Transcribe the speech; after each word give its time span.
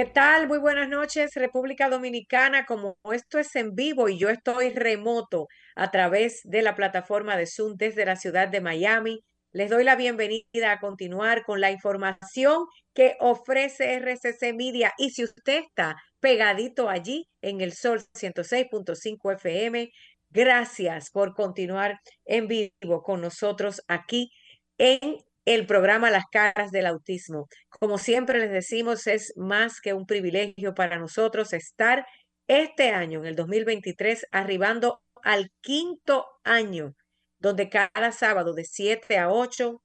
¿Qué 0.00 0.06
tal? 0.06 0.48
Muy 0.48 0.56
buenas 0.56 0.88
noches, 0.88 1.34
República 1.34 1.90
Dominicana. 1.90 2.64
Como 2.64 2.96
esto 3.12 3.38
es 3.38 3.54
en 3.54 3.74
vivo 3.74 4.08
y 4.08 4.18
yo 4.18 4.30
estoy 4.30 4.70
remoto 4.70 5.46
a 5.76 5.90
través 5.90 6.40
de 6.44 6.62
la 6.62 6.74
plataforma 6.74 7.36
de 7.36 7.46
Zoom 7.46 7.74
desde 7.76 8.06
la 8.06 8.16
ciudad 8.16 8.48
de 8.48 8.62
Miami, 8.62 9.20
les 9.52 9.68
doy 9.68 9.84
la 9.84 9.96
bienvenida 9.96 10.72
a 10.72 10.80
continuar 10.80 11.44
con 11.44 11.60
la 11.60 11.70
información 11.70 12.64
que 12.94 13.18
ofrece 13.20 13.92
RCC 13.96 14.54
Media. 14.54 14.94
Y 14.96 15.10
si 15.10 15.24
usted 15.24 15.64
está 15.64 15.96
pegadito 16.18 16.88
allí 16.88 17.28
en 17.42 17.60
el 17.60 17.74
Sol 17.74 18.00
106.5 18.14 19.34
FM, 19.34 19.90
gracias 20.30 21.10
por 21.10 21.34
continuar 21.34 22.00
en 22.24 22.48
vivo 22.48 23.02
con 23.02 23.20
nosotros 23.20 23.82
aquí 23.86 24.30
en 24.78 25.18
el 25.44 25.66
programa 25.66 26.10
Las 26.10 26.24
caras 26.30 26.70
del 26.70 26.86
autismo. 26.86 27.46
Como 27.68 27.98
siempre 27.98 28.38
les 28.38 28.50
decimos, 28.50 29.06
es 29.06 29.32
más 29.36 29.80
que 29.80 29.94
un 29.94 30.06
privilegio 30.06 30.74
para 30.74 30.98
nosotros 30.98 31.52
estar 31.52 32.06
este 32.46 32.90
año, 32.90 33.20
en 33.20 33.26
el 33.26 33.36
2023, 33.36 34.26
arribando 34.32 35.00
al 35.22 35.50
quinto 35.60 36.26
año, 36.44 36.94
donde 37.38 37.68
cada 37.68 38.12
sábado 38.12 38.54
de 38.54 38.64
7 38.64 39.18
a 39.18 39.30
8 39.30 39.80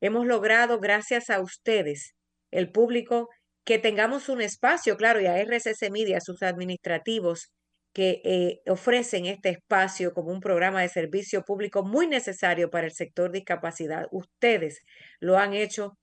hemos 0.00 0.26
logrado, 0.26 0.80
gracias 0.80 1.30
a 1.30 1.40
ustedes, 1.40 2.14
el 2.50 2.72
público, 2.72 3.28
que 3.64 3.78
tengamos 3.78 4.28
un 4.28 4.40
espacio, 4.40 4.96
claro, 4.96 5.20
y 5.20 5.26
a 5.26 5.38
RCC 5.38 5.90
Media, 5.90 6.20
sus 6.20 6.42
administrativos, 6.42 7.52
que 7.92 8.20
eh, 8.24 8.60
ofrecen 8.70 9.26
este 9.26 9.50
espacio 9.50 10.12
como 10.14 10.30
un 10.30 10.40
programa 10.40 10.82
de 10.82 10.88
servicio 10.88 11.42
público 11.44 11.84
muy 11.84 12.06
necesario 12.06 12.70
para 12.70 12.86
el 12.86 12.92
sector 12.92 13.32
discapacidad. 13.32 14.06
Ustedes 14.12 14.82
lo 15.20 15.38
han 15.38 15.54
hecho, 15.54 15.98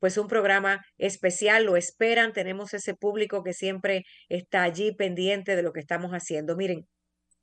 pues 0.00 0.18
un 0.18 0.28
programa 0.28 0.84
especial, 0.98 1.64
lo 1.64 1.76
esperan, 1.76 2.32
tenemos 2.32 2.74
ese 2.74 2.94
público 2.94 3.42
que 3.42 3.54
siempre 3.54 4.04
está 4.28 4.62
allí 4.62 4.92
pendiente 4.94 5.56
de 5.56 5.62
lo 5.62 5.72
que 5.72 5.80
estamos 5.80 6.12
haciendo. 6.12 6.56
Miren, 6.56 6.86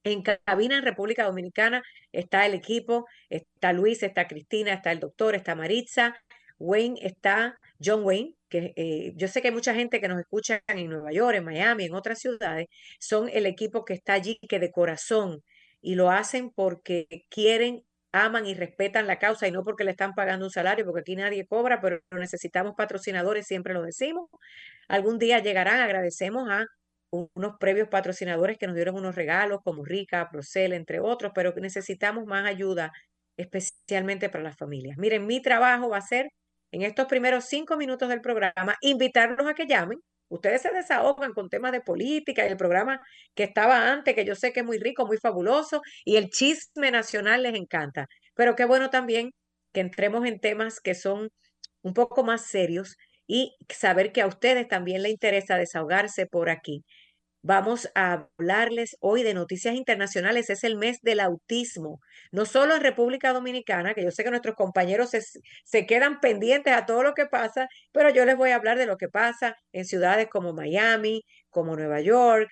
en 0.04 0.22
cabina 0.22 0.78
en 0.78 0.84
República 0.84 1.26
Dominicana 1.26 1.82
está 2.12 2.46
el 2.46 2.54
equipo, 2.54 3.06
está 3.30 3.74
Luis, 3.74 4.04
está 4.04 4.28
Cristina, 4.28 4.74
está 4.74 4.92
el 4.92 5.00
doctor, 5.00 5.36
está 5.36 5.56
Maritza, 5.56 6.16
Wayne 6.60 7.00
está, 7.02 7.58
John 7.84 8.04
Wayne, 8.04 8.36
que 8.50 8.74
eh, 8.76 9.14
yo 9.16 9.28
sé 9.28 9.42
que 9.42 9.50
hay 9.50 9.54
mucha 9.54 9.74
gente 9.74 10.00
que 10.00 10.08
nos 10.08 10.20
escucha 10.20 10.62
en 10.68 10.90
Nueva 10.90 11.12
York, 11.12 11.36
en 11.38 11.46
Miami, 11.46 11.86
en 11.86 11.96
otras 11.96 12.20
ciudades, 12.20 12.68
son 13.00 13.30
el 13.34 13.46
equipo 13.46 13.86
que 13.86 13.94
está 13.94 14.14
allí, 14.14 14.38
que 14.48 14.60
de 14.60 14.72
corazón, 14.72 15.44
y 15.82 15.96
lo 15.96 16.12
hacen 16.12 16.52
porque 16.52 17.08
quieren, 17.30 17.84
aman 18.12 18.46
y 18.46 18.54
respetan 18.54 19.08
la 19.08 19.20
causa 19.20 19.48
y 19.48 19.52
no 19.52 19.64
porque 19.64 19.84
le 19.84 19.92
están 19.92 20.14
pagando 20.14 20.46
un 20.46 20.52
salario, 20.52 20.86
porque 20.86 21.02
aquí 21.02 21.16
nadie 21.16 21.46
cobra, 21.48 21.82
pero 21.82 22.00
necesitamos 22.12 22.74
patrocinadores, 22.78 23.48
siempre 23.48 23.74
lo 23.74 23.82
decimos. 23.84 24.30
Algún 24.88 25.20
día 25.20 25.40
llegarán, 25.40 25.80
agradecemos 25.82 26.50
a 26.50 26.66
unos 27.36 27.58
previos 27.60 27.90
patrocinadores 27.90 28.58
que 28.58 28.68
nos 28.68 28.76
dieron 28.76 28.96
unos 28.96 29.16
regalos 29.16 29.60
como 29.64 29.86
Rica, 29.86 30.30
Procel, 30.32 30.74
entre 30.74 31.00
otros, 31.00 31.32
pero 31.36 31.54
necesitamos 31.56 32.26
más 32.26 32.48
ayuda, 32.48 32.92
especialmente 33.38 34.30
para 34.30 34.44
las 34.44 34.58
familias. 34.58 34.98
Miren, 34.98 35.26
mi 35.28 35.42
trabajo 35.42 35.90
va 35.90 35.98
a 35.98 36.02
ser 36.02 36.30
en 36.74 36.82
estos 36.82 37.06
primeros 37.06 37.46
cinco 37.46 37.78
minutos 37.78 38.10
del 38.10 38.20
programa, 38.20 38.76
invitarlos 38.82 39.48
a 39.48 39.54
que 39.54 39.68
llamen. 39.68 40.00
Ustedes 40.28 40.64
se 40.64 40.72
desahogan 40.72 41.34
con 41.34 41.48
temas 41.48 41.72
de 41.72 41.82
política 41.82 42.44
y 42.46 42.50
el 42.50 42.58
programa 42.58 43.00
que 43.36 43.44
estaba 43.44 43.92
antes, 43.92 44.16
que 44.16 44.26
yo 44.26 44.34
sé 44.34 44.52
que 44.52 44.62
es 44.62 44.66
muy 44.66 44.80
rico, 44.80 45.06
muy 45.06 45.18
fabuloso, 45.18 45.82
y 46.04 46.16
el 46.16 46.30
chisme 46.32 46.90
nacional 46.90 47.44
les 47.44 47.54
encanta. 47.54 48.08
Pero 48.34 48.56
qué 48.56 48.66
bueno 48.66 48.90
también 48.90 49.32
que 49.72 49.82
entremos 49.82 50.26
en 50.26 50.40
temas 50.40 50.80
que 50.80 50.96
son 50.96 51.30
un 51.84 51.94
poco 51.94 52.24
más 52.24 52.48
serios 52.48 52.96
y 53.28 53.56
saber 53.70 54.12
que 54.12 54.22
a 54.22 54.28
ustedes 54.28 54.68
también 54.68 55.04
les 55.04 55.12
interesa 55.12 55.58
desahogarse 55.58 56.26
por 56.26 56.50
aquí. 56.50 56.84
Vamos 57.46 57.90
a 57.94 58.30
hablarles 58.38 58.96
hoy 59.02 59.22
de 59.22 59.34
noticias 59.34 59.76
internacionales. 59.76 60.50
Es 60.50 60.64
el 60.64 60.78
mes 60.78 61.02
del 61.02 61.20
autismo, 61.20 62.00
no 62.32 62.46
solo 62.46 62.74
en 62.74 62.82
República 62.82 63.34
Dominicana, 63.34 63.94
que 63.94 64.02
yo 64.02 64.12
sé 64.12 64.24
que 64.24 64.30
nuestros 64.30 64.56
compañeros 64.56 65.12
se, 65.12 65.86
quedan 65.86 66.22
pendientes 66.22 66.74
a 66.74 66.86
todo 66.86 67.04
lo 67.04 67.14
que 67.14 67.26
pasa, 67.26 67.68
pero 67.92 68.10
yo 68.12 68.24
les 68.26 68.38
voy 68.38 68.52
a 68.52 68.56
hablar 68.56 68.78
de 68.78 68.86
lo 68.86 68.96
que 68.96 69.10
pasa 69.10 69.58
en 69.74 69.84
ciudades 69.84 70.30
como 70.30 70.54
Miami, 70.54 71.24
como 71.50 71.76
Nueva 71.76 72.00
York, 72.00 72.50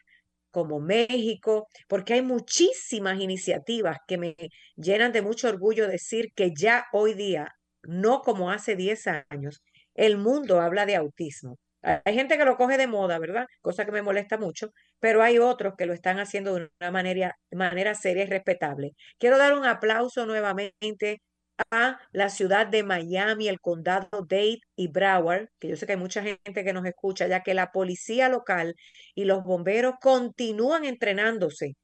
como 0.52 0.82
México, 0.82 1.68
porque 1.88 2.16
hay 2.16 2.22
muchísimas 2.22 3.20
iniciativas 3.22 3.98
que 4.08 4.18
me 4.18 4.36
llenan 4.76 5.14
de 5.14 5.22
mucho 5.22 5.48
orgullo 5.48 5.88
decir 5.88 6.34
que 6.36 6.52
ya 6.54 6.86
hoy 6.92 7.14
día, 7.14 7.48
no 7.84 8.22
como 8.22 8.52
hace 8.52 8.76
10 8.76 9.08
años, 9.30 9.62
el 9.96 10.18
mundo 10.18 10.60
habla 10.60 10.86
de 10.86 10.98
autismo. 10.98 11.58
Hay 11.82 12.14
gente 12.14 12.38
que 12.38 12.46
lo 12.46 12.58
coge 12.58 12.78
de 12.78 12.88
moda, 12.88 13.18
¿verdad? 13.20 13.48
Cosa 13.62 13.86
que 13.86 13.92
me 13.92 14.02
molesta 14.04 14.38
mucho, 14.38 14.72
pero 15.00 15.24
hay 15.24 15.40
otros 15.40 15.74
que 15.78 15.86
lo 15.86 15.94
están 15.94 16.20
haciendo 16.20 16.54
de 16.54 16.70
una 16.80 16.92
manera, 16.92 17.36
manera 17.52 17.96
seria 17.96 18.24
y 18.24 18.28
respetable. 18.28 18.92
Quiero 19.18 19.38
dar 19.38 19.54
un 19.54 19.66
aplauso 19.66 20.26
nuevamente 20.26 21.22
a 21.72 22.00
la 22.12 22.30
ciudad 22.30 22.68
de 22.68 22.84
Miami, 22.84 23.48
el 23.48 23.60
condado 23.60 24.10
Dade 24.28 24.60
y 24.76 24.88
Broward, 24.90 25.48
que 25.60 25.70
yo 25.70 25.76
sé 25.76 25.86
que 25.86 25.94
hay 25.94 25.98
mucha 26.00 26.24
gente 26.24 26.64
que 26.64 26.74
nos 26.74 26.86
escucha, 26.86 27.28
ya 27.28 27.42
que 27.44 27.54
la 27.54 27.72
policía 27.72 28.30
local 28.30 28.76
y 29.16 29.26
los 29.26 29.44
bomberos 29.44 29.96
continúan 30.02 30.86
entrenándose 30.86 31.76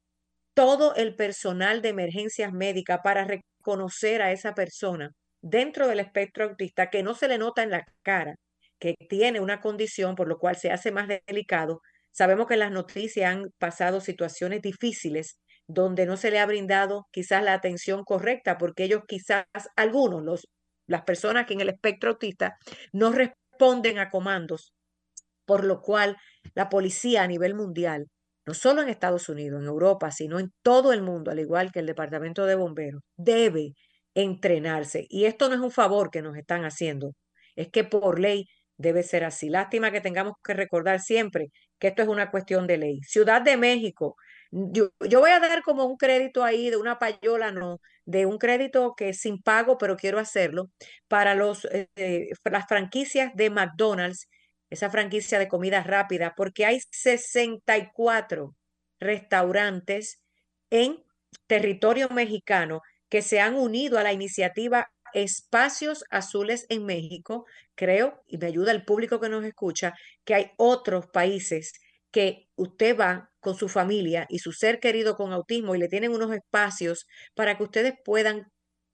todo 0.53 0.96
el 0.96 1.16
personal 1.16 1.81
de 1.81 1.90
emergencias 1.90 2.53
médicas 2.53 3.00
para 3.03 3.25
reconocer 3.25 4.22
a 4.22 4.31
esa 4.31 4.56
persona 4.56 5.12
dentro 5.41 5.88
del 5.88 6.00
espectro 6.00 6.46
autista 6.46 6.90
que 6.90 7.03
no 7.03 7.14
se 7.16 7.28
le 7.28 7.38
nota 7.38 7.64
en 7.64 7.72
la 7.72 7.85
cara 8.03 8.35
que 8.79 8.95
tiene 9.09 9.39
una 9.39 9.61
condición 9.61 10.15
por 10.15 10.27
lo 10.27 10.38
cual 10.38 10.55
se 10.57 10.71
hace 10.71 10.91
más 10.91 11.07
delicado. 11.27 11.81
Sabemos 12.11 12.47
que 12.47 12.57
las 12.57 12.71
noticias 12.71 13.31
han 13.31 13.51
pasado 13.59 14.01
situaciones 14.01 14.61
difíciles 14.61 15.38
donde 15.67 16.05
no 16.05 16.17
se 16.17 16.31
le 16.31 16.39
ha 16.39 16.45
brindado 16.45 17.07
quizás 17.11 17.43
la 17.43 17.53
atención 17.53 18.03
correcta 18.03 18.57
porque 18.57 18.85
ellos 18.85 19.01
quizás, 19.07 19.45
algunos, 19.75 20.23
los, 20.23 20.47
las 20.87 21.03
personas 21.03 21.45
que 21.45 21.53
en 21.53 21.61
el 21.61 21.69
espectro 21.69 22.11
autista 22.11 22.57
no 22.93 23.11
responden 23.11 23.99
a 23.99 24.09
comandos, 24.09 24.73
por 25.46 25.63
lo 25.66 25.81
cual 25.81 26.17
la 26.55 26.69
policía 26.69 27.23
a 27.23 27.28
nivel 27.28 27.55
mundial, 27.55 28.07
no 28.46 28.53
solo 28.53 28.81
en 28.81 28.90
Estados 28.90 29.29
Unidos, 29.29 29.61
en 29.61 29.67
Europa, 29.67 30.11
sino 30.11 30.40
en 30.40 30.52
todo 30.63 30.93
el 30.93 31.02
mundo, 31.02 31.31
al 31.31 31.40
igual 31.40 31.72
que 31.72 31.79
el 31.79 31.85
Departamento 31.85 32.46
de 32.46 32.55
Bomberos, 32.55 33.02
debe 33.17 33.73
entrenarse. 34.16 35.05
Y 35.09 35.25
esto 35.25 35.49
no 35.49 35.55
es 35.55 35.61
un 35.61 35.72
favor 35.72 36.09
que 36.11 36.22
nos 36.22 36.37
están 36.37 36.63
haciendo, 36.63 37.11
es 37.55 37.69
que 37.69 37.84
por 37.84 38.19
ley 38.19 38.46
debe 38.78 39.03
ser 39.03 39.24
así. 39.24 39.50
Lástima 39.50 39.91
que 39.91 40.02
tengamos 40.02 40.35
que 40.44 40.53
recordar 40.53 41.00
siempre 41.02 41.52
que 41.79 41.90
esto 41.90 42.02
es 42.03 42.08
una 42.08 42.32
cuestión 42.32 42.68
de 42.68 42.78
ley. 42.78 43.02
Ciudad 43.03 43.41
de 43.41 43.58
México, 43.58 44.16
yo, 44.52 44.91
voy 45.00 45.32
a 45.32 45.40
dar 45.40 45.62
como 45.64 45.85
un 45.85 45.97
crédito 45.97 46.44
ahí 46.44 46.70
de 46.70 46.78
una 46.78 47.00
payola, 47.00 47.52
no, 47.52 47.79
de 48.06 48.26
un 48.26 48.38
crédito 48.38 48.94
que 48.96 49.09
es 49.09 49.20
sin 49.20 49.41
pago, 49.41 49.78
pero 49.78 49.97
quiero 49.97 50.20
hacerlo, 50.20 50.72
para 51.08 51.35
los, 51.35 51.66
eh, 51.66 51.90
eh, 51.96 52.29
las 52.46 52.68
franquicias 52.68 53.34
de 53.35 53.50
McDonald's, 53.50 54.29
esa 54.70 54.90
franquicia 54.90 55.40
de 55.40 55.47
comida 55.47 55.84
rápida, 55.84 56.34
porque 56.35 56.66
hay 56.66 56.79
64 56.91 58.56
restaurantes 59.00 60.20
en 60.70 61.03
territorio 61.47 62.09
mexicano 62.09 62.82
que 63.09 63.22
se 63.22 63.40
han 63.40 63.56
unido 63.56 63.97
a 63.97 64.03
la 64.03 64.14
iniciativa 64.14 64.91
Espacios 65.23 66.03
Azules 66.11 66.66
en 66.69 66.85
México. 66.85 67.46
Creo, 67.75 68.22
y 68.28 68.37
me 68.37 68.47
ayuda 68.47 68.72
el 68.72 68.85
público 68.85 69.19
que 69.19 69.29
nos 69.29 69.43
escucha, 69.46 69.93
que 70.25 70.35
hay 70.35 70.52
otros 70.58 71.08
países 71.08 71.73
que 72.11 72.47
usted 72.55 72.97
va 72.97 73.31
con 73.40 73.55
su 73.55 73.69
familia 73.69 74.25
y 74.29 74.40
su 74.40 74.52
ser 74.52 74.79
querido 74.79 75.16
con 75.16 75.34
autismo 75.34 75.75
y 75.75 75.79
le 75.79 75.87
tienen 75.87 76.11
unos 76.11 76.34
espacios 76.34 77.05
para 77.35 77.58
que 77.58 77.64
ustedes 77.64 77.93
puedan 78.05 78.47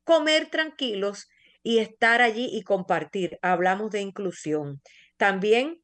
comer 0.04 0.50
tranquilos 0.50 1.28
y 1.62 1.80
estar 1.80 2.22
allí 2.22 2.50
y 2.52 2.64
compartir. 2.64 3.38
Hablamos 3.42 3.92
de 3.92 4.02
inclusión. 4.02 4.81
También 5.18 5.81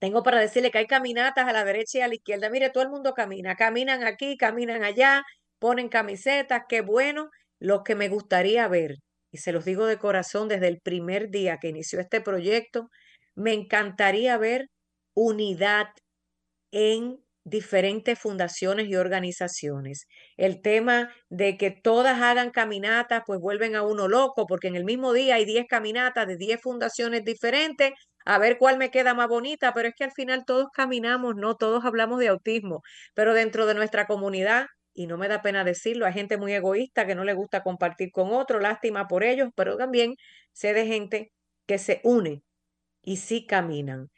tengo 0.00 0.22
para 0.22 0.40
decirle 0.40 0.70
que 0.70 0.78
hay 0.78 0.86
caminatas 0.86 1.46
a 1.48 1.52
la 1.52 1.64
derecha 1.64 1.98
y 1.98 2.00
a 2.02 2.08
la 2.08 2.14
izquierda. 2.14 2.50
Mire, 2.50 2.70
todo 2.70 2.82
el 2.84 2.90
mundo 2.90 3.14
camina. 3.14 3.56
Caminan 3.56 4.04
aquí, 4.04 4.36
caminan 4.36 4.82
allá, 4.84 5.22
ponen 5.58 5.88
camisetas. 5.88 6.62
Qué 6.68 6.80
bueno. 6.80 7.30
Lo 7.58 7.84
que 7.84 7.94
me 7.94 8.08
gustaría 8.08 8.66
ver, 8.68 8.96
y 9.32 9.38
se 9.38 9.52
los 9.52 9.64
digo 9.64 9.86
de 9.86 9.98
corazón 9.98 10.48
desde 10.48 10.68
el 10.68 10.80
primer 10.80 11.30
día 11.30 11.58
que 11.60 11.68
inició 11.68 12.00
este 12.00 12.20
proyecto, 12.20 12.88
me 13.34 13.52
encantaría 13.54 14.36
ver 14.38 14.66
unidad 15.14 15.88
en 16.72 17.18
diferentes 17.44 18.18
fundaciones 18.18 18.88
y 18.88 18.96
organizaciones. 18.96 20.06
El 20.36 20.60
tema 20.62 21.12
de 21.30 21.56
que 21.56 21.70
todas 21.70 22.20
hagan 22.20 22.50
caminatas, 22.50 23.22
pues 23.26 23.40
vuelven 23.40 23.76
a 23.76 23.82
uno 23.82 24.08
loco, 24.08 24.46
porque 24.46 24.68
en 24.68 24.76
el 24.76 24.84
mismo 24.84 25.12
día 25.12 25.36
hay 25.36 25.44
10 25.46 25.66
caminatas 25.68 26.26
de 26.26 26.36
10 26.36 26.60
fundaciones 26.60 27.24
diferentes, 27.24 27.92
a 28.26 28.38
ver 28.38 28.58
cuál 28.58 28.76
me 28.78 28.90
queda 28.90 29.14
más 29.14 29.28
bonita, 29.28 29.72
pero 29.74 29.88
es 29.88 29.94
que 29.96 30.04
al 30.04 30.12
final 30.12 30.44
todos 30.46 30.66
caminamos, 30.74 31.34
no 31.36 31.56
todos 31.56 31.84
hablamos 31.84 32.20
de 32.20 32.28
autismo, 32.28 32.82
pero 33.14 33.34
dentro 33.34 33.66
de 33.66 33.74
nuestra 33.74 34.06
comunidad, 34.06 34.66
y 34.94 35.06
no 35.06 35.18
me 35.18 35.28
da 35.28 35.42
pena 35.42 35.64
decirlo, 35.64 36.06
hay 36.06 36.12
gente 36.12 36.36
muy 36.38 36.52
egoísta 36.52 37.06
que 37.06 37.14
no 37.14 37.24
le 37.24 37.34
gusta 37.34 37.62
compartir 37.62 38.10
con 38.12 38.32
otro, 38.32 38.60
lástima 38.60 39.08
por 39.08 39.24
ellos, 39.24 39.50
pero 39.54 39.76
también 39.76 40.14
sé 40.52 40.74
de 40.74 40.86
gente 40.86 41.32
que 41.66 41.78
se 41.78 42.00
une 42.04 42.42
y 43.02 43.18
sí 43.18 43.46
caminan 43.46 44.10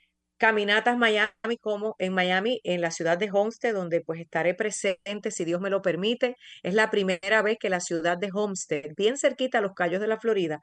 caminatas 0.43 0.99
Miami 0.99 1.57
como 1.61 1.95
en 2.01 2.13
Miami, 2.15 2.61
en 2.65 2.81
la 2.81 2.91
ciudad 2.91 3.17
de 3.17 3.31
Homestead, 3.31 3.73
donde 3.75 4.01
pues 4.01 4.21
estaré 4.21 4.55
presente 4.55 5.31
si 5.31 5.45
Dios 5.45 5.61
me 5.61 5.71
lo 5.71 5.83
permite. 5.83 6.35
Es 6.65 6.75
la 6.75 6.91
primera 6.91 7.43
vez 7.43 7.59
que 7.61 7.71
la 7.71 7.79
ciudad 7.79 8.19
de 8.19 8.29
Homestead, 8.35 8.91
bien 8.97 9.17
cerquita 9.17 9.59
a 9.59 9.61
los 9.61 9.73
Cayos 9.75 10.01
de 10.01 10.09
la 10.09 10.19
Florida, 10.19 10.59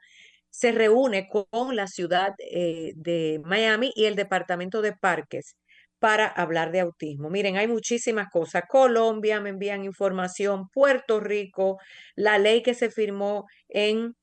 se 0.50 0.72
reúne 0.72 1.28
con 1.30 1.76
la 1.76 1.86
ciudad 1.86 2.34
eh, 2.38 2.92
de 2.94 3.40
Miami 3.42 3.90
y 3.94 4.04
el 4.04 4.16
Departamento 4.16 4.82
de 4.82 4.92
Parques 4.92 5.56
para 6.00 6.26
hablar 6.26 6.72
de 6.72 6.80
autismo. 6.80 7.30
Miren, 7.30 7.56
hay 7.56 7.68
muchísimas 7.68 8.28
cosas. 8.30 8.64
Colombia 8.68 9.40
me 9.40 9.50
envían 9.50 9.84
información, 9.84 10.68
Puerto 10.70 11.20
Rico, 11.20 11.78
la 12.16 12.38
ley 12.38 12.62
que 12.62 12.74
se 12.74 12.90
firmó 12.90 13.46
en 13.68 14.16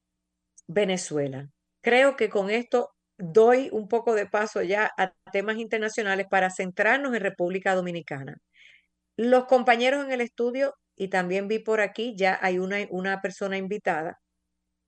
Venezuela. 0.67 1.47
Creo 1.81 2.17
que 2.17 2.29
con 2.29 2.49
esto 2.49 2.89
doy 3.17 3.69
un 3.71 3.87
poco 3.87 4.15
de 4.15 4.25
paso 4.27 4.61
ya 4.63 4.91
a 4.97 5.13
temas 5.31 5.57
internacionales 5.57 6.27
para 6.29 6.49
centrarnos 6.49 7.15
en 7.15 7.21
República 7.21 7.75
Dominicana. 7.75 8.37
Los 9.17 9.45
compañeros 9.45 10.05
en 10.05 10.11
el 10.11 10.21
estudio, 10.21 10.73
y 10.95 11.09
también 11.09 11.47
vi 11.47 11.59
por 11.59 11.81
aquí, 11.81 12.15
ya 12.17 12.39
hay 12.41 12.59
una, 12.59 12.77
una 12.89 13.21
persona 13.21 13.57
invitada, 13.57 14.19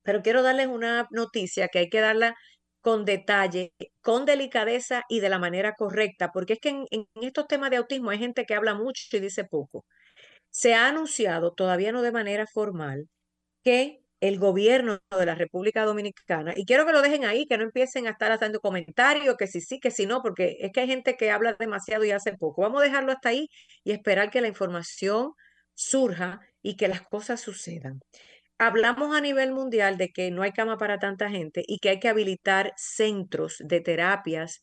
pero 0.02 0.22
quiero 0.22 0.42
darles 0.42 0.68
una 0.68 1.06
noticia 1.10 1.68
que 1.68 1.80
hay 1.80 1.88
que 1.88 2.00
darla 2.00 2.36
con 2.80 3.04
detalle, 3.04 3.72
con 4.00 4.24
delicadeza 4.26 5.04
y 5.08 5.20
de 5.20 5.28
la 5.28 5.38
manera 5.38 5.74
correcta, 5.74 6.30
porque 6.32 6.54
es 6.54 6.60
que 6.60 6.70
en, 6.90 7.06
estos 7.22 7.46
temas 7.46 7.70
de 7.70 7.76
autismo 7.76 8.10
hay 8.10 8.18
gente 8.18 8.46
que 8.46 8.54
habla 8.54 8.74
mucho 8.74 9.16
y 9.16 9.20
dice 9.20 9.44
poco. 9.44 9.84
Se 10.50 10.74
ha 10.74 10.88
anunciado, 10.88 11.52
todavía 11.54 11.92
no 11.92 12.02
de 12.02 12.12
manera 12.12 12.46
formal, 12.46 13.08
que 13.64 14.00
el 14.20 14.38
gobierno 14.38 15.00
de 15.18 15.26
la 15.26 15.34
República 15.34 15.84
Dominicana, 15.84 16.52
y 16.56 16.66
quiero 16.66 16.86
que 16.86 16.92
lo 16.92 17.02
dejen 17.02 17.24
ahí, 17.24 17.46
que 17.46 17.58
no 17.58 17.64
empiecen 17.64 18.06
a 18.06 18.10
estar 18.10 18.32
haciendo 18.32 18.60
comentarios, 18.60 19.36
que 19.36 19.46
si 19.46 19.60
sí, 19.60 19.80
que 19.80 19.90
si 19.90 20.06
no, 20.06 20.22
porque 20.22 20.58
es 20.60 20.72
que 20.72 20.80
hay 20.80 20.88
gente 20.88 21.16
que 21.16 21.30
habla 21.30 21.54
demasiado 21.58 22.04
y 22.04 22.10
hace 22.12 22.34
poco. 22.36 22.62
Vamos 22.62 22.82
a 22.82 22.84
dejarlo 22.84 23.12
hasta 23.12 23.30
ahí 23.30 23.48
y 23.84 23.92
esperar 23.92 24.30
que 24.30 24.40
la 24.42 24.48
información 24.48 25.32
surja 25.74 26.40
y 26.62 26.76
que 26.76 26.88
las 26.88 27.02
cosas 27.02 27.40
sucedan. 27.40 28.00
Hablamos 28.62 29.16
a 29.16 29.22
nivel 29.22 29.52
mundial 29.52 29.96
de 29.96 30.10
que 30.10 30.30
no 30.30 30.42
hay 30.42 30.52
cama 30.52 30.76
para 30.76 30.98
tanta 30.98 31.30
gente 31.30 31.64
y 31.66 31.78
que 31.78 31.88
hay 31.88 31.98
que 31.98 32.10
habilitar 32.10 32.74
centros 32.76 33.56
de 33.58 33.80
terapias 33.80 34.62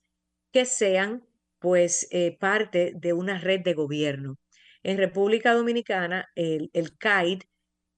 que 0.54 0.66
sean 0.66 1.26
pues 1.58 2.08
eh, 2.12 2.38
parte 2.40 2.94
de 2.96 3.14
una 3.14 3.40
red 3.40 3.62
de 3.62 3.74
gobierno. 3.74 4.36
En 4.84 5.00
República 5.00 5.54
Dominicana, 5.56 6.28
el, 6.36 6.70
CAID, 7.00 7.42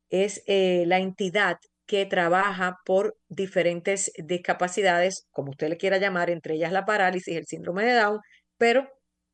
es 0.10 0.42
eh, 0.48 0.86
la 0.88 1.00
entidad 1.00 1.58
que 1.86 2.06
trabaja 2.06 2.78
por 2.86 3.18
diferentes 3.28 4.14
discapacidades, 4.18 5.28
como 5.32 5.52
usted 5.52 5.68
le 5.68 5.76
quiera 5.76 5.98
llamar, 5.98 6.30
entre 6.30 6.56
ellas 6.56 6.72
la 6.72 6.86
parálisis, 6.86 7.36
el 7.36 7.46
síndrome 7.46 7.84
de 7.84 7.96
Down, 7.96 8.22
pero 8.58 8.88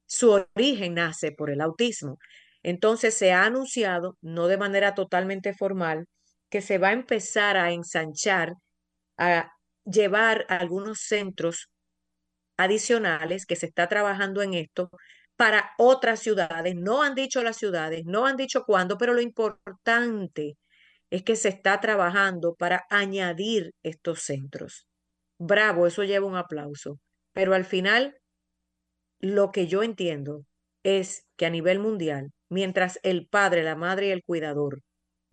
su 0.08 0.32
origen 0.32 0.96
nace 0.96 1.32
por 1.32 1.52
el 1.52 1.62
autismo. 1.62 2.18
Entonces 2.64 3.14
se 3.14 3.34
ha 3.34 3.46
anunciado, 3.46 4.18
no 4.22 4.48
de 4.48 4.58
manera 4.58 4.96
totalmente 4.96 5.54
formal, 5.54 6.08
que 6.50 6.62
se 6.62 6.78
va 6.78 6.90
a 6.90 6.94
empezar 6.94 7.58
a 7.58 7.72
ensanchar, 7.72 8.54
a 9.18 9.52
llevar 9.86 10.46
algunos 10.50 11.02
centros 11.02 11.70
adicionales, 12.58 13.46
que 13.46 13.56
se 13.56 13.66
está 13.66 13.88
trabajando 13.88 14.42
en 14.42 14.54
esto, 14.54 14.90
para 15.36 15.72
otras 15.78 16.20
ciudades. 16.22 16.76
No 16.76 17.04
han 17.04 17.16
dicho 17.16 17.44
las 17.44 17.58
ciudades, 17.58 18.04
no 18.06 18.26
han 18.26 18.38
dicho 18.38 18.64
cuándo, 18.66 18.98
pero 18.98 19.14
lo 19.14 19.22
importante 19.22 20.58
es 21.10 21.24
que 21.24 21.36
se 21.36 21.50
está 21.50 21.80
trabajando 21.80 22.56
para 22.56 22.86
añadir 22.90 23.72
estos 23.84 24.22
centros. 24.22 24.88
Bravo, 25.38 25.88
eso 25.88 26.04
lleva 26.04 26.26
un 26.26 26.36
aplauso. 26.36 27.00
Pero 27.34 27.54
al 27.54 27.66
final, 27.66 28.18
lo 29.20 29.52
que 29.52 29.68
yo 29.68 29.84
entiendo 29.84 30.46
es 30.84 31.26
que 31.36 31.46
a 31.46 31.50
nivel 31.50 31.80
mundial, 31.80 32.32
mientras 32.50 33.00
el 33.04 33.28
padre, 33.28 33.64
la 33.64 33.76
madre 33.76 34.08
y 34.08 34.12
el 34.12 34.24
cuidador 34.24 34.82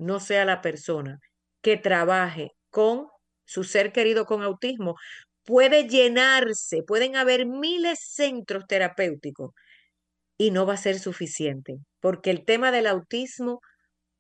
no 0.03 0.21
sea 0.21 0.45
la 0.45 0.61
persona 0.61 1.19
que 1.63 1.77
trabaje 1.77 2.53
con 2.71 3.09
su 3.45 3.65
ser 3.65 3.93
querido 3.93 4.27
con 4.27 4.43
autismo, 4.43 4.97
puede 5.45 5.89
llenarse, 5.89 6.83
pueden 6.87 7.17
haber 7.17 7.47
miles 7.47 7.99
de 8.01 8.25
centros 8.25 8.67
terapéuticos 8.67 9.53
y 10.39 10.51
no 10.51 10.67
va 10.67 10.75
a 10.75 10.79
ser 10.79 10.99
suficiente, 10.99 11.79
porque 12.01 12.31
el 12.31 12.45
tema 12.45 12.73
del 12.73 12.87
autismo 12.87 13.61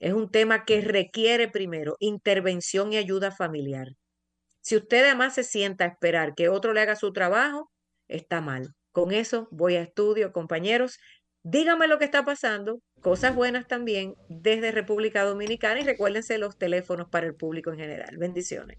es 0.00 0.12
un 0.14 0.30
tema 0.30 0.64
que 0.64 0.80
requiere 0.80 1.48
primero 1.48 1.96
intervención 2.00 2.92
y 2.92 2.96
ayuda 2.96 3.30
familiar. 3.30 3.88
Si 4.60 4.76
usted 4.76 5.04
además 5.04 5.34
se 5.34 5.44
sienta 5.44 5.84
a 5.84 5.88
esperar 5.88 6.34
que 6.34 6.48
otro 6.48 6.72
le 6.72 6.80
haga 6.80 6.96
su 6.96 7.12
trabajo, 7.12 7.70
está 8.08 8.40
mal. 8.40 8.74
Con 8.92 9.12
eso 9.12 9.48
voy 9.50 9.76
a 9.76 9.82
estudio, 9.82 10.32
compañeros. 10.32 10.98
Díganme 11.44 11.88
lo 11.88 11.98
que 11.98 12.04
está 12.04 12.24
pasando, 12.24 12.80
cosas 13.00 13.34
buenas 13.34 13.66
también 13.66 14.14
desde 14.28 14.70
República 14.70 15.24
Dominicana 15.24 15.80
y 15.80 15.82
recuérdense 15.82 16.38
los 16.38 16.56
teléfonos 16.56 17.08
para 17.08 17.26
el 17.26 17.34
público 17.34 17.72
en 17.72 17.78
general. 17.78 18.16
Bendiciones. 18.16 18.78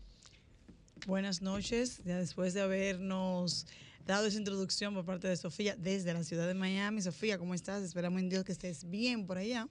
Buenas 1.05 1.41
noches, 1.41 2.01
ya 2.05 2.17
después 2.17 2.53
de 2.53 2.61
habernos 2.61 3.67
dado 4.05 4.27
esa 4.27 4.37
introducción 4.37 4.93
por 4.93 5.03
parte 5.03 5.27
de 5.27 5.35
Sofía 5.35 5.75
desde 5.77 6.13
la 6.13 6.23
ciudad 6.23 6.47
de 6.47 6.53
Miami. 6.53 7.01
Sofía, 7.01 7.37
¿cómo 7.37 7.53
estás? 7.53 7.83
Esperamos 7.83 8.21
en 8.21 8.29
Dios 8.29 8.45
que 8.45 8.53
estés 8.53 8.89
bien 8.89 9.27
por 9.27 9.37
allá. 9.37 9.67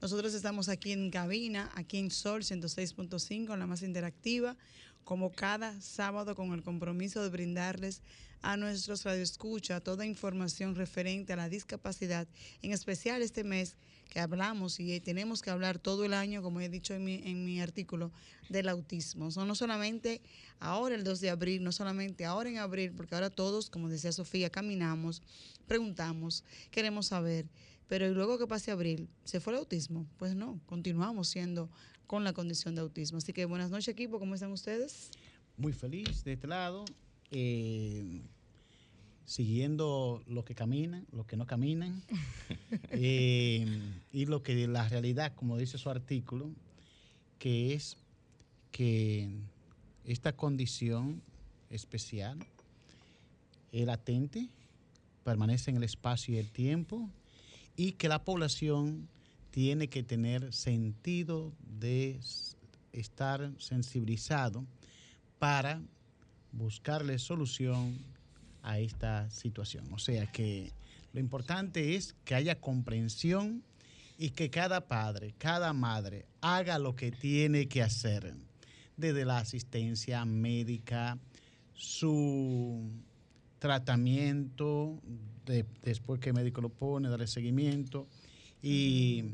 Nosotros 0.00 0.32
estamos 0.34 0.68
aquí 0.68 0.92
en 0.92 1.10
cabina, 1.10 1.70
aquí 1.74 1.98
en 1.98 2.12
Sol 2.12 2.42
106.5, 2.42 3.56
la 3.56 3.66
más 3.66 3.82
interactiva, 3.82 4.56
como 5.02 5.32
cada 5.32 5.80
sábado 5.80 6.36
con 6.36 6.52
el 6.52 6.62
compromiso 6.62 7.20
de 7.20 7.30
brindarles 7.30 8.00
a 8.42 8.56
nuestros 8.56 9.04
radioescucha 9.04 9.80
toda 9.80 10.04
información 10.04 10.74
referente 10.74 11.32
a 11.32 11.36
la 11.36 11.48
discapacidad, 11.48 12.28
en 12.60 12.72
especial 12.72 13.22
este 13.22 13.44
mes 13.44 13.76
que 14.10 14.20
hablamos 14.20 14.78
y 14.78 15.00
tenemos 15.00 15.40
que 15.40 15.50
hablar 15.50 15.78
todo 15.78 16.04
el 16.04 16.12
año, 16.12 16.42
como 16.42 16.60
he 16.60 16.68
dicho 16.68 16.92
en 16.92 17.04
mi, 17.04 17.22
en 17.24 17.44
mi 17.44 17.60
artículo, 17.60 18.12
del 18.50 18.68
autismo. 18.68 19.30
no 19.30 19.54
solamente 19.54 20.20
ahora 20.60 20.94
el 20.94 21.04
2 21.04 21.20
de 21.20 21.30
abril, 21.30 21.64
no 21.64 21.72
solamente 21.72 22.26
ahora 22.26 22.50
en 22.50 22.58
abril, 22.58 22.92
porque 22.92 23.14
ahora 23.14 23.30
todos, 23.30 23.70
como 23.70 23.88
decía 23.88 24.12
Sofía, 24.12 24.50
caminamos, 24.50 25.22
preguntamos, 25.66 26.44
queremos 26.70 27.06
saber 27.06 27.46
pero 27.92 28.08
luego 28.08 28.38
que 28.38 28.46
pase 28.46 28.70
abril, 28.70 29.10
¿se 29.22 29.38
fue 29.38 29.52
el 29.52 29.58
autismo? 29.58 30.06
Pues 30.16 30.34
no, 30.34 30.58
continuamos 30.64 31.28
siendo 31.28 31.68
con 32.06 32.24
la 32.24 32.32
condición 32.32 32.74
de 32.74 32.80
autismo. 32.80 33.18
Así 33.18 33.34
que 33.34 33.44
buenas 33.44 33.68
noches 33.68 33.88
equipo, 33.88 34.18
¿cómo 34.18 34.34
están 34.34 34.50
ustedes? 34.50 35.10
Muy 35.58 35.74
feliz 35.74 36.24
de 36.24 36.32
este 36.32 36.46
lado, 36.46 36.86
eh, 37.32 38.20
siguiendo 39.24 40.22
lo 40.26 40.44
que 40.44 40.54
caminan, 40.54 41.06
los 41.12 41.26
que 41.26 41.36
no 41.36 41.46
caminan, 41.46 42.02
eh, 42.90 43.66
y 44.12 44.26
lo 44.26 44.42
que 44.42 44.68
la 44.68 44.88
realidad, 44.88 45.34
como 45.34 45.56
dice 45.56 45.78
su 45.78 45.88
artículo, 45.88 46.50
que 47.38 47.72
es 47.72 47.96
que 48.70 49.30
esta 50.04 50.36
condición 50.36 51.22
especial, 51.70 52.38
el 53.72 53.86
latente, 53.86 54.48
permanece 55.24 55.70
en 55.70 55.78
el 55.78 55.84
espacio 55.84 56.34
y 56.34 56.38
el 56.38 56.50
tiempo, 56.50 57.08
y 57.76 57.92
que 57.92 58.08
la 58.08 58.24
población 58.24 59.08
tiene 59.50 59.88
que 59.88 60.02
tener 60.02 60.52
sentido 60.52 61.52
de 61.80 62.20
estar 62.92 63.50
sensibilizado 63.58 64.66
para 65.38 65.80
buscarle 66.52 67.18
solución 67.18 67.98
a 68.62 68.78
esta 68.78 69.30
situación. 69.30 69.92
O 69.92 69.98
sea 69.98 70.30
que 70.30 70.72
lo 71.12 71.20
importante 71.20 71.94
es 71.96 72.14
que 72.24 72.34
haya 72.34 72.60
comprensión 72.60 73.62
y 74.18 74.30
que 74.30 74.50
cada 74.50 74.86
padre, 74.86 75.34
cada 75.38 75.72
madre 75.72 76.26
haga 76.40 76.78
lo 76.78 76.94
que 76.94 77.10
tiene 77.10 77.66
que 77.66 77.82
hacer, 77.82 78.34
desde 78.96 79.24
la 79.24 79.38
asistencia 79.38 80.24
médica, 80.24 81.18
su 81.74 82.90
tratamiento, 83.58 85.00
después 85.82 86.20
que 86.20 86.30
el 86.30 86.34
médico 86.34 86.60
lo 86.60 86.68
pone, 86.68 87.08
darle 87.08 87.26
seguimiento 87.26 88.06
y 88.62 89.24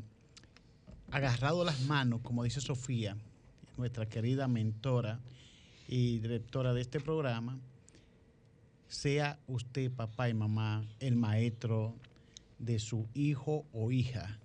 agarrado 1.11 1.63
las 1.63 1.81
manos, 1.81 2.21
como 2.21 2.43
dice 2.43 2.61
Sofía, 2.61 3.15
nuestra 3.77 4.07
querida 4.07 4.47
mentora 4.47 5.19
y 5.91 6.19
directora 6.19 6.71
de 6.75 6.81
este 6.81 6.99
programa, 6.99 7.57
sea 8.87 9.39
usted, 9.47 9.91
papá 9.91 10.29
y 10.29 10.35
mamá, 10.35 10.87
el 10.99 11.15
maestro 11.15 11.95
de 12.59 12.77
su 12.77 13.07
hijo 13.15 13.65
o 13.73 13.91
hija 13.91 14.37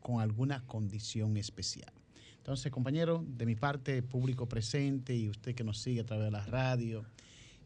con 0.00 0.20
alguna 0.20 0.66
condición 0.66 1.36
especial. 1.36 1.92
Entonces, 2.38 2.72
compañero, 2.72 3.24
de 3.28 3.46
mi 3.46 3.54
parte, 3.54 4.02
público 4.02 4.48
presente 4.48 5.14
y 5.14 5.28
usted 5.28 5.54
que 5.54 5.62
nos 5.62 5.78
sigue 5.78 6.00
a 6.00 6.04
través 6.04 6.24
de 6.24 6.30
la 6.32 6.44
radio 6.46 7.04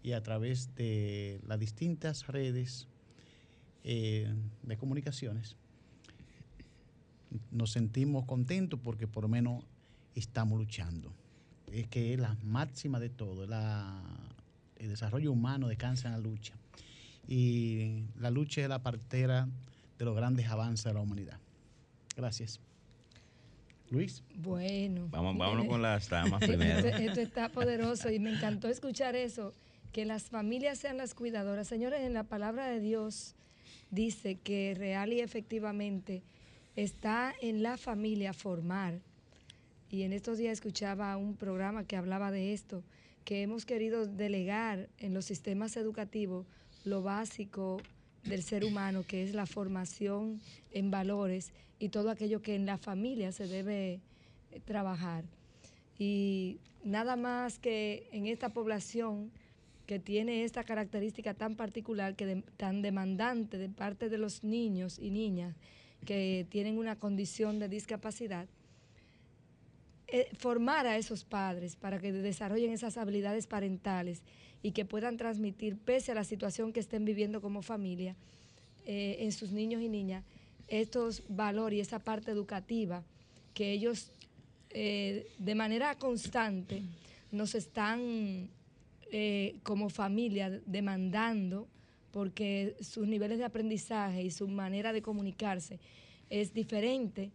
y 0.03 0.13
a 0.13 0.23
través 0.23 0.75
de 0.75 1.41
las 1.47 1.59
distintas 1.59 2.27
redes 2.27 2.87
eh, 3.83 4.31
de 4.63 4.77
comunicaciones, 4.77 5.57
nos 7.51 7.73
sentimos 7.73 8.27
contentos 8.27 8.79
porque 8.79 9.09
por 9.09 9.23
lo 9.23 9.29
menos 9.31 9.65
estamos 10.15 10.59
luchando. 10.59 11.15
Es 11.73 11.89
que 11.89 12.15
es 12.15 12.21
la 12.21 12.37
máxima 12.43 13.01
de 13.01 13.09
todo, 13.09 13.45
el 13.45 14.89
desarrollo 14.89 15.33
humano 15.33 15.69
descansa 15.69 16.09
en 16.09 16.13
la 16.15 16.21
lucha. 16.21 16.55
Y 17.29 18.05
la 18.19 18.31
lucha 18.31 18.63
es 18.63 18.69
la 18.69 18.83
partera 18.83 19.49
de 19.99 20.05
los 20.05 20.15
grandes 20.15 20.47
avances 20.49 20.85
de 20.85 20.95
la 20.95 21.01
humanidad. 21.01 21.39
Gracias. 22.17 22.61
Luis. 23.91 24.23
Bueno. 24.35 25.09
Vamos, 25.11 25.37
vámonos 25.37 25.67
con 25.69 25.83
las 25.83 26.09
damas 26.09 26.41
primero. 26.41 26.87
Esto, 26.89 27.21
está 27.21 27.49
poderoso 27.49 28.11
y 28.11 28.19
me 28.19 28.33
encantó 28.33 28.69
escuchar 28.69 29.15
eso, 29.17 29.53
que 29.93 30.05
las 30.05 30.25
familias 30.25 30.79
sean 30.79 30.97
las 30.97 31.15
cuidadoras. 31.15 31.69
Señores, 31.69 32.03
en 32.03 32.15
la 32.15 32.25
palabra 32.25 32.67
de 32.67 32.81
Dios 32.81 33.35
dice 33.91 34.37
que 34.37 34.75
real 34.77 35.13
y 35.13 35.21
efectivamente 35.21 36.23
está 36.75 37.35
en 37.41 37.63
la 37.63 37.77
familia 37.77 38.33
formar. 38.33 39.01
Y 39.91 40.03
en 40.03 40.13
estos 40.13 40.39
días 40.39 40.55
escuchaba 40.55 41.17
un 41.17 41.37
programa 41.37 41.85
que 41.85 41.97
hablaba 41.97 42.31
de 42.31 42.53
esto, 42.53 42.83
que 43.25 43.43
hemos 43.43 43.65
querido 43.67 44.07
delegar 44.07 44.89
en 44.99 45.15
los 45.15 45.25
sistemas 45.25 45.77
educativos 45.77 46.47
lo 46.85 47.03
básico 47.03 47.81
del 48.25 48.43
ser 48.43 48.65
humano, 48.65 49.05
que 49.07 49.23
es 49.23 49.35
la 49.35 49.47
formación 49.47 50.41
en 50.73 50.91
valores 50.91 51.53
y 51.79 51.91
todo 51.91 52.11
aquello 52.11 52.43
que 52.43 52.55
en 52.55 52.67
la 52.67 52.79
familia 52.79 53.33
se 53.33 53.47
debe 53.47 54.01
eh, 54.51 54.61
trabajar. 54.65 55.25
Y 55.99 56.59
nada 56.85 57.17
más 57.17 57.59
que 57.59 58.09
en 58.13 58.27
esta 58.27 58.51
población 58.51 59.31
que 59.87 59.99
tiene 60.01 60.45
esta 60.45 60.65
característica 60.65 61.35
tan 61.35 61.55
particular, 61.55 62.17
que 62.17 62.43
tan 62.57 62.83
demandante 62.83 63.57
de 63.57 63.69
parte 63.69 64.09
de 64.09 64.19
los 64.19 64.43
niños 64.43 64.99
y 64.99 65.11
niñas 65.11 65.55
que 66.05 66.47
tienen 66.51 66.79
una 66.79 66.97
condición 66.97 67.59
de 67.59 67.69
discapacidad, 67.69 68.47
eh, 70.09 70.29
formar 70.39 70.87
a 70.87 70.97
esos 70.97 71.25
padres 71.25 71.75
para 71.75 71.99
que 71.99 72.13
desarrollen 72.13 72.73
esas 72.73 72.97
habilidades 72.97 73.47
parentales 73.47 74.23
y 74.63 74.71
que 74.71 74.85
puedan 74.85 75.17
transmitir, 75.17 75.77
pese 75.77 76.13
a 76.13 76.15
la 76.15 76.25
situación 76.25 76.73
que 76.73 76.81
estén 76.81 77.05
viviendo 77.05 77.41
como 77.41 77.61
familia, 77.63 78.15
eh, 78.85 79.17
en 79.21 79.33
sus 79.33 79.51
niños 79.51 79.83
y 79.83 79.89
niñas, 79.89 80.25
estos 80.69 81.25
valores 81.29 81.79
y 81.79 81.81
esa 81.81 81.99
parte 81.99 82.31
educativa 82.31 83.03
que 83.53 83.73
ellos 83.73 84.13
eh, 84.71 85.27
de 85.39 85.55
manera 85.55 85.97
constante 85.97 86.83
nos 87.33 87.55
están 87.55 88.49
como 89.63 89.89
familia 89.89 90.61
demandando 90.67 91.67
porque 92.11 92.77
sus 92.81 93.07
niveles 93.07 93.39
de 93.39 93.45
aprendizaje 93.45 94.23
y 94.23 94.31
su 94.31 94.49
manera 94.49 94.93
de 94.93 95.01
comunicarse 95.01 95.79
es 96.31 96.53
diferente, 96.53 97.31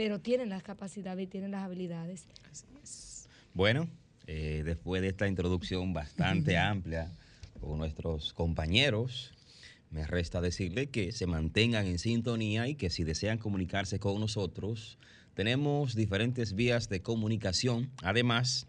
pero 0.00 0.18
tienen 0.18 0.48
las 0.48 0.62
capacidades 0.62 1.24
y 1.24 1.26
tienen 1.26 1.50
las 1.50 1.62
habilidades. 1.62 2.24
Bueno, 3.52 3.86
eh, 4.26 4.62
después 4.64 5.02
de 5.02 5.08
esta 5.08 5.28
introducción 5.28 5.92
bastante 5.92 6.56
amplia 6.58 7.12
con 7.60 7.76
nuestros 7.76 8.32
compañeros, 8.32 9.34
me 9.90 10.06
resta 10.06 10.40
decirle 10.40 10.86
que 10.86 11.12
se 11.12 11.26
mantengan 11.26 11.84
en 11.84 11.98
sintonía 11.98 12.66
y 12.66 12.76
que 12.76 12.88
si 12.88 13.04
desean 13.04 13.36
comunicarse 13.36 13.98
con 13.98 14.18
nosotros, 14.20 14.96
tenemos 15.34 15.94
diferentes 15.94 16.54
vías 16.54 16.88
de 16.88 17.02
comunicación. 17.02 17.90
Además, 18.02 18.68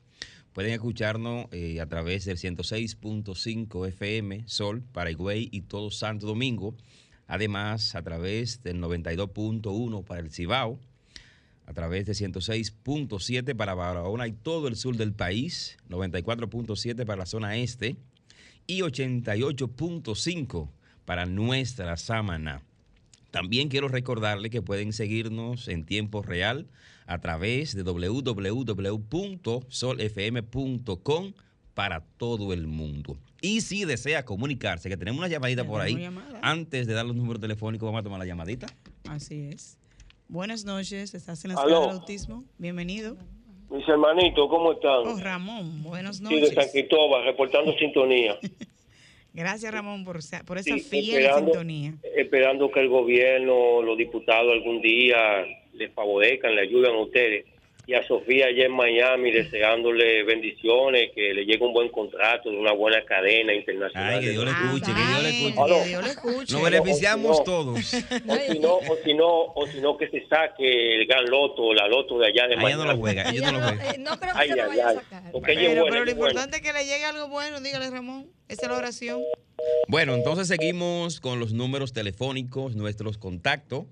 pueden 0.51 0.73
escucharnos 0.73 1.45
eh, 1.53 1.79
a 1.79 1.85
través 1.85 2.25
del 2.25 2.35
106.5 2.35 3.87
FM 3.87 4.43
Sol, 4.49 4.83
Paraguay 4.91 5.47
y 5.49 5.61
todo 5.61 5.91
Santo 5.91 6.27
Domingo. 6.27 6.75
Además, 7.25 7.95
a 7.95 8.01
través 8.01 8.63
del 8.63 8.81
92.1 8.81 10.03
para 10.03 10.19
el 10.19 10.29
Cibao, 10.29 10.77
a 11.71 11.73
través 11.73 12.05
de 12.05 12.11
106.7 12.11 13.55
para 13.55 13.73
Barahona 13.73 14.27
y 14.27 14.33
todo 14.33 14.67
el 14.67 14.75
sur 14.75 14.97
del 14.97 15.13
país, 15.13 15.77
94.7 15.89 17.05
para 17.05 17.19
la 17.19 17.25
zona 17.25 17.55
este 17.55 17.95
y 18.67 18.81
88.5 18.81 20.69
para 21.05 21.25
nuestra 21.25 21.95
sámana. 21.95 22.61
También 23.31 23.69
quiero 23.69 23.87
recordarle 23.87 24.49
que 24.49 24.61
pueden 24.61 24.91
seguirnos 24.91 25.69
en 25.69 25.85
tiempo 25.85 26.21
real 26.21 26.67
a 27.05 27.19
través 27.19 27.73
de 27.73 27.83
www.solfm.com 27.83 28.93
para 31.73 32.01
todo 32.17 32.51
el 32.51 32.67
mundo. 32.67 33.17
Y 33.41 33.61
si 33.61 33.85
desea 33.85 34.25
comunicarse, 34.25 34.89
que 34.89 34.97
tenemos 34.97 35.19
una 35.19 35.29
llamadita 35.29 35.65
por 35.65 35.79
ahí, 35.79 36.09
antes 36.41 36.85
de 36.85 36.93
dar 36.93 37.05
los 37.05 37.15
números 37.15 37.39
telefónicos, 37.39 37.87
vamos 37.87 38.01
a 38.01 38.03
tomar 38.03 38.19
la 38.19 38.25
llamadita. 38.25 38.67
Así 39.07 39.43
es. 39.53 39.77
Buenas 40.31 40.63
noches, 40.63 41.13
estás 41.13 41.43
en 41.43 41.49
la 41.49 41.55
escuela 41.55 41.81
del 41.81 41.89
autismo. 41.89 42.45
Bienvenido. 42.57 43.17
Mis 43.69 43.85
hermanitos, 43.85 44.47
¿cómo 44.47 44.71
están? 44.71 45.05
Oh, 45.05 45.19
Ramón, 45.19 45.83
buenas 45.83 46.21
noches. 46.21 46.39
Sí, 46.39 46.55
de 46.55 46.61
San 46.61 46.71
Cristóbal, 46.71 47.25
reportando 47.25 47.73
sintonía. 47.77 48.39
Gracias, 49.33 49.73
Ramón, 49.73 50.05
por, 50.05 50.19
por 50.45 50.57
esa 50.57 50.77
fiel 50.77 51.29
sintonía. 51.35 51.95
Esperando 52.15 52.71
que 52.71 52.79
el 52.79 52.87
gobierno, 52.87 53.81
los 53.81 53.97
diputados 53.97 54.53
algún 54.53 54.81
día 54.81 55.17
les 55.73 55.91
favorezcan, 55.91 56.55
le 56.55 56.61
ayuden 56.61 56.95
a 56.95 56.99
ustedes. 56.99 57.45
Y 57.91 57.93
a 57.93 58.07
Sofía 58.07 58.45
allá 58.45 58.67
en 58.67 58.71
Miami, 58.71 59.31
deseándole 59.31 60.23
bendiciones, 60.23 61.11
que 61.13 61.33
le 61.33 61.43
llegue 61.43 61.61
un 61.65 61.73
buen 61.73 61.89
contrato 61.89 62.49
de 62.49 62.55
una 62.55 62.71
buena 62.71 63.03
cadena 63.03 63.53
internacional. 63.53 64.13
Ay, 64.13 64.21
que 64.21 64.29
Dios 64.29 64.45
le 64.45 64.51
escuche, 64.51 64.93
que 64.93 65.01
Dios 65.01 65.23
le 65.23 65.29
escuche. 65.29 65.89
Dios 65.89 66.03
le 66.03 66.09
escuche. 66.09 66.53
Nos 66.53 66.63
beneficiamos 66.63 67.43
todos. 67.43 67.75
O 67.77 68.35
si 68.53 68.59
no, 68.59 68.75
o 68.75 68.97
si 69.03 69.13
no, 69.13 69.27
o 69.27 69.67
si 69.67 69.81
no 69.81 69.97
que 69.97 70.07
se 70.07 70.25
saque 70.29 71.01
el 71.01 71.05
gran 71.05 71.25
loto, 71.25 71.73
la 71.73 71.89
loto 71.89 72.17
de 72.17 72.27
allá 72.27 72.47
de 72.47 72.55
Miami. 72.55 72.81
no 72.81 72.93
lo 72.93 72.97
juega, 72.97 73.29
ellos 73.29 73.51
no 73.51 73.59
lo 73.59 73.67
juegan. 73.67 74.03
No 74.03 74.17
creo 74.17 74.33
que 74.35 74.47
se 74.47 74.55
lo 74.55 74.67
vaya 74.69 74.89
a 74.89 74.93
sacar. 74.93 75.23
Pero, 75.43 75.85
pero 75.89 76.05
lo 76.05 76.11
importante 76.11 76.55
es 76.57 76.61
que 76.61 76.71
le 76.71 76.85
llegue 76.85 77.03
algo 77.03 77.27
bueno, 77.27 77.59
dígale 77.59 77.89
Ramón. 77.89 78.31
Esa 78.47 78.61
es 78.67 78.71
la 78.71 78.77
oración. 78.77 79.21
Bueno, 79.89 80.15
entonces 80.15 80.47
seguimos 80.47 81.19
con 81.19 81.41
los 81.41 81.51
números 81.51 81.91
telefónicos, 81.91 82.77
nuestros 82.77 83.17
contactos. 83.17 83.83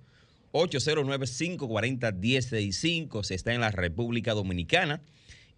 809-540-1065 0.54 3.24
si 3.24 3.34
está 3.34 3.54
en 3.54 3.62
la 3.62 3.72
República 3.72 4.34
Dominicana. 4.34 5.02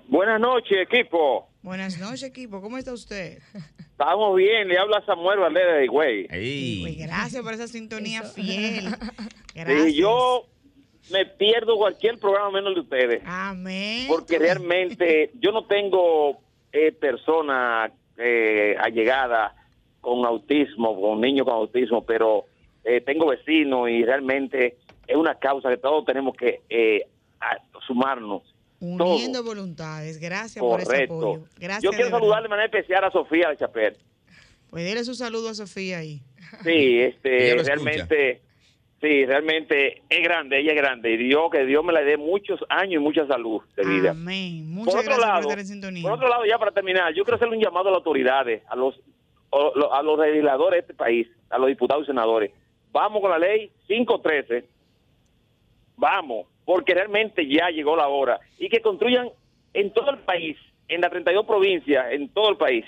Buenas 0.09 0.41
noches, 0.41 0.79
equipo. 0.81 1.51
Buenas 1.65 1.99
noches, 1.99 2.25
equipo. 2.25 2.61
¿Cómo 2.61 2.77
está 2.77 2.93
usted? 2.93 3.39
Estamos 3.79 4.37
bien. 4.37 4.69
Le 4.69 4.77
habla 4.77 5.03
Samuel 5.07 5.39
Valdez 5.39 5.65
de 5.65 5.87
Güey. 5.87 6.27
Gracias 6.99 7.43
por 7.43 7.55
esa 7.55 7.67
sintonía 7.67 8.23
fiel. 8.23 8.85
Gracias. 9.55 9.89
Y 9.89 9.95
yo 9.95 10.45
me 11.11 11.25
pierdo 11.25 11.79
cualquier 11.79 12.19
programa 12.19 12.51
menos 12.51 12.75
de 12.75 12.81
ustedes. 12.83 13.23
Amén. 13.25 14.05
Porque 14.09 14.39
realmente 14.39 15.31
yo 15.41 15.53
no 15.53 15.65
tengo 15.65 16.43
eh, 16.71 16.93
persona 16.93 17.91
eh, 18.19 18.77
allegada 18.79 19.57
con 20.03 20.27
autismo, 20.27 21.01
con 21.01 21.23
niños 21.23 21.47
con 21.47 21.55
autismo, 21.55 22.05
pero 22.05 22.45
eh, 22.85 23.01
tengo 23.01 23.25
vecinos 23.29 23.89
y 23.89 24.05
realmente 24.05 24.77
es 25.07 25.17
una 25.17 25.37
causa 25.37 25.71
que 25.71 25.79
todos 25.79 26.05
tenemos 26.05 26.37
que 26.37 26.61
eh, 26.69 27.07
sumarnos 27.87 28.54
Uniendo 28.85 29.43
voluntades. 29.43 30.19
Gracias 30.19 30.63
por 30.63 30.81
ese 30.81 31.05
apoyo. 31.05 31.45
Gracias. 31.59 31.83
Yo 31.83 31.91
quiero 31.91 32.07
de 32.07 32.11
saludar 32.13 32.43
de 32.43 32.49
manera 32.49 32.67
especial 32.67 33.05
a 33.05 33.11
Sofía 33.11 33.49
de 33.51 33.57
Chapel. 33.57 33.97
Pues 34.71 34.85
dile 34.87 35.05
su 35.05 35.15
saludo 35.15 35.51
a 35.51 35.55
Sofía 35.55 35.99
ahí. 35.99 36.21
Sí, 36.63 37.01
este, 37.01 37.55
realmente, 37.65 38.43
sí, 39.01 39.25
realmente 39.27 40.03
es 40.09 40.23
grande, 40.23 40.59
ella 40.61 40.73
es 40.73 40.77
grande. 40.77 41.13
Y 41.13 41.17
Dios, 41.17 41.51
que 41.51 41.65
Dios 41.65 41.85
me 41.85 41.93
la 41.93 42.01
dé 42.03 42.17
muchos 42.17 42.61
años 42.69 42.95
y 42.95 42.99
mucha 42.99 43.27
salud 43.27 43.61
de 43.77 43.85
vida. 43.87 44.11
Amén. 44.11 44.69
Muchas 44.69 44.95
Por 44.95 45.01
otro 45.05 45.15
gracias 45.17 45.27
lado, 45.29 45.43
por 45.43 45.51
estar 45.53 45.59
en 45.61 45.67
sintonía. 45.67 46.03
Por 46.03 46.13
otro 46.13 46.29
lado, 46.29 46.45
ya 46.45 46.59
para 46.59 46.73
terminar, 46.73 47.13
yo 47.15 47.25
quiero 47.25 47.37
hacerle 47.37 47.57
un 47.57 47.63
llamado 47.63 47.89
a 47.89 47.93
las 47.93 47.99
autoridades, 47.99 48.63
a 48.69 48.77
los 48.77 49.01
o- 49.51 49.73
lo- 49.77 49.95
a 49.95 50.03
los 50.03 50.19
legisladores 50.19 50.79
de 50.79 50.81
este 50.81 50.95
país, 50.95 51.29
a 51.51 51.59
los 51.59 51.69
diputados 51.69 52.03
y 52.05 52.07
senadores. 52.07 52.51
Vamos 52.91 53.21
con 53.21 53.31
la 53.31 53.39
ley 53.39 53.71
513. 53.87 54.65
Vamos, 55.97 56.47
porque 56.65 56.95
realmente 56.95 57.47
ya 57.49 57.69
llegó 57.71 57.97
la 57.97 58.09
hora. 58.09 58.41
Y 58.59 58.69
que 58.69 58.81
construyan 58.81 59.29
en 59.73 59.93
todo 59.93 60.11
el 60.11 60.19
país, 60.21 60.57
en 60.89 61.01
las 61.01 61.11
32 61.11 61.47
provincias, 61.47 62.07
en 62.13 62.29
todo 62.31 62.51
el 62.51 62.57
país, 62.57 62.85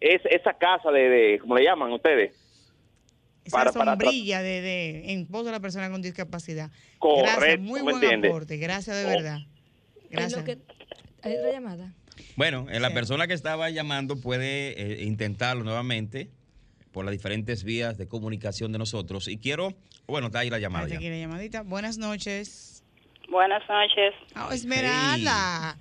es, 0.00 0.20
esa 0.26 0.52
casa 0.54 0.90
de, 0.90 1.08
de, 1.08 1.38
¿cómo 1.38 1.56
le 1.56 1.64
llaman 1.64 1.92
ustedes? 1.92 2.34
Esa 3.44 3.58
para- 3.58 3.72
para- 3.72 3.90
sombrilla 3.92 4.42
de, 4.42 4.60
de, 4.60 5.12
en 5.12 5.26
pos 5.26 5.44
de 5.46 5.52
la 5.52 5.60
persona 5.60 5.90
con 5.90 6.02
discapacidad. 6.02 6.70
Correcto, 6.98 7.30
Gracias, 7.40 7.60
muy 7.60 7.80
¿me 7.80 7.84
buen 7.92 7.94
entiende? 8.02 8.28
aporte. 8.28 8.56
Gracias 8.56 8.96
de 8.96 9.04
Oh. 9.06 9.08
verdad. 9.08 9.38
Gracias. 10.10 10.42
que- 10.44 10.58
¿Hay 11.22 11.36
otra 11.36 11.52
llamada? 11.52 11.94
Bueno, 12.36 12.66
eh, 12.70 12.80
la 12.80 12.88
Sí. 12.88 12.94
persona 12.94 13.26
que 13.26 13.34
estaba 13.34 13.70
llamando 13.70 14.20
puede 14.20 14.80
eh, 15.00 15.04
intentarlo 15.04 15.64
nuevamente 15.64 16.28
por 16.96 17.04
las 17.04 17.12
diferentes 17.12 17.62
vías 17.62 17.98
de 17.98 18.08
comunicación 18.08 18.72
de 18.72 18.78
nosotros. 18.78 19.28
Y 19.28 19.36
quiero, 19.36 19.74
bueno, 20.06 20.28
está 20.28 20.38
ahí 20.38 20.48
la 20.48 20.58
llamada 20.58 20.86
Ahí 20.86 20.96
quiere 20.96 21.20
llamadita. 21.20 21.60
Buenas 21.60 21.98
noches. 21.98 22.82
Buenas 23.28 23.62
noches. 23.68 24.14
Ah, 24.34 24.48
Esmeralda. 24.50 25.76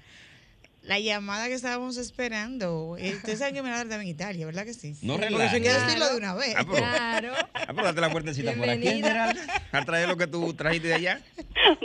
La 0.81 0.99
llamada 0.99 1.47
que 1.47 1.53
estábamos 1.53 1.95
esperando. 1.95 2.97
Eh, 2.99 3.13
Ustedes 3.15 3.39
saben 3.39 3.53
que 3.53 3.59
Esmeralda 3.59 3.83
estaba 3.83 4.01
en 4.03 4.09
Italia, 4.09 4.45
¿verdad 4.45 4.65
que 4.65 4.73
sí? 4.73 4.93
No 5.03 5.13
Porque 5.13 5.29
relajes. 5.29 5.47
eso 5.47 5.55
hay 5.55 5.61
que 5.61 5.85
decirlo 5.85 6.09
de 6.09 6.17
una 6.17 6.33
vez. 6.35 6.53
Ah, 6.57 6.63
pero, 6.65 6.75
Claro. 6.75 7.33
ah, 7.53 7.63
pero 7.67 7.83
date 7.83 8.01
la 8.01 8.09
puertecita 8.11 8.51
por 8.53 8.69
aquí. 8.69 9.01
A 9.71 9.85
traer 9.85 10.09
lo 10.09 10.17
que 10.17 10.27
tú 10.27 10.53
trajiste 10.53 10.89
de 10.89 10.93
allá. 10.95 11.21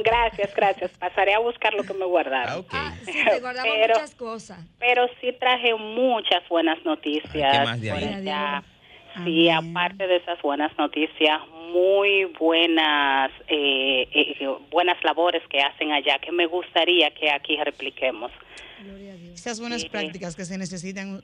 Gracias, 0.04 0.50
gracias. 0.56 0.90
Pasaré 0.98 1.34
a 1.34 1.38
buscar 1.38 1.72
lo 1.74 1.84
que 1.84 1.94
me 1.94 2.04
guardaron. 2.04 2.52
Ah, 2.52 2.58
ok. 2.58 2.68
Ah, 2.72 2.94
sí, 3.04 3.12
te 3.12 3.38
guardamos 3.38 3.72
Pero- 3.80 3.94
muchas 3.94 4.14
cosas. 4.16 4.58
Pero 4.80 5.06
sí 5.20 5.28
traje 5.38 5.72
muchas 5.76 6.42
buenas 6.48 6.84
noticias. 6.84 7.32
Ay, 7.34 7.58
¿qué 7.58 7.64
más 7.64 7.80
de 7.80 7.90
ahí? 7.92 8.24
Sí, 9.24 9.48
Amén. 9.48 9.76
aparte 9.76 10.06
de 10.06 10.16
esas 10.16 10.40
buenas 10.42 10.76
noticias, 10.78 11.40
muy 11.72 12.26
buenas, 12.38 13.30
eh, 13.48 14.08
eh, 14.12 14.48
buenas 14.70 15.02
labores 15.04 15.42
que 15.48 15.60
hacen 15.60 15.92
allá, 15.92 16.18
que 16.18 16.32
me 16.32 16.46
gustaría 16.46 17.10
que 17.12 17.30
aquí 17.30 17.56
repliquemos. 17.56 18.30
Gloria 18.82 19.12
a 19.12 19.16
Dios. 19.16 19.34
Esas 19.34 19.60
buenas 19.60 19.82
Sí. 19.82 19.88
prácticas 19.88 20.36
que 20.36 20.44
se 20.44 20.56
necesitan 20.58 21.20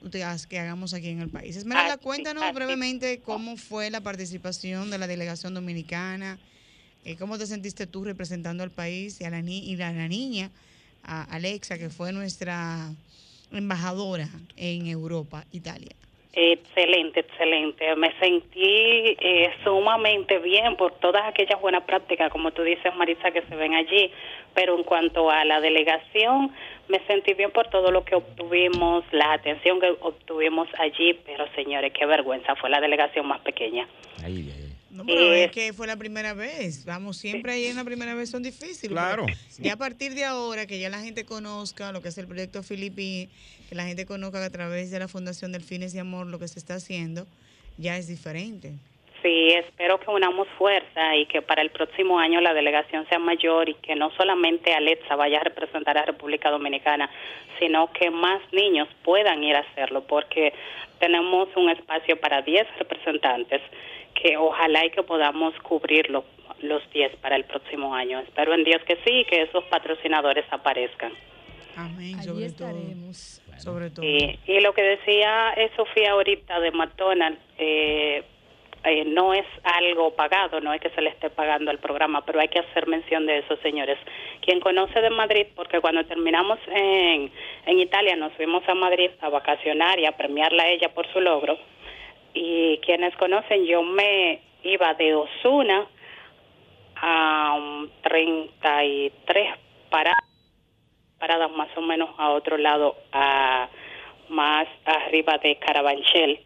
que 0.49 0.59
hagamos 0.59 0.93
aquí 0.93 1.09
en 1.09 1.21
el 1.21 1.29
país. 1.29 1.55
Esmeralda, 1.55 1.97
cuéntanos 1.97 2.43
así. 2.43 2.53
brevemente 2.55 3.19
cómo 3.21 3.57
fue 3.57 3.89
la 3.89 4.01
participación 4.01 4.91
de 4.91 4.97
la 4.97 5.07
delegación 5.07 5.53
dominicana, 5.53 6.37
eh, 7.05 7.15
cómo 7.17 7.37
te 7.37 7.45
sentiste 7.47 7.87
tú 7.87 8.03
representando 8.03 8.63
al 8.63 8.71
país 8.71 9.19
y 9.21 9.23
a 9.25 9.29
la, 9.29 9.41
ni- 9.41 9.59
y 9.71 9.81
a 9.81 9.91
la 9.91 10.07
niña, 10.07 10.51
a 11.03 11.23
Alexa, 11.23 11.77
que 11.77 11.89
fue 11.89 12.11
nuestra 12.11 12.89
embajadora 13.51 14.27
en 14.57 14.87
Europa, 14.87 15.45
Italia. 15.51 15.95
Excelente, 16.33 17.21
excelente. 17.21 17.95
Me 17.95 18.13
sentí 18.19 19.15
eh, 19.19 19.51
sumamente 19.63 20.37
bien 20.39 20.75
por 20.75 20.93
todas 20.99 21.23
aquellas 21.25 21.59
buenas 21.59 21.83
prácticas, 21.83 22.31
como 22.31 22.51
tú 22.51 22.61
dices, 22.63 22.95
Marisa, 22.95 23.31
que 23.31 23.41
se 23.43 23.55
ven 23.55 23.73
allí. 23.73 24.11
Pero 24.53 24.77
en 24.77 24.83
cuanto 24.83 25.31
a 25.31 25.45
la 25.45 25.59
delegación, 25.59 26.51
me 26.87 26.99
sentí 27.07 27.33
bien 27.33 27.51
por 27.51 27.67
todo 27.69 27.91
lo 27.91 28.05
que 28.05 28.15
obtuvimos, 28.15 29.03
la 29.11 29.33
atención 29.33 29.79
que 29.79 29.95
obtuvimos 29.99 30.67
allí. 30.77 31.19
Pero 31.25 31.47
señores, 31.55 31.91
qué 31.93 32.05
vergüenza, 32.05 32.55
fue 32.55 32.69
la 32.69 32.81
delegación 32.81 33.27
más 33.27 33.41
pequeña. 33.41 33.87
Ahí, 34.23 34.51
ahí. 34.51 34.66
No, 34.89 35.05
pero 35.05 35.33
Eh, 35.33 35.45
es 35.45 35.51
que 35.51 35.73
fue 35.73 35.87
la 35.87 35.97
primera 35.97 36.33
vez. 36.33 36.85
Vamos, 36.85 37.17
siempre 37.17 37.53
ahí 37.53 37.65
en 37.65 37.75
la 37.75 37.83
primera 37.83 38.15
vez 38.15 38.29
son 38.29 38.43
difíciles. 38.43 38.91
Claro. 38.91 39.25
Ya 39.59 39.73
a 39.73 39.77
partir 39.77 40.13
de 40.13 40.23
ahora, 40.23 40.65
que 40.65 40.79
ya 40.79 40.89
la 40.89 40.99
gente 40.99 41.25
conozca 41.25 41.91
lo 41.91 42.01
que 42.01 42.09
es 42.09 42.17
el 42.17 42.27
proyecto 42.27 42.63
Filipi, 42.63 43.29
que 43.69 43.75
la 43.75 43.85
gente 43.85 44.05
conozca 44.05 44.39
que 44.39 44.45
a 44.45 44.51
través 44.51 44.91
de 44.91 44.99
la 44.99 45.07
Fundación 45.07 45.51
Delfines 45.51 45.93
y 45.93 45.99
Amor 45.99 46.27
lo 46.27 46.39
que 46.39 46.47
se 46.47 46.59
está 46.59 46.75
haciendo, 46.75 47.25
ya 47.77 47.97
es 47.97 48.07
diferente. 48.07 48.73
Sí, 49.23 49.49
espero 49.49 49.99
que 49.99 50.09
unamos 50.11 50.47
fuerza 50.57 51.15
y 51.15 51.25
que 51.25 51.41
para 51.41 51.61
el 51.61 51.71
próximo 51.71 52.19
año 52.19 52.39
la 52.39 52.53
delegación 52.53 53.07
sea 53.09 53.17
mayor 53.19 53.67
y 53.67 53.73
que 53.73 53.95
no 53.95 54.11
solamente 54.11 54.73
Alexa 54.73 55.15
vaya 55.15 55.39
a 55.39 55.43
representar 55.43 55.97
a 55.97 56.05
República 56.05 56.51
Dominicana, 56.51 57.09
sino 57.59 57.91
que 57.91 58.11
más 58.11 58.41
niños 58.53 58.87
puedan 59.03 59.43
ir 59.43 59.55
a 59.55 59.61
hacerlo, 59.61 60.05
porque 60.05 60.53
tenemos 60.99 61.49
un 61.55 61.69
espacio 61.69 62.19
para 62.19 62.41
10 62.41 62.67
representantes 62.77 63.61
que 64.21 64.37
ojalá 64.37 64.85
y 64.85 64.89
que 64.91 65.03
podamos 65.03 65.53
cubrirlo 65.61 66.25
los 66.61 66.81
10 66.91 67.17
para 67.17 67.35
el 67.35 67.45
próximo 67.45 67.93
año. 67.93 68.19
Espero 68.19 68.53
en 68.53 68.63
Dios 68.63 68.81
que 68.87 68.95
sí 69.05 69.19
y 69.19 69.25
que 69.25 69.43
esos 69.43 69.63
patrocinadores 69.65 70.45
aparezcan. 70.51 71.13
Amén, 71.75 72.15
Allí 72.19 72.27
sobre 72.27 72.49
todo. 72.49 72.69
Sobre 73.57 74.39
y 74.45 74.59
lo 74.61 74.73
que 74.73 74.81
decía 74.83 75.53
eh, 75.55 75.69
Sofía 75.75 76.11
ahorita 76.11 76.59
de 76.59 76.71
McDonald's, 76.71 77.39
eh, 77.57 78.23
eh, 78.83 79.03
no 79.05 79.33
es 79.33 79.45
algo 79.63 80.15
pagado, 80.15 80.61
no 80.61 80.73
es 80.73 80.81
que 80.81 80.89
se 80.91 81.01
le 81.01 81.09
esté 81.09 81.29
pagando 81.29 81.69
al 81.69 81.79
programa, 81.79 82.23
pero 82.25 82.39
hay 82.39 82.47
que 82.47 82.59
hacer 82.59 82.87
mención 82.87 83.25
de 83.25 83.39
eso, 83.39 83.57
señores. 83.57 83.97
Quien 84.41 84.59
conoce 84.59 85.01
de 85.01 85.09
Madrid, 85.09 85.47
porque 85.55 85.79
cuando 85.79 86.05
terminamos 86.05 86.59
en, 86.67 87.31
en 87.65 87.79
Italia 87.79 88.15
nos 88.15 88.33
fuimos 88.33 88.67
a 88.67 88.73
Madrid 88.73 89.11
a 89.21 89.29
vacacionar 89.29 89.99
y 89.99 90.05
a 90.05 90.17
premiarla 90.17 90.63
a 90.63 90.69
ella 90.69 90.93
por 90.93 91.11
su 91.11 91.19
logro, 91.19 91.57
y 92.37 92.77
quienes 92.79 93.15
conocen, 93.15 93.65
yo 93.65 93.81
me 93.81 94.41
iba 94.63 94.93
de 94.93 95.15
Osuna 95.15 95.87
a 96.95 97.55
um, 97.57 97.89
33 98.03 99.49
paradas 99.89 100.27
paradas 101.19 101.51
más 101.51 101.69
o 101.75 101.81
menos 101.81 102.09
a 102.17 102.29
otro 102.29 102.57
lado, 102.57 102.95
a 103.11 103.69
más 104.29 104.67
arriba 104.85 105.37
de 105.39 105.55
Carabanchel. 105.55 106.39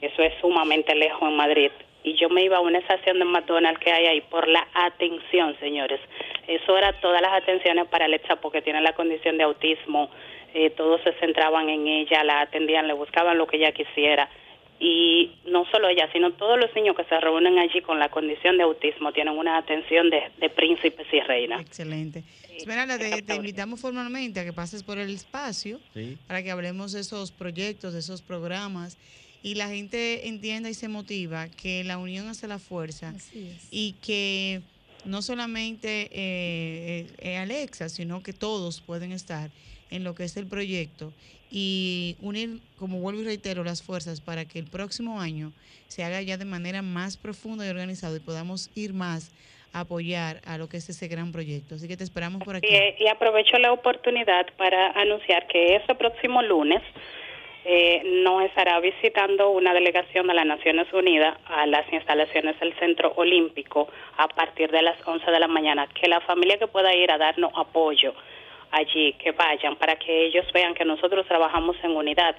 Eso 0.00 0.22
es 0.22 0.34
sumamente 0.40 0.94
lejos 0.94 1.22
en 1.22 1.36
Madrid. 1.36 1.70
Y 2.02 2.14
yo 2.14 2.28
me 2.28 2.42
iba 2.42 2.56
a 2.56 2.60
una 2.60 2.78
estación 2.78 3.18
de 3.18 3.24
McDonald's 3.24 3.80
que 3.80 3.92
hay 3.92 4.06
ahí 4.06 4.20
por 4.22 4.48
la 4.48 4.66
atención, 4.74 5.56
señores. 5.60 6.00
Eso 6.46 6.76
era 6.76 6.92
todas 7.00 7.20
las 7.20 7.32
atenciones 7.32 7.86
para 7.88 8.06
Alexa 8.06 8.36
porque 8.36 8.62
tiene 8.62 8.80
la 8.80 8.94
condición 8.94 9.36
de 9.36 9.44
autismo. 9.44 10.10
Eh, 10.54 10.70
todos 10.70 11.00
se 11.02 11.12
centraban 11.14 11.68
en 11.68 11.86
ella, 11.86 12.24
la 12.24 12.40
atendían, 12.40 12.88
le 12.88 12.94
buscaban 12.94 13.38
lo 13.38 13.46
que 13.46 13.58
ella 13.58 13.72
quisiera. 13.72 14.28
Y 14.82 15.32
no 15.46 15.66
solo 15.70 15.88
ella, 15.88 16.08
sino 16.10 16.32
todos 16.32 16.58
los 16.58 16.74
niños 16.74 16.96
que 16.96 17.04
se 17.04 17.20
reúnen 17.20 17.58
allí 17.58 17.82
con 17.82 17.98
la 17.98 18.08
condición 18.08 18.56
de 18.56 18.62
autismo 18.62 19.12
tienen 19.12 19.36
una 19.36 19.58
atención 19.58 20.08
de, 20.08 20.22
de 20.38 20.48
príncipes 20.48 21.06
y 21.12 21.20
reinas. 21.20 21.60
Excelente. 21.60 22.24
Esmeralda, 22.56 22.98
te, 22.98 23.20
te 23.22 23.34
invitamos 23.34 23.80
formalmente 23.80 24.40
a 24.40 24.44
que 24.44 24.52
pases 24.54 24.82
por 24.82 24.98
el 24.98 25.10
espacio 25.10 25.78
Sí. 25.92 26.16
para 26.26 26.42
que 26.42 26.50
hablemos 26.50 26.92
de 26.92 27.00
esos 27.00 27.30
proyectos, 27.30 27.92
de 27.92 27.98
esos 28.00 28.22
programas 28.22 28.96
y 29.42 29.54
la 29.54 29.68
gente 29.68 30.28
entienda 30.28 30.68
y 30.70 30.74
se 30.74 30.88
motiva 30.88 31.48
que 31.48 31.84
la 31.84 31.98
unión 31.98 32.28
hace 32.28 32.46
la 32.48 32.58
fuerza 32.58 33.10
Así 33.10 33.48
es. 33.54 33.68
y 33.70 33.92
que 34.02 34.62
no 35.04 35.20
solamente 35.22 36.08
eh, 36.12 37.06
eh, 37.18 37.36
Alexa, 37.38 37.88
sino 37.90 38.22
que 38.22 38.32
todos 38.34 38.80
pueden 38.80 39.12
estar 39.12 39.50
en 39.90 40.04
lo 40.04 40.14
que 40.14 40.24
es 40.24 40.36
el 40.36 40.46
proyecto 40.46 41.12
y 41.50 42.16
unir, 42.20 42.60
como 42.78 43.00
vuelvo 43.00 43.22
y 43.22 43.24
reitero, 43.24 43.64
las 43.64 43.82
fuerzas 43.82 44.20
para 44.20 44.44
que 44.44 44.58
el 44.58 44.66
próximo 44.66 45.20
año 45.20 45.52
se 45.88 46.04
haga 46.04 46.22
ya 46.22 46.36
de 46.36 46.44
manera 46.44 46.82
más 46.82 47.16
profunda 47.16 47.66
y 47.66 47.70
organizada 47.70 48.16
y 48.16 48.20
podamos 48.20 48.70
ir 48.76 48.92
más 48.92 49.32
a 49.72 49.80
apoyar 49.80 50.40
a 50.46 50.58
lo 50.58 50.68
que 50.68 50.76
es 50.76 50.88
ese 50.88 51.08
gran 51.08 51.32
proyecto. 51.32 51.74
Así 51.74 51.88
que 51.88 51.96
te 51.96 52.04
esperamos 52.04 52.42
por 52.44 52.56
aquí. 52.56 52.68
Y, 52.68 53.04
y 53.04 53.08
aprovecho 53.08 53.58
la 53.58 53.72
oportunidad 53.72 54.46
para 54.56 54.92
anunciar 54.92 55.46
que 55.48 55.76
ese 55.76 55.94
próximo 55.94 56.42
lunes 56.42 56.82
eh, 57.64 58.02
nos 58.04 58.42
estará 58.44 58.80
visitando 58.80 59.50
una 59.50 59.74
delegación 59.74 60.26
de 60.26 60.34
las 60.34 60.46
Naciones 60.46 60.90
Unidas 60.92 61.36
a 61.46 61.66
las 61.66 61.90
instalaciones 61.92 62.58
del 62.58 62.74
Centro 62.78 63.12
Olímpico 63.16 63.88
a 64.16 64.28
partir 64.28 64.70
de 64.70 64.82
las 64.82 64.96
11 65.06 65.30
de 65.30 65.40
la 65.40 65.48
mañana. 65.48 65.86
Que 65.88 66.08
la 66.08 66.20
familia 66.20 66.58
que 66.58 66.66
pueda 66.66 66.94
ir 66.94 67.10
a 67.10 67.18
darnos 67.18 67.52
apoyo 67.54 68.14
allí, 68.72 69.14
que 69.14 69.32
vayan, 69.32 69.76
para 69.76 69.96
que 69.96 70.26
ellos 70.26 70.46
vean 70.52 70.74
que 70.74 70.84
nosotros 70.84 71.26
trabajamos 71.26 71.76
en 71.82 71.92
unidad 71.92 72.36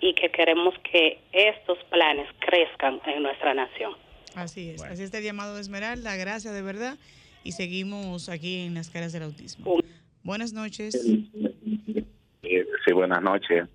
y 0.00 0.14
que 0.14 0.30
queremos 0.30 0.74
que 0.90 1.20
estos 1.32 1.78
planes 1.90 2.28
crezcan 2.40 3.00
en 3.06 3.22
nuestra 3.22 3.54
nación. 3.54 3.92
Así 4.34 4.70
es. 4.70 4.76
Bueno. 4.78 4.92
Así 4.92 5.02
está 5.02 5.18
el 5.18 5.24
llamado 5.24 5.54
de 5.54 5.62
Esmeralda. 5.62 6.16
Gracias 6.16 6.52
de 6.54 6.62
verdad. 6.62 6.98
Y 7.44 7.52
seguimos 7.52 8.28
aquí 8.28 8.66
en 8.66 8.74
las 8.74 8.90
caras 8.90 9.12
del 9.12 9.22
autismo. 9.22 9.78
Buenas 10.22 10.52
noches. 10.52 11.00
Sí, 11.00 12.92
buenas 12.92 13.22
noches. 13.22 13.68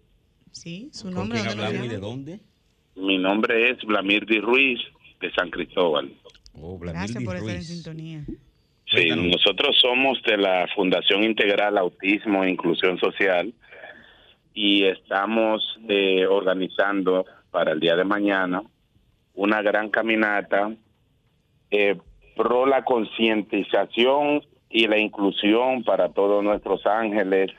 Sí, 0.52 0.90
su 0.92 1.06
¿Con 1.06 1.14
nombre. 1.14 1.40
quién 1.42 1.58
¿dónde 1.58 1.86
y 1.86 1.88
de 1.88 1.98
dónde? 1.98 2.40
Mi 2.96 3.18
nombre 3.18 3.72
es 3.72 3.78
Vlamir 3.86 4.26
Di 4.26 4.40
Ruiz, 4.40 4.80
de 5.22 5.32
San 5.32 5.50
Cristóbal. 5.50 6.14
Oh, 6.54 6.78
Vladimir 6.78 7.08
Gracias 7.08 7.24
por 7.24 7.36
estar 7.38 7.56
en 7.56 7.64
sintonía. 7.64 8.26
Sí, 8.94 9.10
nosotros 9.10 9.78
somos 9.80 10.22
de 10.24 10.38
la 10.38 10.68
Fundación 10.76 11.24
Integral 11.24 11.78
Autismo 11.78 12.44
e 12.44 12.50
Inclusión 12.50 12.98
Social 13.00 13.54
y 14.54 14.84
estamos 14.84 15.80
eh, 15.88 16.26
organizando 16.28 17.26
para 17.52 17.72
el 17.72 17.80
día 17.80 17.96
de 17.96 18.04
mañana 18.04 18.62
una 19.34 19.62
gran 19.62 19.90
caminata 19.90 20.74
eh, 21.70 21.98
pro 22.36 22.66
la 22.66 22.84
concientización 22.84 24.44
y 24.70 24.88
la 24.88 24.98
inclusión 24.98 25.84
para 25.84 26.10
todos 26.10 26.44
nuestros 26.44 26.86
ángeles 26.86 27.52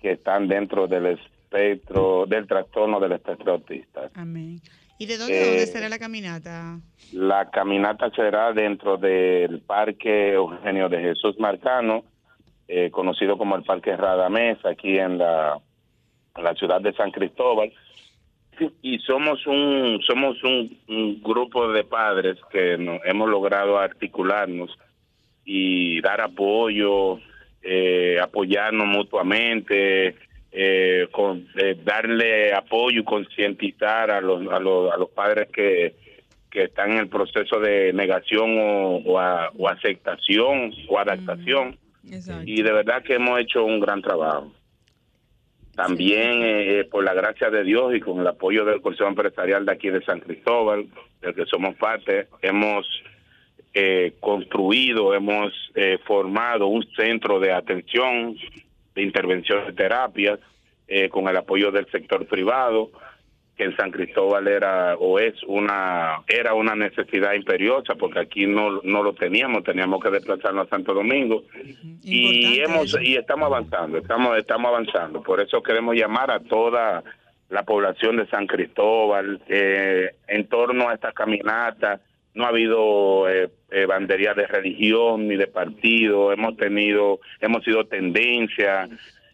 que 0.00 0.12
están 0.12 0.48
dentro 0.48 0.86
del 0.86 1.06
espectro, 1.06 2.26
del 2.26 2.46
trastorno 2.46 3.00
del 3.00 3.12
espectro 3.12 3.52
autista. 3.52 4.10
Amén. 4.14 4.60
¿Y 4.98 5.06
de 5.06 5.18
dónde, 5.18 5.40
dónde 5.40 5.62
Eh, 5.64 5.66
será 5.66 5.88
la 5.88 5.98
caminata? 5.98 6.78
La 7.12 7.50
caminata 7.50 8.10
será 8.14 8.52
dentro 8.52 8.96
del 8.96 9.60
Parque 9.60 10.32
Eugenio 10.34 10.88
de 10.88 11.00
Jesús 11.00 11.38
Marcano, 11.38 12.04
eh, 12.68 12.90
conocido 12.90 13.36
como 13.36 13.56
el 13.56 13.62
Parque 13.64 13.96
Radamés, 13.96 14.58
aquí 14.64 14.98
en 14.98 15.18
la, 15.18 15.58
en 16.36 16.44
la 16.44 16.54
ciudad 16.54 16.80
de 16.80 16.92
San 16.94 17.10
Cristóbal. 17.10 17.72
Y 18.82 19.00
somos 19.00 19.44
un 19.48 20.00
somos 20.06 20.40
un, 20.44 20.78
un 20.88 21.20
grupo 21.22 21.72
de 21.72 21.82
padres 21.82 22.36
que 22.52 22.78
no- 22.78 23.00
hemos 23.04 23.28
logrado 23.28 23.78
articularnos 23.78 24.70
y 25.44 26.00
dar 26.02 26.20
apoyo, 26.20 27.18
eh, 27.62 28.18
apoyarnos 28.22 28.86
mutuamente, 28.86 30.14
eh, 30.56 31.08
con, 31.10 31.48
eh, 31.56 31.76
darle 31.84 32.52
apoyo 32.54 33.00
y 33.00 33.04
concientizar 33.04 34.10
a 34.12 34.20
los, 34.20 34.46
a, 34.52 34.60
los, 34.60 34.92
a 34.92 34.96
los 34.96 35.10
padres 35.10 35.48
que, 35.52 35.94
que 36.50 36.62
están 36.64 36.92
en 36.92 36.98
el 36.98 37.08
proceso 37.08 37.58
de 37.58 37.92
negación 37.92 38.56
o, 38.60 38.96
o, 39.04 39.18
a- 39.18 39.50
o 39.58 39.68
aceptación 39.68 40.72
o 40.88 40.98
adaptación. 40.98 41.76
Y 42.46 42.62
de 42.62 42.72
verdad 42.72 43.02
que 43.02 43.14
hemos 43.14 43.40
hecho 43.40 43.64
un 43.64 43.80
gran 43.80 44.00
trabajo. 44.00 44.52
También, 45.74 46.40
eh, 46.42 46.84
por 46.88 47.02
la 47.02 47.14
gracia 47.14 47.50
de 47.50 47.64
Dios 47.64 47.96
y 47.96 48.00
con 48.00 48.20
el 48.20 48.26
apoyo 48.28 48.64
del 48.64 48.80
Consejo 48.80 49.08
Empresarial 49.08 49.66
de 49.66 49.72
aquí 49.72 49.88
de 49.90 50.04
San 50.04 50.20
Cristóbal, 50.20 50.86
del 51.20 51.34
que 51.34 51.46
somos 51.46 51.74
parte, 51.74 52.28
hemos 52.42 52.86
eh, 53.72 54.12
construido, 54.20 55.14
hemos 55.14 55.52
eh, 55.74 55.98
formado 56.06 56.68
un 56.68 56.86
centro 56.94 57.40
de 57.40 57.50
atención, 57.52 58.36
de 58.94 59.02
intervención 59.02 59.66
de 59.66 59.72
terapias, 59.72 60.38
eh, 60.86 61.08
con 61.08 61.28
el 61.28 61.36
apoyo 61.36 61.70
del 61.70 61.86
sector 61.90 62.26
privado, 62.26 62.90
que 63.56 63.64
en 63.64 63.76
San 63.76 63.90
Cristóbal 63.90 64.48
era 64.48 64.96
o 64.96 65.18
es 65.18 65.34
una 65.46 66.22
era 66.26 66.54
una 66.54 66.74
necesidad 66.74 67.34
imperiosa 67.34 67.94
porque 67.94 68.18
aquí 68.18 68.46
no, 68.46 68.80
no 68.82 69.02
lo 69.02 69.14
teníamos, 69.14 69.62
teníamos 69.62 70.02
que 70.02 70.10
desplazarnos 70.10 70.66
a 70.66 70.70
Santo 70.70 70.92
Domingo 70.92 71.44
y 72.02 72.58
hemos 72.58 72.98
y 73.00 73.14
estamos 73.14 73.46
avanzando, 73.46 73.98
estamos 73.98 74.36
estamos 74.38 74.68
avanzando. 74.68 75.22
Por 75.22 75.40
eso 75.40 75.62
queremos 75.62 75.94
llamar 75.94 76.32
a 76.32 76.40
toda 76.40 77.04
la 77.48 77.62
población 77.62 78.16
de 78.16 78.26
San 78.26 78.46
Cristóbal 78.46 79.40
eh, 79.48 80.16
en 80.26 80.48
torno 80.48 80.88
a 80.88 80.94
esta 80.94 81.12
caminata. 81.12 82.00
No 82.34 82.44
ha 82.44 82.48
habido 82.48 83.28
eh, 83.28 83.48
eh, 83.70 83.86
bandería 83.86 84.34
de 84.34 84.46
religión 84.46 85.28
ni 85.28 85.36
de 85.36 85.46
partido. 85.46 86.32
Hemos 86.32 86.56
tenido, 86.56 87.20
hemos 87.40 87.64
sido 87.64 87.86
tendencia 87.86 88.88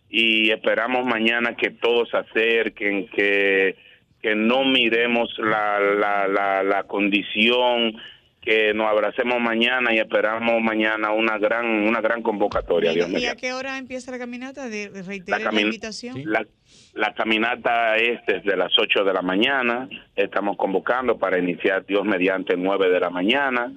y 0.09 0.51
esperamos 0.51 1.07
mañana 1.07 1.57
que 1.57 1.71
todos 1.71 2.11
se 2.11 2.19
acerquen, 2.19 3.09
que 3.09 3.77
que 4.23 4.35
no 4.35 4.65
miremos 4.65 5.35
la, 5.39 5.81
la, 5.81 6.29
la, 6.29 6.63
la 6.63 6.83
condición, 6.85 7.97
que 8.41 8.73
nos 8.73 8.89
abracemos 8.89 9.39
mañana 9.41 9.95
y 9.95 9.99
esperamos 9.99 10.63
mañana 10.63 11.13
una 11.13 11.37
gran 11.39 11.67
una 11.67 12.01
gran 12.01 12.23
convocatoria. 12.23 12.93
Dios 12.93 13.11
¿Y 13.11 13.27
a 13.27 13.37
qué 13.37 13.53
hora 13.53 13.77
empieza 13.77 14.11
la 14.11 14.19
caminata? 14.19 14.69
De, 14.69 14.89
reitera 15.03 15.53
La, 15.53 15.61
invitación. 15.61 16.23
la, 16.25 16.47
la 16.95 17.13
caminata 17.15 17.97
es 17.97 18.21
desde 18.27 18.57
las 18.57 18.73
8 18.79 19.05
de 19.05 19.13
la 19.13 19.21
mañana. 19.21 19.89
Estamos 20.17 20.57
convocando 20.57 21.19
para 21.19 21.39
iniciar 21.39 21.85
Dios 21.85 22.05
mediante 22.07 22.57
9 22.57 22.89
de 22.89 23.01
la 23.01 23.11
mañana. 23.11 23.73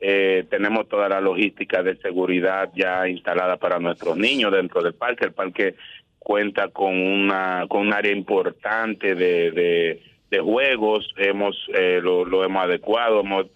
Eh, 0.00 0.46
tenemos 0.48 0.88
toda 0.88 1.08
la 1.08 1.20
logística 1.20 1.82
de 1.82 1.96
seguridad 1.96 2.70
ya 2.74 3.06
instalada 3.08 3.56
para 3.56 3.78
nuestros 3.78 4.16
niños 4.16 4.52
dentro 4.52 4.82
del 4.82 4.94
parque. 4.94 5.26
El 5.26 5.32
parque 5.32 5.74
cuenta 6.18 6.68
con 6.68 6.94
una 6.98 7.66
con 7.68 7.86
un 7.86 7.92
área 7.92 8.12
importante 8.12 9.14
de, 9.14 9.50
de, 9.50 10.02
de 10.30 10.40
juegos. 10.40 11.12
Hemos 11.18 11.56
eh, 11.74 12.00
lo, 12.02 12.24
lo 12.24 12.42
hemos 12.42 12.64
adecuado, 12.64 13.20
hemos 13.20 13.46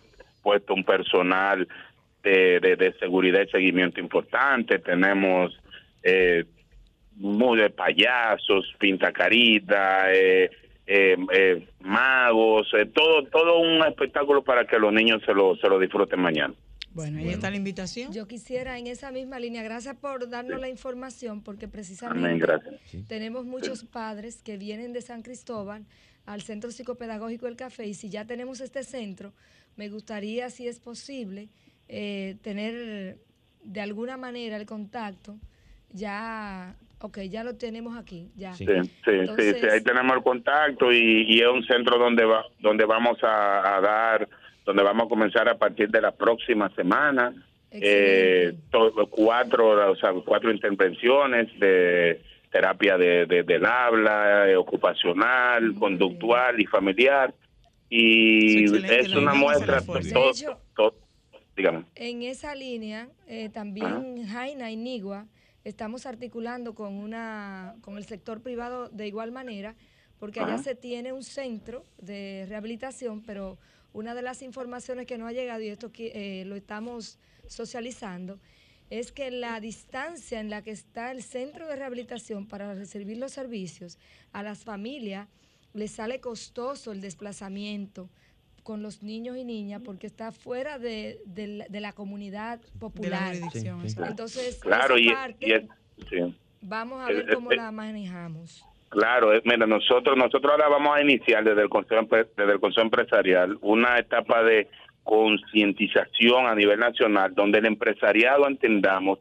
puesto 0.43 0.75
un 0.75 0.85
personal 0.85 1.67
de, 2.23 2.61
de, 2.61 2.77
de 2.77 2.93
seguridad 2.99 3.43
y 3.47 3.51
seguimiento 3.51 4.01
importante. 4.01 4.79
Tenemos 4.79 5.59
eh, 6.03 6.45
muy 7.17 7.59
de 7.59 7.71
payasos, 7.71 8.75
pintacarita, 8.79 10.13
eh, 10.13 10.51
eh, 10.87 11.17
eh, 11.33 11.69
magos, 11.81 12.69
eh, 12.75 12.87
todo 12.87 13.25
todo 13.25 13.61
un 13.61 13.85
espectáculo 13.87 14.43
para 14.43 14.67
que 14.67 14.79
los 14.79 14.93
niños 14.93 15.23
se 15.25 15.33
lo, 15.33 15.57
se 15.57 15.69
lo 15.69 15.79
disfruten 15.79 16.21
mañana. 16.21 16.55
Bueno, 16.95 17.21
ahí 17.21 17.31
está 17.31 17.49
la 17.51 17.57
invitación. 17.57 18.13
Yo 18.13 18.29
quisiera 18.29 18.79
en 18.79 18.87
esa 18.87 19.11
misma 19.13 19.39
línea, 19.39 19.63
gracias 19.63 19.97
por 19.97 20.29
darnos 20.29 20.61
la 20.61 20.69
información, 20.69 21.43
porque 21.43 21.67
precisamente 21.67 22.27
Amén, 22.29 22.39
gracias. 22.39 22.75
tenemos 23.09 23.47
muchos 23.47 23.85
padres 23.85 24.43
que 24.43 24.59
vienen 24.59 24.93
de 24.93 25.01
San 25.01 25.23
Cristóbal 25.23 25.87
al 26.27 26.43
Centro 26.43 26.71
Psicopedagógico 26.71 27.47
El 27.47 27.57
Café 27.57 27.87
y 27.87 27.95
si 27.95 28.11
ya 28.11 28.27
tenemos 28.27 28.61
este 28.61 28.83
centro, 28.83 29.33
me 29.77 29.89
gustaría, 29.89 30.51
si 30.51 30.69
es 30.69 30.79
posible, 30.81 31.49
eh, 31.89 32.37
tener 32.43 33.17
de 33.65 33.81
alguna 33.81 34.17
manera 34.17 34.57
el 34.57 34.67
contacto. 34.67 35.37
Ya, 35.93 36.75
ok, 37.01 37.19
ya 37.31 37.45
lo 37.45 37.55
tenemos 37.57 37.97
aquí, 37.99 38.31
ya. 38.37 38.55
Sí, 38.55 38.67
sí, 38.67 38.73
sí, 39.05 39.11
Entonces- 39.11 39.59
sí, 39.61 39.67
ahí 39.67 39.83
tenemos 39.83 40.17
el 40.17 40.23
contacto 40.23 40.91
y, 40.93 41.25
y 41.29 41.41
es 41.41 41.49
un 41.49 41.65
centro 41.67 41.99
donde 41.99 42.25
va, 42.25 42.45
donde 42.61 42.85
vamos 42.85 43.23
a, 43.23 43.77
a 43.77 43.81
dar, 43.81 44.29
donde 44.65 44.83
vamos 44.83 45.07
a 45.07 45.09
comenzar 45.09 45.49
a 45.49 45.59
partir 45.59 45.91
de 45.91 46.01
la 46.01 46.13
próxima 46.13 46.71
semana. 46.75 47.35
Eh, 47.75 48.53
cuatro, 49.11 49.91
o 49.93 49.97
sea, 49.97 50.13
cuatro 50.25 50.51
intervenciones 50.53 51.49
de 51.59 52.21
terapia 52.51 52.99
de, 52.99 53.25
de- 53.27 53.43
del 53.45 53.65
habla, 53.65 54.51
eh, 54.51 54.57
ocupacional, 54.57 55.75
conductual 55.79 56.61
y 56.61 56.67
familiar. 56.67 57.33
Y 57.95 58.65
Es 58.65 59.13
una 59.13 59.35
muestra, 59.35 59.83
todo, 59.83 60.33
todo- 60.75 60.95
dígame. 61.55 61.85
En 61.95 62.23
esa 62.23 62.55
línea, 62.55 63.11
eh, 63.27 63.51
también 63.51 64.27
Jaina 64.27 64.71
y 64.71 64.77
Nigua 64.77 65.27
estamos 65.63 66.07
articulando 66.07 66.75
con 66.75 66.95
una 66.95 67.75
con 67.83 67.99
el 67.99 68.07
sector 68.07 68.41
privado 68.41 68.89
de 68.89 69.09
igual 69.09 69.31
manera, 69.31 69.75
porque 70.19 70.41
allá 70.41 70.55
Ajá. 70.55 70.63
se 70.63 70.75
tiene 70.75 71.13
un 71.13 71.23
centro 71.23 71.85
de 71.99 72.47
rehabilitación, 72.49 73.21
pero 73.27 73.59
una 73.93 74.15
de 74.15 74.23
las 74.23 74.41
informaciones 74.41 75.05
que 75.05 75.19
no 75.19 75.27
ha 75.27 75.33
llegado, 75.33 75.61
y 75.61 75.69
esto 75.69 75.93
que, 75.93 76.13
eh, 76.15 76.47
lo 76.47 76.57
estamos 76.57 77.19
socializando, 77.47 78.41
es 78.89 79.13
que 79.13 79.31
la 79.31 79.61
distancia 79.61 80.41
en 80.41 80.49
la 80.49 80.63
que 80.63 80.71
está 80.71 81.11
el 81.11 81.23
centro 81.23 81.69
de 81.69 81.77
rehabilitación 81.77 82.47
para 82.47 82.73
recibir 82.73 83.19
los 83.19 83.33
servicios 83.33 83.99
a 84.33 84.43
las 84.43 84.65
familias 84.65 85.29
les 85.75 85.91
sale 85.91 86.21
costoso 86.21 86.93
el 86.93 87.01
desplazamiento 87.01 88.09
con 88.63 88.83
los 88.83 89.03
niños 89.03 89.37
y 89.37 89.45
niñas 89.45 89.83
porque 89.85 90.07
está 90.07 90.31
fuera 90.33 90.79
de, 90.79 91.19
de 91.27 91.47
la, 91.49 91.67
de 91.69 91.81
la 91.81 91.93
comunidad 91.93 92.61
popular. 92.79 93.35
jurisdicción, 93.35 93.83
Sí, 93.83 93.97
sí. 93.97 94.03
Entonces, 94.07 94.59
Claro, 94.63 94.95
esa 94.97 95.01
y, 95.05 95.09
parte 95.11 95.37
y 95.49 95.53
es- 95.53 95.65
sí. 96.09 96.35
vamos 96.61 97.03
a 97.03 97.09
ver 97.09 97.35
cómo 97.35 97.51
la 97.51 97.73
manejamos. 97.73 98.65
Claro, 98.91 99.31
mira, 99.45 99.67
nosotros 99.67 100.17
nosotros 100.19 100.53
ahora 100.53 100.69
vamos 100.69 100.95
a 100.97 101.01
iniciar 101.01 101.43
desde 101.43 101.63
el 101.63 101.69
Consejo, 101.71 102.03
desde 102.37 102.53
el 102.53 102.61
Consejo 102.61 102.83
Empresarial 102.83 103.59
una 103.63 103.99
etapa 103.99 104.43
de 104.45 104.69
concientización 105.03 106.47
a 106.47 106.55
nivel 106.55 106.79
nacional 106.79 107.35
donde 107.35 107.59
el 107.59 107.67
empresariado 107.67 108.47
entendamos 108.47 109.19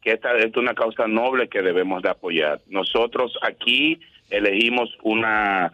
que 0.00 0.12
esta 0.12 0.36
es 0.38 0.56
una 0.56 0.74
causa 0.74 1.06
noble 1.08 1.48
que 1.48 1.60
debemos 1.62 2.02
de 2.02 2.08
apoyar. 2.10 2.60
Nosotros 2.68 3.36
aquí 3.42 4.00
elegimos 4.30 4.88
una 5.02 5.72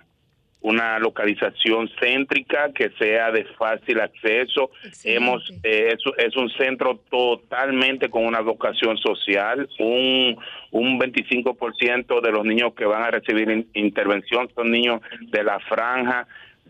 una 0.64 0.98
localización 0.98 1.90
céntrica 2.00 2.72
que 2.74 2.88
sea 2.98 3.30
de 3.30 3.44
fácil 3.58 4.00
acceso. 4.00 4.70
Hemos 5.04 5.42
eh, 5.62 5.92
es, 5.94 5.98
es 6.26 6.34
un 6.36 6.48
centro 6.50 6.98
totalmente 7.10 8.08
con 8.08 8.24
una 8.24 8.40
vocación 8.40 8.96
social. 8.98 9.68
Un 9.78 10.36
un 10.70 10.98
25% 10.98 12.20
de 12.20 12.32
los 12.32 12.44
niños 12.44 12.74
que 12.74 12.84
van 12.86 13.02
a 13.02 13.10
recibir 13.10 13.48
in- 13.48 13.68
intervención 13.74 14.48
son 14.56 14.70
niños 14.72 15.00
de 15.20 15.44
la 15.44 15.60
franja 15.60 16.26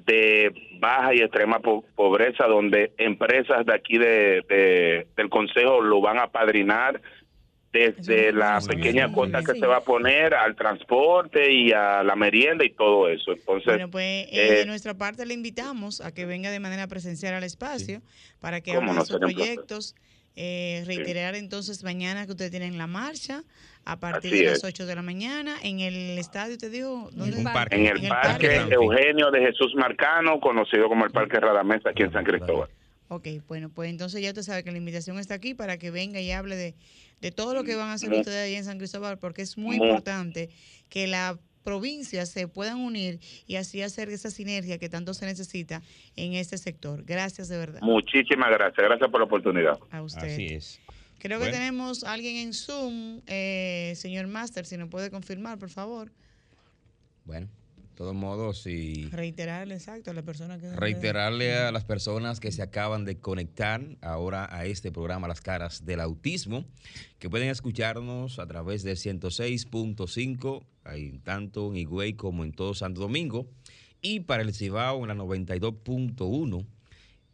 de 0.07 0.53
baja 0.79 1.15
y 1.15 1.21
extrema 1.21 1.61
po- 1.61 1.85
pobreza, 1.95 2.47
donde 2.47 2.93
empresas 2.99 3.65
de 3.65 3.75
aquí 3.75 3.97
de, 3.97 4.43
de- 4.49 5.07
del 5.17 5.31
consejo 5.31 5.81
lo 5.81 6.01
van 6.03 6.19
a 6.19 6.27
padrinar 6.27 7.01
desde 7.75 8.33
la 8.33 8.61
pequeña 8.61 9.11
cuota 9.11 9.43
que 9.43 9.59
se 9.59 9.67
va 9.67 9.79
a 9.79 9.81
poner 9.81 10.33
al 10.33 10.55
transporte 10.55 11.53
y 11.53 11.73
a 11.73 12.05
la 12.05 12.15
merienda 12.15 12.65
y 12.65 12.71
todo 12.71 13.09
eso. 13.09 13.33
Entonces, 13.33 13.67
Bueno, 13.67 13.91
pues 13.91 14.05
eh, 14.05 14.29
eh, 14.31 14.53
de 14.59 14.67
nuestra 14.67 14.95
parte 14.95 15.27
le 15.27 15.35
invitamos 15.35 16.01
a 16.01 16.15
que 16.15 16.25
venga 16.25 16.53
de 16.53 16.61
manera 16.61 16.87
presencial 16.87 17.35
al 17.35 17.43
espacio 17.43 18.01
para 18.39 18.61
que 18.61 18.73
hable 18.73 18.93
no, 18.93 19.05
sus 19.05 19.19
proyectos 19.19 19.97
Eh, 20.37 20.83
reiterar 20.85 21.37
entonces 21.37 21.85
mañana 21.85 22.27
que 22.27 22.33
ustedes 22.33 22.51
tienen 22.51 22.77
la 22.77 22.89
marcha 22.89 23.45
a 23.85 24.01
partir 24.01 24.33
Así 24.35 24.43
de 24.43 24.51
las 24.51 24.59
es. 24.59 24.65
8 24.65 24.85
de 24.87 24.95
la 24.97 25.03
mañana 25.03 25.55
en 25.63 25.79
el 25.79 26.19
estadio, 26.19 26.59
te 26.59 26.71
digo, 26.71 27.09
¿dónde? 27.13 27.41
Parque. 27.45 27.77
En 27.77 27.87
el 27.87 28.09
Parque 28.09 28.57
Eugenio 28.69 29.31
de 29.31 29.47
Jesús 29.47 29.77
Marcano, 29.77 30.41
conocido 30.41 30.89
como 30.89 31.05
el 31.05 31.13
Parque 31.13 31.39
Radamés, 31.39 31.87
aquí 31.87 32.03
en 32.03 32.11
San 32.11 32.25
Cristóbal. 32.25 32.69
Ok, 33.09 33.29
bueno, 33.47 33.69
pues 33.69 33.91
entonces 33.91 34.23
ya 34.23 34.29
usted 34.31 34.43
sabe 34.43 34.65
que 34.65 34.73
la 34.73 34.79
invitación 34.79 35.19
está 35.19 35.35
aquí 35.35 35.55
para 35.55 35.77
que 35.79 35.91
venga 35.91 36.21
y 36.21 36.31
hable 36.33 36.57
de, 36.57 36.75
de 37.21 37.31
todo 37.33 37.55
lo 37.55 37.63
que 37.65 37.75
van 37.77 37.89
a 37.91 37.93
hacer 37.95 38.11
ustedes 38.13 38.45
ahí 38.47 38.55
en 38.55 38.65
San 38.65 38.79
Cristóbal, 38.79 39.19
porque 39.19 39.43
es 39.43 39.59
muy 39.59 39.77
Mu- 39.79 39.85
importante 39.85 40.49
que 40.89 41.07
la 41.07 41.39
provincia 41.65 42.27
se 42.27 42.49
puedan 42.49 42.79
unir 42.79 43.21
y 43.47 43.57
así 43.57 43.83
hacer 43.83 44.09
esa 44.11 44.31
sinergia 44.31 44.79
que 44.79 44.89
tanto 44.89 45.15
se 45.15 45.27
necesita 45.27 45.83
en 46.17 46.35
este 46.35 46.59
sector. 46.59 47.05
Gracias 47.05 47.49
de 47.49 47.57
verdad 47.59 47.81
Muchísimas 47.83 48.51
gracias. 48.51 48.85
Gracias 48.87 49.11
por 49.11 49.21
la 49.21 49.27
oportunidad. 49.27 49.79
a 49.91 50.03
usted. 50.03 50.33
Así 50.33 50.47
es. 50.47 50.81
Creo 51.19 51.39
Bueno. 51.39 51.53
que 51.53 51.59
tenemos 51.59 52.05
a 52.05 52.13
alguien 52.13 52.37
en 52.37 52.53
Zoom, 52.53 53.21
eh, 53.27 53.95
señor 53.97 54.27
Master, 54.27 54.67
si 54.67 54.77
nos 54.77 54.89
puede 54.91 55.11
confirmar, 55.11 55.59
por 55.59 55.71
favor. 55.71 56.13
Bueno, 57.25 57.49
todos 57.95 58.15
modos, 58.15 58.67
y 58.67 59.09
Reiterarle, 59.11 59.75
exacto, 59.75 60.11
a 60.11 60.15
la 60.15 60.23
persona 60.23 60.59
que... 60.59 60.75
reiterarle 60.75 61.55
a 61.55 61.73
las 61.73 61.85
personas 61.85 62.41
que 62.41 62.53
se 62.53 62.63
acaban 62.63 63.05
de 63.05 63.19
conectar 63.19 63.83
ahora 64.01 64.49
a 64.55 64.67
este 64.67 64.93
programa 64.93 65.29
Las 65.29 65.41
Caras 65.41 65.85
del 65.85 66.01
Autismo, 66.01 66.65
que 67.19 67.31
pueden 67.31 67.49
escucharnos 67.49 68.39
a 68.39 68.47
través 68.47 68.83
del 68.83 68.97
106.5, 68.97 70.65
ahí 70.85 71.19
tanto 71.25 71.71
en 71.71 71.77
Higüey 71.77 72.15
como 72.15 72.45
en 72.45 72.53
todo 72.53 72.75
Santo 72.75 73.01
Domingo, 73.01 73.47
y 74.03 74.21
para 74.21 74.43
el 74.43 74.53
Cibao 74.53 75.01
en 75.03 75.09
la 75.09 75.15
92.1, 75.15 76.67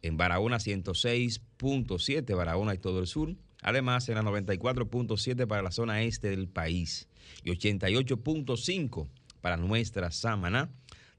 en 0.03 0.17
Barahona 0.17 0.57
106.7, 0.57 2.35
Barahona 2.35 2.73
y 2.73 2.77
todo 2.77 2.99
el 2.99 3.07
sur, 3.07 3.35
además 3.61 4.07
en 4.09 4.15
la 4.15 4.23
94.7 4.23 5.47
para 5.47 5.61
la 5.61 5.71
zona 5.71 6.01
este 6.01 6.29
del 6.29 6.47
país 6.47 7.07
y 7.43 7.51
88.5 7.51 9.07
para 9.41 9.57
nuestra 9.57 10.11
Samaná. 10.11 10.69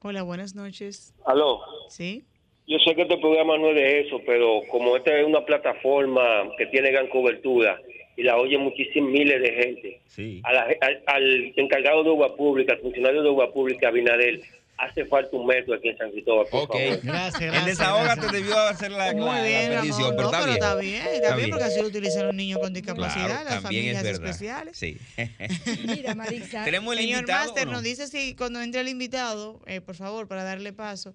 Hola, 0.00 0.22
buenas 0.22 0.54
noches. 0.54 1.12
Aló. 1.24 1.60
¿Sí? 1.88 2.24
Yo 2.66 2.78
sé 2.78 2.94
que 2.94 3.02
este 3.02 3.18
programa 3.18 3.56
no 3.58 3.70
es 3.70 3.74
de 3.76 4.00
eso, 4.00 4.20
pero 4.26 4.60
como 4.70 4.96
esta 4.96 5.18
es 5.18 5.26
una 5.26 5.44
plataforma 5.44 6.22
que 6.56 6.66
tiene 6.66 6.90
gran 6.92 7.08
cobertura 7.08 7.80
y 8.16 8.22
la 8.22 8.36
oyen 8.36 8.60
muchísimos 8.60 9.10
miles 9.10 9.40
de 9.42 9.52
gente, 9.52 10.00
Sí. 10.06 10.40
a 10.44 10.52
la- 10.52 10.68
al, 10.80 11.02
al 11.06 11.52
encargado 11.56 12.04
de 12.04 12.10
obra 12.10 12.34
pública, 12.36 12.74
al 12.74 12.80
funcionario 12.80 13.22
de 13.22 13.28
obra 13.28 13.50
pública, 13.50 13.88
Abinadel, 13.88 14.42
hace 14.78 15.04
falta 15.06 15.36
un 15.36 15.46
metro 15.46 15.74
aquí 15.74 15.88
en 15.88 15.96
San 15.98 16.10
Cristóbal, 16.10 16.46
por 16.50 16.62
Ok. 16.64 16.72
favor. 16.72 17.00
Gracias, 17.02 17.40
El 17.42 17.46
gracias. 17.50 17.66
desahógate 17.66 18.20
gracias. 18.22 18.32
debió 18.32 18.58
hacer 18.58 18.90
la, 18.90 19.12
Muy 19.12 19.20
la- 19.24 19.34
la 19.36 19.42
bien, 19.44 19.70
petición, 19.70 20.00
amor. 20.02 20.16
pero, 20.16 20.22
No, 20.22 20.28
está, 20.30 20.38
pero 20.40 20.46
bien. 20.52 20.56
está 20.62 20.74
bien, 20.76 21.06
está, 21.22 21.36
bien, 21.36 21.50
porque 21.50 21.64
así 21.64 21.80
lo 21.80 21.86
utilizan 21.86 22.26
los 22.26 22.34
niños 22.34 22.58
con 22.58 22.72
discapacidad, 22.72 23.26
Claro, 23.26 23.44
las 23.50 23.62
también 23.62 23.84
es 23.88 23.94
familias 23.96 24.02
verdad. 24.02 24.30
especiales. 24.30 24.76
Sí. 24.76 24.98
Mira, 25.86 26.14
Marisa, 26.14 26.64
Tenemos 26.64 26.92
el 26.94 27.00
Señor 27.00 27.20
invitado. 27.20 27.44
Master, 27.46 27.66
no? 27.66 27.72
nos 27.74 27.82
dice 27.82 28.08
si 28.08 28.34
cuando 28.34 28.60
entre 28.60 28.80
el 28.80 28.88
invitado, 28.88 29.60
eh, 29.66 29.80
por 29.80 29.94
favor, 29.94 30.26
para 30.26 30.42
darle 30.44 30.72
paso, 30.72 31.14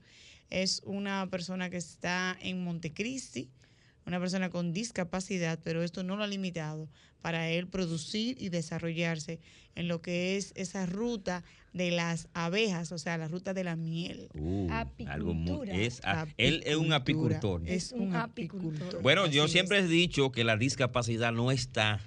es 0.50 0.82
una 0.86 1.28
persona 1.30 1.70
que 1.70 1.78
está 1.78 2.38
en 2.42 2.64
Montecristi, 2.64 3.50
una 4.08 4.20
persona 4.20 4.50
con 4.50 4.72
discapacidad, 4.74 5.60
pero 5.64 5.84
esto 5.84 6.02
no 6.04 6.16
lo 6.16 6.24
ha 6.24 6.28
limitado 6.28 6.90
para 7.22 7.50
él 7.50 7.68
producir 7.68 8.38
y 8.40 8.50
desarrollarse 8.50 9.40
en 9.76 9.88
lo 9.88 10.02
que 10.02 10.38
es 10.38 10.54
esa 10.56 10.86
ruta 10.86 11.44
de 11.74 11.92
las 11.92 12.30
abejas, 12.34 12.92
o 12.92 12.98
sea, 12.98 13.18
la 13.18 13.28
ruta 13.28 13.54
de 13.54 13.64
la 13.64 13.76
miel. 13.76 14.30
Uh, 14.34 14.68
algo 15.08 15.34
muy, 15.34 15.70
es, 15.70 16.00
a- 16.04 16.26
él 16.38 16.64
es 16.66 16.78
un 16.78 16.94
apicultor. 16.94 17.62
Es 17.68 17.92
un 17.92 18.16
apicultor. 18.16 19.02
Bueno, 19.02 19.28
yo 19.28 19.48
siempre 19.48 19.80
es. 19.80 19.86
he 19.86 19.90
dicho 19.90 20.32
que 20.32 20.44
la 20.44 20.58
discapacidad 20.58 21.32
no 21.34 21.52
está 21.52 22.00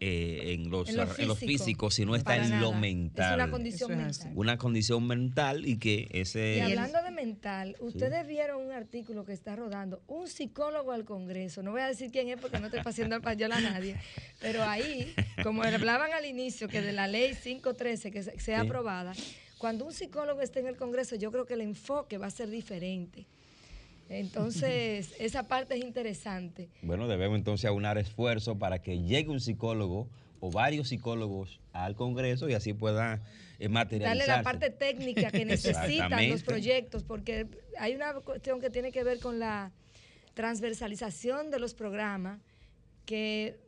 eh, 0.00 0.54
en, 0.54 0.70
los, 0.70 0.88
En 0.88 0.96
lo 0.96 1.02
en 1.02 1.08
los 1.08 1.38
físico. 1.38 1.38
físicos, 1.64 1.94
sino 1.94 2.14
está 2.14 2.36
en 2.36 2.60
lo 2.60 2.72
mental. 2.72 3.30
Es 3.30 3.34
una 3.44 3.50
condición 3.50 3.92
así. 4.00 4.20
mental. 4.24 4.32
Una 4.36 4.56
condición 4.58 5.06
mental 5.06 5.66
y 5.66 5.78
que 5.78 6.08
Y 6.12 6.20
ese... 6.20 6.62
hablando 6.62 7.02
de 7.02 7.10
mental, 7.10 7.76
ustedes 7.80 8.26
vieron 8.26 8.64
un 8.64 8.72
artículo 8.72 9.24
que 9.24 9.32
está 9.32 9.56
rodando, 9.56 10.00
un 10.06 10.28
psicólogo 10.28 10.92
al 10.92 11.04
Congreso, 11.04 11.62
no 11.62 11.72
voy 11.72 11.80
a 11.80 11.88
decir 11.88 12.10
quién 12.12 12.28
es 12.28 12.40
porque 12.40 12.58
no 12.60 12.66
estoy 12.66 12.80
haciendo 12.84 13.16
el 13.16 13.22
payola 13.22 13.56
a 13.56 13.60
nadie, 13.60 13.96
pero 14.40 14.62
ahí, 14.62 15.12
como 15.42 15.62
hablaban 15.64 16.12
al 16.12 16.24
inicio, 16.26 16.68
que 16.68 16.80
de 16.80 16.92
la 16.92 17.08
ley 17.08 17.34
513 17.34 18.10
que 18.10 18.22
se- 18.22 18.38
sea 18.38 18.60
Sí. 18.60 18.66
aprobada, 18.66 19.12
cuando 19.58 19.84
un 19.84 19.92
psicólogo 19.92 20.40
esté 20.42 20.60
en 20.60 20.68
el 20.68 20.76
Congreso, 20.76 21.16
yo 21.16 21.32
creo 21.32 21.44
que 21.44 21.54
el 21.54 21.62
enfoque 21.62 22.18
va 22.18 22.26
a 22.26 22.30
ser 22.30 22.48
diferente. 22.50 23.26
Entonces, 24.08 25.14
esa 25.18 25.48
parte 25.48 25.74
es 25.74 25.84
interesante. 25.84 26.68
Bueno, 26.82 27.08
debemos 27.08 27.36
entonces 27.38 27.68
aunar 27.68 27.98
esfuerzos 27.98 28.56
para 28.56 28.80
que 28.80 29.00
llegue 29.02 29.28
un 29.28 29.40
psicólogo 29.40 30.08
o 30.40 30.50
varios 30.50 30.88
psicólogos 30.88 31.60
al 31.72 31.94
Congreso 31.94 32.48
y 32.48 32.54
así 32.54 32.72
pueda 32.72 33.20
eh, 33.58 33.68
materializarse. 33.68 34.26
Darle 34.26 34.38
la 34.38 34.42
parte 34.42 34.70
técnica 34.70 35.30
que 35.30 35.44
necesitan 35.44 36.28
los 36.30 36.42
proyectos, 36.42 37.04
porque 37.04 37.46
hay 37.78 37.94
una 37.94 38.14
cuestión 38.14 38.60
que 38.60 38.70
tiene 38.70 38.92
que 38.92 39.04
ver 39.04 39.18
con 39.18 39.38
la 39.38 39.72
transversalización 40.34 41.50
de 41.50 41.58
los 41.58 41.74
programas, 41.74 42.40
que 43.04 43.58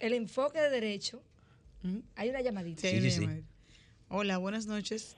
el 0.00 0.12
enfoque 0.12 0.60
de 0.60 0.70
derecho, 0.70 1.22
¿Mm? 1.82 1.98
hay 2.16 2.30
una 2.30 2.40
llamadita. 2.40 2.80
Sí, 2.80 3.00
Sí, 3.00 3.10
sí. 3.10 3.28
Hola, 4.08 4.38
buenas 4.38 4.66
noches. 4.66 5.16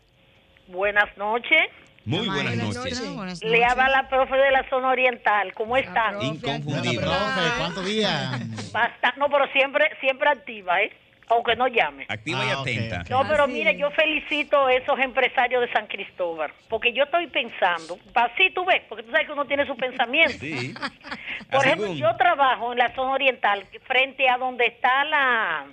Buenas 0.69 1.17
noches. 1.17 1.69
Muy 2.05 2.27
buenas 2.29 2.57
buenas 2.57 2.77
noches. 2.77 3.43
Le 3.43 3.65
habla 3.65 3.89
la 3.89 4.09
profe 4.09 4.37
de 4.37 4.51
la 4.51 4.69
zona 4.71 4.89
oriental. 4.89 5.53
¿Cómo 5.55 5.77
profe 5.77 6.13
Inconfundible. 6.23 7.07
¿cuántos 7.59 7.85
días? 7.85 8.73
Basta- 8.73 9.15
no, 9.17 9.29
pero 9.29 9.47
siempre, 9.53 9.91
siempre 10.01 10.29
activa, 10.31 10.81
¿eh? 10.81 10.93
Aunque 11.29 11.55
no 11.55 11.69
llame. 11.69 12.07
Activa 12.09 12.45
y 12.45 12.49
Ah, 12.49 12.61
atenta. 12.61 13.05
No, 13.09 13.29
pero 13.29 13.45
Así 13.45 13.53
mire, 13.53 13.77
yo 13.77 13.89
felicito 13.93 14.67
a 14.67 14.73
esos 14.75 14.99
empresarios 14.99 15.61
de 15.61 15.73
San 15.73 15.87
Cristóbal, 15.87 16.51
porque 16.69 16.93
yo 16.93 17.05
estoy 17.05 17.29
pensando, 17.29 17.99
así 18.15 18.51
tú 18.53 18.65
ves, 18.65 18.83
porque 18.89 19.05
tú 19.05 19.13
sabes 19.13 19.27
que 19.29 19.33
uno 19.33 19.45
tiene 19.45 19.65
su 19.65 19.77
pensamiento. 19.77 20.39
Sí. 20.41 20.75
Por 21.53 21.65
ejemplo, 21.65 21.93
yo 21.95 22.17
trabajo 22.17 22.73
en 22.73 22.79
la 22.79 22.93
zona 22.97 23.13
oriental, 23.13 23.65
frente 23.87 24.29
a 24.29 24.39
donde 24.39 24.67
está 24.67 25.05
la, 25.05 25.67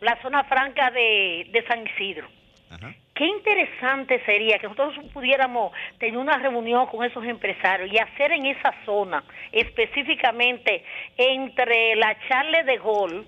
la 0.00 0.20
zona 0.20 0.42
franca 0.44 0.90
de, 0.90 1.46
de 1.52 1.64
San 1.68 1.86
Isidro. 1.86 2.26
Ajá. 2.70 2.92
Qué 3.18 3.26
interesante 3.26 4.24
sería 4.24 4.60
que 4.60 4.68
nosotros 4.68 4.94
pudiéramos 5.12 5.72
tener 5.98 6.16
una 6.16 6.38
reunión 6.38 6.86
con 6.86 7.04
esos 7.04 7.24
empresarios 7.24 7.90
y 7.92 7.98
hacer 7.98 8.30
en 8.30 8.46
esa 8.46 8.72
zona, 8.86 9.24
específicamente 9.50 10.84
entre 11.16 11.96
la 11.96 12.16
Charle 12.28 12.62
de 12.62 12.78
Gol 12.78 13.26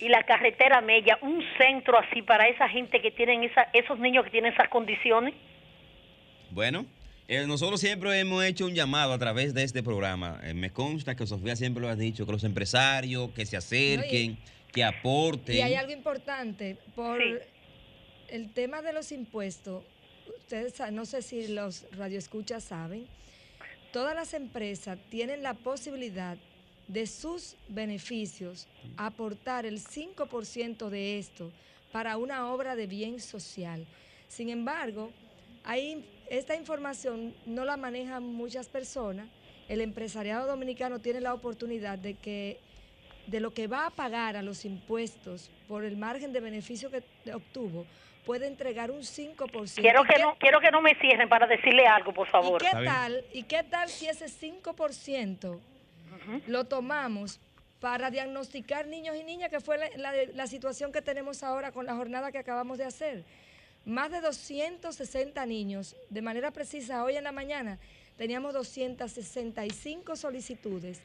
y 0.00 0.08
la 0.08 0.22
carretera 0.22 0.80
Mella, 0.80 1.18
un 1.20 1.44
centro 1.58 1.98
así 1.98 2.22
para 2.22 2.48
esa 2.48 2.66
gente 2.70 3.02
que 3.02 3.10
tienen 3.10 3.44
esa, 3.44 3.68
esos 3.74 3.98
niños 3.98 4.24
que 4.24 4.30
tienen 4.30 4.54
esas 4.54 4.70
condiciones. 4.70 5.34
Bueno, 6.50 6.86
eh, 7.28 7.44
nosotros 7.46 7.78
siempre 7.78 8.18
hemos 8.18 8.42
hecho 8.42 8.64
un 8.64 8.74
llamado 8.74 9.12
a 9.12 9.18
través 9.18 9.52
de 9.52 9.64
este 9.64 9.82
programa. 9.82 10.40
Eh, 10.44 10.54
me 10.54 10.70
consta 10.70 11.14
que 11.14 11.26
Sofía 11.26 11.56
siempre 11.56 11.82
lo 11.82 11.90
ha 11.90 11.94
dicho, 11.94 12.24
que 12.24 12.32
los 12.32 12.44
empresarios 12.44 13.32
que 13.32 13.44
se 13.44 13.58
acerquen, 13.58 14.38
que 14.72 14.82
aporten. 14.82 15.56
Y 15.56 15.60
hay 15.60 15.74
algo 15.74 15.92
importante, 15.92 16.78
por 16.94 17.18
Sí. 17.18 17.59
El 18.30 18.52
tema 18.52 18.82
de 18.82 18.92
los 18.92 19.12
impuestos, 19.12 19.84
ustedes 20.38 20.74
no 20.92 21.04
sé 21.04 21.22
si 21.22 21.48
los 21.48 21.84
radioescuchas 21.92 22.64
saben, 22.64 23.06
todas 23.92 24.14
las 24.14 24.34
empresas 24.34 24.98
tienen 25.10 25.42
la 25.42 25.54
posibilidad 25.54 26.38
de 26.88 27.06
sus 27.06 27.56
beneficios 27.68 28.66
aportar 28.96 29.66
el 29.66 29.80
5% 29.80 30.88
de 30.88 31.18
esto 31.18 31.52
para 31.92 32.16
una 32.16 32.52
obra 32.52 32.76
de 32.76 32.86
bien 32.86 33.20
social. 33.20 33.86
Sin 34.28 34.48
embargo, 34.48 35.10
esta 36.28 36.56
información 36.56 37.34
no 37.46 37.64
la 37.64 37.76
manejan 37.76 38.24
muchas 38.24 38.68
personas. 38.68 39.28
El 39.68 39.80
empresariado 39.80 40.46
dominicano 40.46 41.00
tiene 41.00 41.20
la 41.20 41.34
oportunidad 41.34 41.98
de 41.98 42.14
que 42.14 42.60
de 43.26 43.38
lo 43.38 43.52
que 43.52 43.68
va 43.68 43.86
a 43.86 43.90
pagar 43.90 44.36
a 44.36 44.42
los 44.42 44.64
impuestos 44.64 45.50
por 45.68 45.84
el 45.84 45.96
margen 45.96 46.32
de 46.32 46.40
beneficio 46.40 46.90
que 46.90 47.04
obtuvo, 47.32 47.86
puede 48.26 48.46
entregar 48.46 48.90
un 48.90 49.02
5%. 49.02 49.80
Quiero 49.80 50.04
¿Y 50.04 50.06
que 50.08 50.14
qué- 50.14 50.20
no 50.22 50.36
quiero 50.38 50.60
que 50.60 50.70
no 50.70 50.80
me 50.82 50.94
cierren 50.96 51.28
para 51.28 51.46
decirle 51.46 51.86
algo, 51.86 52.12
por 52.12 52.28
¿Y 52.28 52.30
favor. 52.30 52.60
qué 52.60 52.66
Está 52.66 52.80
bien. 52.80 52.92
tal? 52.92 53.24
¿Y 53.32 53.42
qué 53.44 53.62
tal 53.64 53.88
si 53.88 54.06
ese 54.06 54.28
5% 54.28 55.58
lo 56.46 56.64
tomamos 56.64 57.40
para 57.80 58.10
diagnosticar 58.10 58.86
niños 58.86 59.16
y 59.16 59.24
niñas, 59.24 59.48
que 59.50 59.60
fue 59.60 59.78
la, 59.78 59.88
la- 59.96 60.12
la 60.34 60.46
situación 60.46 60.92
que 60.92 61.00
tenemos 61.02 61.42
ahora 61.42 61.72
con 61.72 61.86
la 61.86 61.94
jornada 61.94 62.30
que 62.30 62.38
acabamos 62.38 62.76
de 62.78 62.84
hacer. 62.84 63.24
Más 63.86 64.10
de 64.10 64.20
260 64.20 65.46
niños, 65.46 65.96
de 66.10 66.20
manera 66.20 66.50
precisa, 66.50 67.02
hoy 67.02 67.16
en 67.16 67.24
la 67.24 67.32
mañana 67.32 67.78
teníamos 68.18 68.52
265 68.52 70.14
solicitudes 70.16 71.00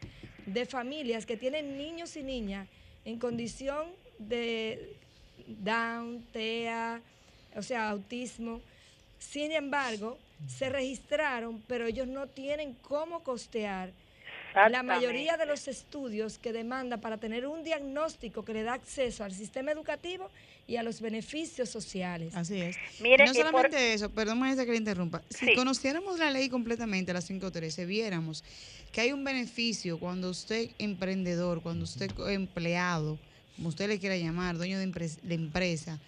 de 0.46 0.66
familias 0.66 1.26
que 1.26 1.38
tienen 1.38 1.78
niños 1.78 2.18
y 2.18 2.24
niñas 2.24 2.68
en 3.06 3.18
condición 3.20 3.88
de 4.20 4.98
Down, 5.48 6.24
TEA, 6.32 7.02
o 7.56 7.62
sea, 7.62 7.90
autismo. 7.90 8.62
Sin 9.20 9.52
embargo, 9.52 10.18
se 10.48 10.70
registraron, 10.70 11.62
pero 11.68 11.86
ellos 11.88 12.08
no 12.08 12.28
tienen 12.28 12.76
cómo 12.82 13.22
costear 13.22 13.92
la 14.70 14.84
mayoría 14.84 15.36
de 15.38 15.46
los 15.46 15.68
estudios 15.68 16.38
que 16.38 16.54
demanda 16.54 16.98
para 16.98 17.18
tener 17.18 17.46
un 17.46 17.64
diagnóstico 17.64 18.44
que 18.46 18.54
le 18.54 18.64
da 18.64 18.74
acceso 18.74 19.24
al 19.24 19.34
sistema 19.34 19.72
educativo 19.72 20.30
y 20.68 20.78
a 20.78 20.84
los 20.84 21.02
beneficios 21.02 21.70
sociales. 21.70 22.34
Así 22.36 22.62
es. 22.62 22.78
Mire, 23.02 23.26
no 23.26 23.34
por- 23.34 23.42
solamente 23.46 23.94
eso, 23.94 24.10
perdón 24.10 24.40
maestra 24.40 24.66
que 24.66 24.72
le 24.72 24.78
interrumpa. 24.78 25.22
Si 25.30 25.46
Sí. 25.48 25.56
conociéramos 25.56 26.18
la 26.20 26.32
ley 26.32 26.50
completamente, 26.50 27.14
la 27.14 27.22
513, 27.22 27.86
viéramos 27.86 28.44
que 28.92 29.02
hay 29.02 29.12
un 29.12 29.24
beneficio 29.24 30.00
cuando 30.00 30.30
usted 30.30 30.70
emprendedor, 30.80 31.62
cuando 31.62 31.84
usted 31.84 32.10
empleado, 32.30 33.20
como 33.56 33.70
usted 33.70 33.88
le 33.88 34.00
quiera 34.00 34.16
llamar, 34.18 34.56
dueño 34.58 34.78
de, 34.80 34.86
empres- 34.88 35.20
de 35.22 35.36
empresa, 35.36 36.00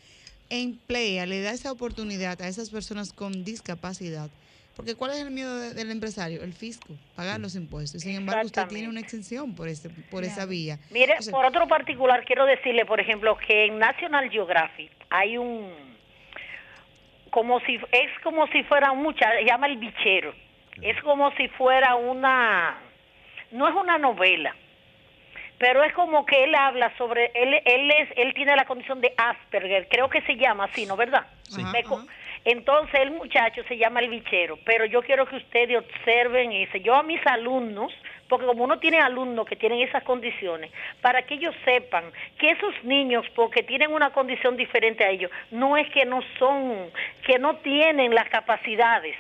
emplea, 0.50 1.26
le 1.26 1.42
da 1.42 1.52
esa 1.52 1.72
oportunidad 1.72 2.42
a 2.42 2.48
esas 2.48 2.70
personas 2.70 3.14
con 3.14 3.44
discapacidad. 3.44 4.30
Porque 4.76 4.94
¿cuál 4.96 5.12
es 5.12 5.18
el 5.18 5.32
miedo 5.32 5.58
de- 5.58 5.74
del 5.74 5.90
empresario? 5.90 6.44
El 6.44 6.54
fisco, 6.54 6.94
pagar 7.16 7.40
los 7.40 7.56
impuestos. 7.56 8.02
Sin 8.04 8.16
embargo, 8.16 8.46
usted 8.46 8.68
tiene 8.68 8.88
una 8.90 9.00
exención 9.00 9.56
por, 9.56 9.68
ese, 9.70 9.90
por 9.90 10.24
esa 10.24 10.46
vía. 10.46 10.78
Mire, 10.92 11.14
Entonces, 11.14 11.32
por 11.32 11.46
otro 11.46 11.68
particular, 11.68 12.24
quiero 12.26 12.46
decirle, 12.46 12.86
por 12.86 13.00
ejemplo, 13.00 13.36
que 13.38 13.66
en 13.66 13.80
National 13.80 14.30
Geographic 14.30 14.92
hay 15.10 15.38
un, 15.38 15.72
como 17.32 17.60
si, 17.62 17.76
es 17.76 18.12
como 18.24 18.46
si 18.48 18.62
fuera 18.64 18.92
un 18.92 19.02
muchacho, 19.02 19.32
se 19.40 19.46
llama 19.46 19.66
El 19.68 19.78
Bichero, 19.78 20.34
es 20.82 21.02
como 21.02 21.32
si 21.38 21.48
fuera 21.50 21.96
una, 21.96 22.78
no 23.52 23.68
es 23.68 23.74
una 23.76 23.98
novela, 23.98 24.56
pero 25.58 25.84
es 25.84 25.94
como 25.94 26.26
que 26.26 26.44
él 26.44 26.54
habla 26.56 26.96
sobre, 26.98 27.32
él, 27.34 27.62
él, 27.66 27.92
es, 27.92 28.10
él 28.16 28.34
tiene 28.34 28.56
la 28.56 28.66
condición 28.66 29.02
de 29.02 29.14
Asperger, 29.18 29.88
creo 29.90 30.10
que 30.10 30.22
se 30.22 30.36
llama 30.36 30.66
así, 30.66 30.86
¿no 30.86 30.96
verdad? 30.96 31.26
Sí. 31.44 31.64
Entonces 32.46 33.02
el 33.02 33.12
muchacho 33.12 33.62
se 33.68 33.78
llama 33.78 34.00
el 34.00 34.10
bichero, 34.10 34.58
pero 34.64 34.86
yo 34.86 35.02
quiero 35.02 35.26
que 35.26 35.36
ustedes 35.36 35.78
observen 35.78 36.54
ese. 36.54 36.80
Yo 36.80 36.96
a 36.96 37.04
mis 37.04 37.20
alumnos, 37.28 37.92
porque 38.30 38.46
como 38.46 38.64
uno 38.64 38.80
tiene 38.80 39.00
alumnos 39.00 39.46
que 39.46 39.58
tienen 39.58 39.82
esas 39.82 40.04
condiciones, 40.04 40.72
para 41.02 41.24
que 41.24 41.34
ellos 41.34 41.54
sepan 41.66 42.06
que 42.40 42.52
esos 42.52 42.74
niños, 42.86 43.26
porque 43.36 43.64
tienen 43.64 43.92
una 43.92 44.12
condición 44.12 44.56
diferente 44.56 45.04
a 45.04 45.10
ellos, 45.10 45.30
no 45.52 45.76
es 45.76 45.90
que 45.90 46.06
no 46.06 46.22
son, 46.40 46.90
que 47.26 47.38
no 47.38 47.58
tienen 47.58 48.16
las 48.16 48.30
capacidades. 48.30 49.18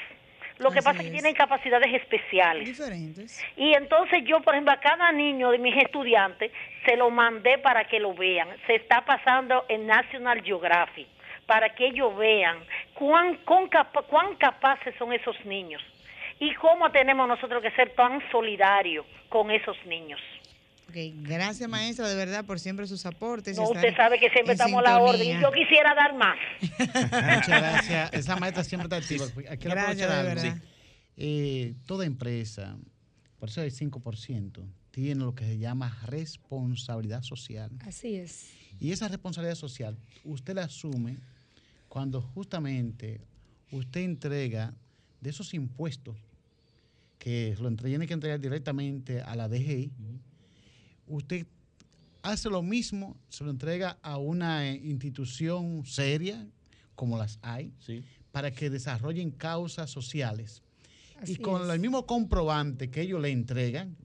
Lo 0.59 0.71
que 0.71 0.79
Así 0.79 0.85
pasa 0.85 0.99
es 0.99 1.05
que 1.05 1.11
tienen 1.11 1.33
capacidades 1.35 1.93
especiales. 1.93 2.65
Diferentes. 2.67 3.43
Y 3.55 3.73
entonces 3.73 4.23
yo, 4.25 4.39
por 4.41 4.55
ejemplo, 4.55 4.73
a 4.73 4.79
cada 4.79 5.11
niño 5.11 5.51
de 5.51 5.59
mis 5.59 5.75
estudiantes 5.77 6.51
se 6.85 6.95
lo 6.97 7.09
mandé 7.09 7.57
para 7.59 7.85
que 7.85 7.99
lo 7.99 8.13
vean. 8.13 8.47
Se 8.65 8.75
está 8.75 9.01
pasando 9.05 9.65
en 9.69 9.85
National 9.87 10.41
Geographic 10.43 11.07
para 11.45 11.69
que 11.75 11.87
ellos 11.87 12.15
vean 12.17 12.57
cuán, 12.93 13.35
cuán, 13.45 13.67
capa- 13.69 14.01
cuán 14.03 14.35
capaces 14.35 14.93
son 14.97 15.13
esos 15.13 15.43
niños 15.45 15.81
y 16.39 16.53
cómo 16.55 16.91
tenemos 16.91 17.27
nosotros 17.27 17.61
que 17.63 17.71
ser 17.71 17.91
tan 17.91 18.21
solidarios 18.31 19.05
con 19.29 19.49
esos 19.51 19.77
niños. 19.85 20.19
Gracias 21.21 21.69
maestra, 21.69 22.07
de 22.07 22.15
verdad, 22.15 22.45
por 22.45 22.60
siempre 22.60 22.88
sus 22.88 23.05
aportes. 23.05 23.57
No, 23.57 23.69
usted 23.69 23.95
sabe 23.95 24.19
que 24.19 24.29
siempre 24.29 24.53
estamos 24.53 24.79
a 24.79 24.89
la 24.89 24.99
orden. 24.99 25.39
yo 25.39 25.51
quisiera 25.51 25.93
dar 25.95 26.15
más. 26.15 26.38
Muchas 26.62 27.47
gracias. 27.47 28.13
Esa 28.13 28.36
maestra 28.36 28.63
siempre 28.63 28.86
está 28.86 28.97
activa. 28.97 29.25
Hay 29.49 29.57
que 29.57 29.69
Gracias, 29.69 30.10
aprovechar 30.10 30.38
de 30.38 30.49
verdad. 30.49 30.63
Eh, 31.17 31.75
toda 31.86 32.05
empresa, 32.05 32.77
por 33.39 33.49
eso 33.49 33.62
el 33.62 33.71
5%, 33.71 34.63
tiene 34.91 35.23
lo 35.23 35.36
que 35.36 35.45
se 35.45 35.57
llama 35.57 35.95
responsabilidad 36.05 37.21
social. 37.23 37.71
Así 37.86 38.15
es. 38.15 38.51
Y 38.79 38.91
esa 38.91 39.07
responsabilidad 39.07 39.55
social 39.55 39.97
usted 40.23 40.55
la 40.55 40.63
asume 40.63 41.17
cuando 41.88 42.21
justamente 42.21 43.21
usted 43.71 44.01
entrega 44.01 44.73
de 45.21 45.29
esos 45.29 45.53
impuestos 45.53 46.15
que 47.17 47.55
lo 47.60 47.71
tiene 47.75 48.07
que 48.07 48.13
entregar 48.13 48.39
directamente 48.39 49.21
a 49.21 49.36
la 49.36 49.47
DGI, 49.47 49.91
usted 51.07 51.45
hace 52.21 52.49
lo 52.49 52.61
mismo, 52.61 53.17
se 53.29 53.43
lo 53.43 53.49
entrega 53.51 53.97
a 54.01 54.17
una 54.17 54.69
eh, 54.69 54.75
institución 54.83 55.85
seria, 55.85 56.47
como 56.95 57.17
las 57.17 57.39
hay, 57.41 57.73
para 58.31 58.51
que 58.51 58.69
desarrollen 58.69 59.31
causas 59.31 59.89
sociales. 59.89 60.61
Así 61.19 61.33
y 61.33 61.35
con 61.37 61.63
es. 61.63 61.69
el 61.69 61.79
mismo 61.79 62.05
comprobante 62.05 62.89
que 62.89 63.01
ellos 63.01 63.21
le 63.21 63.31
entregan, 63.31 63.95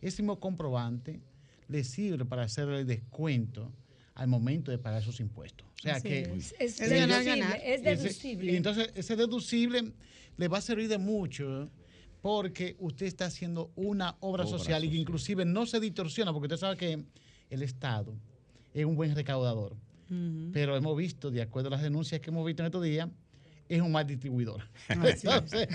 ese 0.00 0.22
mismo 0.22 0.40
comprobante 0.40 1.20
le 1.68 1.84
sirve 1.84 2.24
para 2.24 2.42
hacer 2.44 2.68
el 2.68 2.86
descuento 2.86 3.72
al 4.14 4.28
momento 4.28 4.70
de 4.70 4.78
pagar 4.78 5.02
esos 5.02 5.20
impuestos. 5.20 5.66
O 5.78 5.82
sea 5.82 5.96
Así 5.96 6.08
que 6.08 6.20
es. 6.22 6.54
Es 6.58 6.80
ese- 6.80 6.88
deducible, 6.88 7.44
es 7.74 7.80
ese- 7.80 7.96
deducible. 7.96 8.52
y 8.52 8.56
entonces 8.56 8.90
ese 8.94 9.16
deducible 9.16 9.92
le 10.36 10.48
va 10.48 10.58
a 10.58 10.60
servir 10.60 10.88
de 10.88 10.98
mucho 10.98 11.70
porque 12.20 12.76
usted 12.78 13.06
está 13.06 13.26
haciendo 13.26 13.70
una 13.76 14.16
obra, 14.20 14.44
Obra 14.44 14.58
social 14.58 14.84
y 14.84 14.88
que 14.88 14.92
social. 14.92 15.00
inclusive 15.00 15.44
no 15.44 15.66
se 15.66 15.80
distorsiona 15.80 16.32
porque 16.32 16.46
usted 16.46 16.56
sabe 16.58 16.76
que 16.76 17.04
el 17.48 17.62
Estado 17.62 18.14
es 18.74 18.84
un 18.84 18.96
buen 18.96 19.14
recaudador. 19.14 19.76
Pero 20.52 20.76
hemos 20.76 20.96
visto, 20.96 21.30
de 21.30 21.40
acuerdo 21.40 21.68
a 21.68 21.70
las 21.70 21.82
denuncias 21.82 22.20
que 22.20 22.30
hemos 22.30 22.44
visto 22.44 22.62
en 22.62 22.66
estos 22.66 22.82
días, 22.82 23.08
es 23.76 23.80
un 23.82 23.92
mal 23.92 24.04
distribuidor. 24.06 24.62
Entonces- 24.88 25.68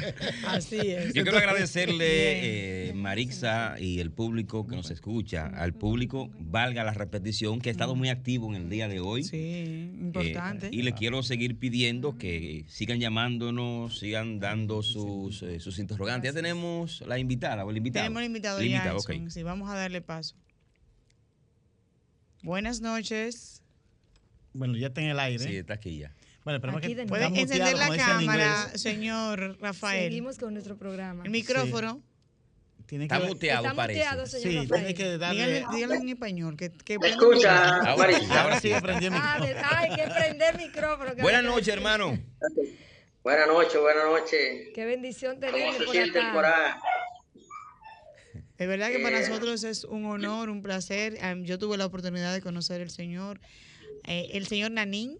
Así 0.45 0.77
es. 0.77 1.13
Yo 1.13 1.23
quiero 1.23 1.37
agradecerle, 1.37 2.89
eh, 2.89 2.93
Marixa 2.93 3.79
y 3.79 3.99
el 3.99 4.11
público 4.11 4.67
que 4.67 4.75
nos 4.75 4.91
escucha, 4.91 5.47
al 5.47 5.73
público, 5.73 6.29
valga 6.39 6.83
la 6.83 6.93
repetición, 6.93 7.61
que 7.61 7.69
ha 7.69 7.71
estado 7.71 7.95
muy 7.95 8.09
activo 8.09 8.53
en 8.53 8.61
el 8.63 8.69
día 8.69 8.89
de 8.89 8.99
hoy. 8.99 9.23
Sí, 9.23 9.91
importante. 9.99 10.67
Eh, 10.67 10.71
y 10.73 10.81
le 10.83 10.91
quiero 10.93 11.23
seguir 11.23 11.57
pidiendo 11.57 12.17
que 12.17 12.65
sigan 12.67 12.99
llamándonos, 12.99 13.97
sigan 13.97 14.39
dando 14.39 14.83
sus, 14.83 15.41
eh, 15.43 15.61
sus 15.61 15.79
interrogantes. 15.79 16.33
Ya 16.33 16.35
tenemos 16.35 17.01
la 17.07 17.17
invitada 17.17 17.63
o 17.65 17.71
el 17.71 17.77
invitado. 17.77 18.03
Tenemos 18.03 18.19
el 18.21 18.25
invitado 18.27 18.59
El 18.59 18.69
ya, 18.69 18.75
invitado, 18.75 18.97
ok. 18.97 19.09
Edson. 19.09 19.31
Sí, 19.31 19.41
vamos 19.43 19.69
a 19.69 19.75
darle 19.75 20.01
paso. 20.01 20.35
Buenas 22.43 22.81
noches. 22.81 23.61
Bueno, 24.53 24.77
ya 24.77 24.87
está 24.87 25.01
en 25.01 25.07
el 25.07 25.19
aire. 25.19 25.43
Sí, 25.47 25.55
está 25.55 25.75
aquí 25.75 25.97
ya. 25.97 26.13
Bueno, 26.45 26.77
Aquí 26.77 26.89
que 26.89 26.95
de 26.95 27.01
encender 27.41 27.75
la 27.75 27.97
cámara, 27.97 28.77
señor 28.77 29.57
Rafael. 29.59 30.03
Seguimos 30.11 30.37
con 30.37 30.53
nuestro 30.53 30.77
programa. 30.77 31.23
El 31.25 31.31
micrófono. 31.31 32.03
Tiene 32.85 33.05
Está 33.05 33.19
que- 33.19 33.25
muteado, 33.25 33.63
Está 33.65 33.75
parece. 33.75 33.99
muteado, 34.01 34.25
señor 34.27 34.43
Sí, 34.51 34.57
Rafael. 34.59 34.69
tiene 34.69 34.93
que 34.93 35.17
darle. 35.17 35.45
Dígale, 35.47 35.75
dígale 35.75 35.95
en 35.95 36.09
español. 36.09 36.55
Que, 36.55 36.71
que 36.71 36.99
¿Me 36.99 37.09
escucha, 37.09 37.77
Ahora, 37.77 38.59
sí. 38.61 38.71
aprendí 38.71 39.07
el 39.07 39.13
Ah, 39.15 39.37
micrófono. 39.39 39.45
de- 39.47 39.59
ah, 39.59 39.77
hay 39.79 39.95
que 39.95 40.03
prender 40.03 40.55
el 40.55 40.67
micrófono. 40.67 41.15
Buenas 41.19 41.43
noches, 41.43 41.67
hermano. 41.69 42.19
Buenas 43.23 43.47
noches, 43.47 43.81
buenas 43.81 44.03
noches. 44.05 44.67
Qué 44.75 44.85
bendición 44.85 45.39
¿Cómo 45.39 45.51
tenerle 45.51 45.79
se 45.79 46.21
por 46.31 46.45
acá. 46.45 46.77
por? 46.83 47.45
De 48.59 48.67
verdad 48.67 48.89
que 48.91 48.99
para 48.99 49.19
Eh. 49.19 49.27
nosotros 49.27 49.63
es 49.63 49.83
un 49.83 50.05
honor, 50.05 50.51
un 50.51 50.61
placer. 50.61 51.17
Yo 51.41 51.57
tuve 51.57 51.77
la 51.77 51.87
oportunidad 51.87 52.33
de 52.35 52.41
conocer 52.41 52.83
al 52.83 52.91
señor, 52.91 53.41
eh, 54.05 54.27
el 54.33 54.45
señor 54.45 54.69
Nanín, 54.69 55.17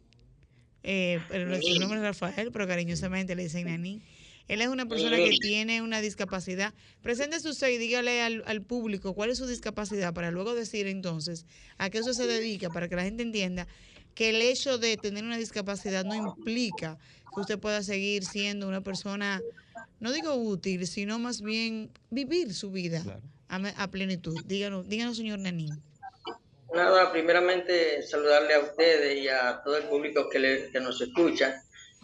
eh, 0.88 1.20
pero 1.28 1.62
su 1.62 1.80
nombre 1.80 1.98
es 2.00 2.04
Rafael, 2.04 2.52
pero 2.52 2.68
cariñosamente 2.68 3.36
le 3.36 3.44
dicen 3.44 3.66
Nanín. 3.66 4.02
Él 4.48 4.62
es 4.62 4.68
una 4.68 4.86
persona 4.86 5.18
que 5.18 5.32
tiene 5.42 5.82
una 5.82 6.02
discapacidad. 6.02 6.74
Preséntese 7.02 7.50
usted 7.50 7.70
y 7.70 7.78
dígale 7.80 8.22
al, 8.22 8.44
al 8.46 8.62
público 8.62 9.16
cuál 9.16 9.32
es 9.32 9.40
su 9.40 9.48
discapacidad 9.48 10.14
para 10.14 10.30
luego 10.30 10.54
decir 10.54 10.86
entonces 10.86 11.48
a 11.80 11.90
qué 11.90 11.98
eso 11.98 12.14
se 12.14 12.28
dedica, 12.28 12.70
para 12.70 12.88
que 12.88 12.96
la 12.96 13.04
gente 13.04 13.24
entienda 13.24 13.68
que 14.14 14.30
el 14.30 14.42
hecho 14.44 14.78
de 14.78 14.98
tener 14.98 15.24
una 15.24 15.38
discapacidad 15.38 16.06
no 16.06 16.14
implica 16.16 17.00
que 17.34 17.40
usted 17.40 17.58
pueda 17.60 17.82
seguir 17.82 18.24
siendo 18.24 18.68
una 18.68 18.82
persona, 18.82 19.42
no 20.00 20.14
digo 20.14 20.36
útil, 20.36 20.86
sino 20.86 21.18
más 21.18 21.42
bien 21.42 21.90
vivir 22.12 22.54
su 22.54 22.70
vida 22.70 23.04
a, 23.48 23.58
me- 23.60 23.74
a 23.76 23.90
plenitud. 23.90 24.46
Díganos, 24.46 24.88
díganos, 24.88 25.18
señor 25.18 25.40
Nanín. 25.40 25.82
Nada, 26.74 27.12
primeramente 27.12 28.02
saludarle 28.04 28.54
a 28.56 28.60
ustedes 28.60 29.18
y 29.24 29.28
a 29.30 29.62
todo 29.64 29.78
el 29.78 29.84
público 29.86 30.28
que, 30.30 30.40
le- 30.40 30.72
que 30.72 30.80
nos 30.80 31.00
escucha, 31.00 31.62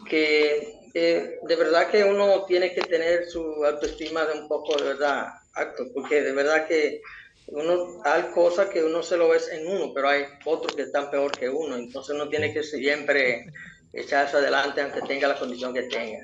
que 0.10 0.76
eh, 0.94 1.40
de 1.42 1.56
verdad 1.56 1.90
que 1.90 2.04
uno 2.04 2.46
tiene 2.46 2.74
que 2.74 2.82
tener 2.82 3.26
su 3.30 3.42
autoestima 3.66 4.26
de 4.26 4.40
un 4.40 4.48
poco 4.48 4.78
de 4.78 4.84
verdad 4.90 5.28
acto, 5.54 5.86
porque 5.94 6.22
de 6.22 6.32
verdad 6.32 6.68
que 6.68 7.02
uno 7.48 8.02
hay 8.06 8.24
cosas 8.34 8.70
que 8.70 8.84
uno 8.84 9.04
se 9.04 9.18
lo 9.18 9.30
ve 9.30 9.40
en 9.52 9.68
uno, 9.68 9.92
pero 9.94 10.08
hay 10.10 10.24
otros 10.46 10.76
que 10.76 10.84
están 10.84 11.10
peor 11.12 11.32
que 11.38 11.50
uno, 11.50 11.76
entonces 11.76 12.16
uno 12.16 12.30
tiene 12.30 12.54
que 12.54 12.64
siempre 12.64 13.46
echarse 13.94 14.38
adelante 14.38 14.82
aunque 14.82 15.02
tenga 15.02 15.28
la 15.28 15.38
condición 15.40 15.74
que 15.74 15.84
tenga. 15.84 16.20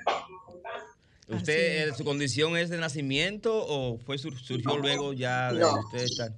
¿Usted, 1.28 1.90
eh, 1.90 1.94
su 1.98 2.06
condición 2.06 2.56
es 2.56 2.70
de 2.70 2.78
nacimiento 2.78 3.54
o 3.68 3.98
fue 3.98 4.18
sur- 4.18 4.40
surgió 4.40 4.78
luego 4.78 5.12
ya 5.12 5.52
de 5.52 5.60
No. 5.60 5.80
usted 5.82 6.04
estar? 6.04 6.30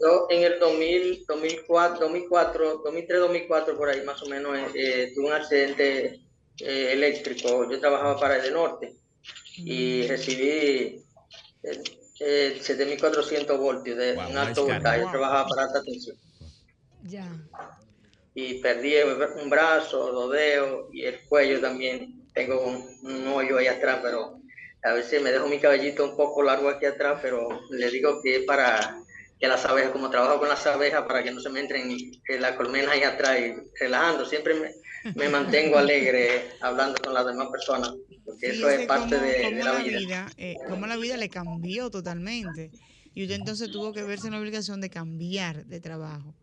Yo 0.00 0.26
en 0.30 0.42
el 0.44 0.58
2000, 0.58 1.24
2004, 1.26 2.00
2004, 2.00 2.78
2003, 2.84 3.20
2004, 3.20 3.76
por 3.76 3.88
ahí 3.88 4.02
más 4.02 4.22
o 4.22 4.26
menos, 4.26 4.56
eh, 4.74 5.12
tuve 5.14 5.26
un 5.26 5.32
accidente 5.32 6.20
eh, 6.58 6.92
eléctrico. 6.92 7.70
Yo 7.70 7.78
trabajaba 7.78 8.18
para 8.18 8.42
el 8.42 8.52
norte 8.52 8.94
y 9.56 10.06
recibí 10.06 11.04
eh, 12.18 12.58
7400 12.60 13.58
voltios 13.58 13.98
de 13.98 14.12
un 14.12 14.38
alto 14.38 14.64
voltaje. 14.64 15.00
Yo 15.00 15.10
trabajaba 15.10 15.46
para 15.46 15.62
alta 15.64 15.82
tensión. 15.82 16.16
Ya. 17.02 17.30
Y 18.34 18.54
perdí 18.60 18.94
un 19.42 19.50
brazo, 19.50 20.12
dos 20.12 20.32
dedos 20.32 20.86
y 20.92 21.04
el 21.04 21.20
cuello 21.28 21.60
también. 21.60 22.26
Tengo 22.32 22.62
un, 22.62 22.86
un 23.02 23.26
hoyo 23.28 23.58
ahí 23.58 23.66
atrás, 23.66 24.00
pero 24.02 24.40
a 24.82 24.92
veces 24.94 25.20
me 25.20 25.30
dejo 25.30 25.46
mi 25.46 25.58
cabellito 25.58 26.04
un 26.04 26.16
poco 26.16 26.42
largo 26.42 26.70
aquí 26.70 26.86
atrás, 26.86 27.18
pero 27.20 27.48
le 27.70 27.90
digo 27.90 28.22
que 28.22 28.36
es 28.36 28.44
para 28.44 29.02
que 29.40 29.48
las 29.48 29.64
abejas, 29.64 29.90
como 29.92 30.10
trabajo 30.10 30.38
con 30.38 30.48
las 30.48 30.66
abejas, 30.66 31.02
para 31.06 31.22
que 31.22 31.30
no 31.30 31.40
se 31.40 31.48
me 31.48 31.60
entren 31.60 31.90
en 31.90 32.42
la 32.42 32.54
colmena 32.56 32.92
ahí 32.92 33.02
atrás 33.02 33.38
y 33.40 33.54
relajando. 33.80 34.26
Siempre 34.26 34.54
me, 34.54 34.70
me 35.14 35.30
mantengo 35.30 35.78
alegre 35.78 36.50
hablando 36.60 37.00
con 37.02 37.14
las 37.14 37.24
demás 37.24 37.48
personas, 37.48 37.94
porque 38.26 38.48
eso 38.48 38.68
es 38.68 38.86
parte 38.86 39.18
de, 39.18 39.54
de, 39.54 39.64
la, 39.64 39.78
vida. 39.78 40.30
eh, 40.36 40.56
cómo 40.68 40.86
la 40.86 40.98
vida 40.98 41.16
le 41.16 41.30
cambió 41.30 41.90
totalmente. 41.90 42.70
Y 43.14 43.22
usted 43.22 43.36
entonces 43.36 43.70
tuvo 43.70 43.94
que 43.94 44.02
verse 44.02 44.26
en 44.26 44.34
la 44.34 44.40
obligación 44.40 44.80
de 44.82 44.90
cambiar 44.90 45.64
de 45.64 45.80
trabajo. 45.80 46.34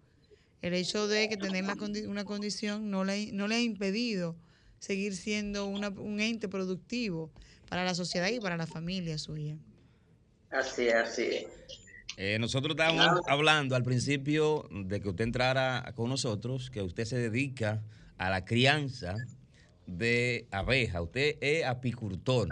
El 0.64 0.74
hecho 0.74 1.08
de 1.08 1.30
que 1.30 1.38
tener 1.38 1.66
condi 1.78 2.02
una 2.08 2.26
condición 2.26 2.90
no 2.90 3.04
le, 3.06 3.32
no 3.32 3.48
le 3.48 3.56
ha 3.56 3.62
impedido 3.62 4.36
seguir 4.80 5.16
siendo 5.16 5.68
una, 5.68 5.90
un 5.90 6.20
ente 6.20 6.50
productivo 6.50 7.32
para 7.70 7.86
la 7.86 7.94
sociedad 7.94 8.28
y 8.30 8.40
para 8.40 8.58
la 8.58 8.66
familia 8.66 9.20
suya. 9.20 9.56
Así 10.50 10.88
es, 10.88 10.96
así 10.96 11.24
es. 11.24 11.46
Eh, 12.20 12.40
nosotros 12.40 12.72
estábamos 12.72 13.22
hablando 13.28 13.76
al 13.76 13.84
principio 13.84 14.68
de 14.72 15.00
que 15.00 15.10
usted 15.10 15.24
entrara 15.24 15.94
con 15.96 16.10
nosotros, 16.10 16.72
que 16.72 16.82
usted 16.82 17.06
se 17.06 17.18
dedica 17.18 17.84
a 18.18 18.32
la 18.32 18.44
crianza 18.44 19.16
de 19.86 20.48
abejas. 20.50 21.04
Usted 21.04 21.38
es 21.42 21.64
apicultor. 21.64 22.50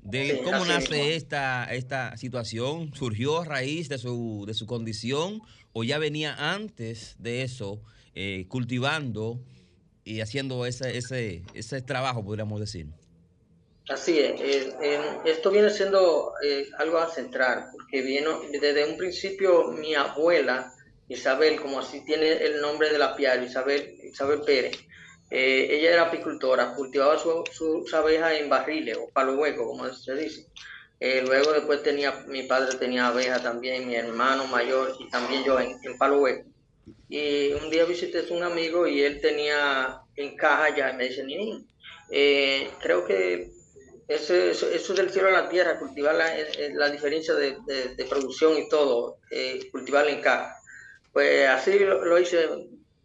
De 0.00 0.30
Sí, 0.30 0.40
¿Cómo 0.42 0.64
nace 0.64 1.14
esta, 1.14 1.64
esta 1.64 2.16
situación? 2.16 2.94
¿Surgió 2.94 3.42
a 3.42 3.44
raíz 3.44 3.90
de 3.90 3.98
su, 3.98 4.44
de 4.46 4.54
su 4.54 4.66
condición 4.66 5.42
o 5.74 5.84
ya 5.84 5.98
venía 5.98 6.54
antes 6.54 7.16
de 7.18 7.42
eso 7.42 7.82
eh, 8.14 8.46
cultivando 8.48 9.42
y 10.04 10.20
haciendo 10.20 10.64
ese, 10.64 10.96
ese, 10.96 11.42
ese 11.52 11.82
trabajo, 11.82 12.24
podríamos 12.24 12.58
decir? 12.58 12.86
Así 13.90 14.18
es, 14.20 14.40
eh, 14.80 15.00
esto 15.24 15.50
viene 15.50 15.68
siendo 15.68 16.32
eh, 16.44 16.64
algo 16.78 17.04
central, 17.08 17.66
porque 17.72 18.02
vino 18.02 18.40
desde 18.52 18.84
un 18.88 18.96
principio 18.96 19.64
mi 19.72 19.94
abuela, 19.96 20.72
Isabel, 21.08 21.60
como 21.60 21.80
así 21.80 22.04
tiene 22.04 22.32
el 22.34 22.60
nombre 22.60 22.90
de 22.92 22.98
la 22.98 23.16
piel, 23.16 23.42
Isabel, 23.44 23.98
Isabel 24.04 24.42
Pérez, 24.46 24.76
eh, 25.30 25.66
ella 25.72 25.90
era 25.94 26.02
apicultora, 26.02 26.72
cultivaba 26.74 27.18
su- 27.18 27.42
sus 27.52 27.92
abejas 27.92 28.34
en 28.34 28.48
barriles 28.48 28.96
o 28.96 29.10
palo 29.12 29.34
hueco, 29.36 29.66
como 29.66 29.92
se 29.92 30.14
dice. 30.14 30.46
Luego 31.26 31.52
después 31.52 31.82
tenía, 31.82 32.12
mi 32.28 32.42
padre 32.44 32.76
tenía 32.78 33.08
abejas 33.08 33.42
también, 33.42 33.88
mi 33.88 33.96
hermano 33.96 34.46
mayor 34.46 34.94
y 35.00 35.08
también 35.10 35.42
yo 35.44 35.58
en, 35.58 35.78
en 35.82 35.96
palo 35.98 36.20
hueco. 36.20 36.44
Y 37.08 37.52
un 37.54 37.70
día 37.70 37.84
visité 37.86 38.20
a 38.28 38.34
un 38.34 38.42
amigo 38.44 38.86
y 38.86 39.02
él 39.02 39.20
tenía 39.20 40.00
en 40.16 40.36
caja 40.36 40.74
ya, 40.76 40.90
y 40.92 40.96
me 40.96 41.04
dice, 41.08 41.24
eh, 42.10 42.70
creo 42.80 43.04
que 43.04 43.50
eso, 44.14 44.34
eso, 44.34 44.68
eso 44.70 44.92
es 44.92 44.98
del 44.98 45.10
cielo 45.10 45.28
a 45.28 45.32
la 45.42 45.48
tierra, 45.48 45.78
cultivar 45.78 46.14
la, 46.14 46.36
eh, 46.38 46.70
la 46.74 46.90
diferencia 46.90 47.34
de, 47.34 47.56
de- 47.66 47.94
de 47.94 48.04
producción 48.04 48.56
y 48.58 48.68
todo, 48.68 49.18
eh, 49.30 49.68
cultivarla 49.70 50.10
en 50.10 50.20
caja. 50.20 50.56
Pues 51.12 51.48
así 51.48 51.78
lo, 51.78 52.04
lo 52.04 52.18
hice. 52.18 52.46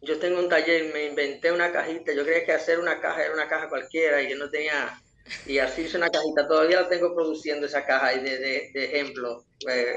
Yo 0.02 0.20
tengo 0.20 0.40
un 0.40 0.50
taller, 0.50 0.94
me 0.94 1.06
inventé 1.06 1.52
una 1.52 1.72
cajita. 1.72 2.14
Yo 2.14 2.24
creía 2.24 2.46
que 2.46 2.52
hacer 2.52 2.80
una 2.80 3.00
caja 3.02 3.24
era 3.24 3.34
una 3.34 3.48
caja 3.48 3.70
cualquiera 3.70 4.22
y 4.22 4.28
que 4.28 4.36
no 4.36 4.50
tenía. 4.50 5.00
Y 5.48 5.58
así 5.58 5.84
hice 5.84 5.98
una 5.98 6.10
cajita. 6.10 6.48
Todavía 6.48 6.82
la 6.82 6.90
tengo 6.90 7.16
produciendo 7.16 7.66
esa 7.66 7.84
caja 7.86 8.08
ahí 8.08 8.20
de, 8.22 8.38
de, 8.40 8.86
ejemplo. 8.86 9.46
Pues, 9.64 9.88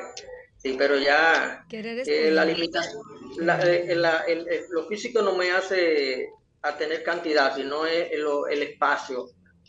sí, 0.56 0.74
pero 0.78 0.96
ya 0.98 1.64
eh, 2.10 2.30
la 2.30 2.44
limitación, 2.54 3.02
la- 3.38 3.60
eh, 3.60 3.94
la- 3.94 4.24
el- 4.26 4.48
el- 4.48 4.64
lo 4.70 4.86
físico 4.86 5.20
no 5.22 5.34
me 5.34 5.50
hace 5.50 6.28
a 6.62 6.76
tener 6.76 7.02
cantidad, 7.02 7.54
sino 7.54 7.84
es 7.86 8.10
el, 8.12 8.24
el 8.50 8.62
espacio 8.62 9.26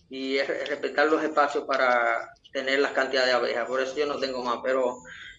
y 0.10 0.38
es 0.38 0.48
re- 0.48 0.66
respetar 0.66 1.08
los 1.08 1.24
espacios 1.24 1.66
para 1.66 2.28
tener 2.52 2.80
las 2.80 2.92
cantidades 2.94 3.30
de 3.30 3.36
abejas. 3.36 3.68
Por 3.68 3.82
eso 3.82 3.96
yo 3.96 4.06
no 4.08 4.20
tengo 4.20 4.44
más, 4.44 4.60
pero 4.64 4.98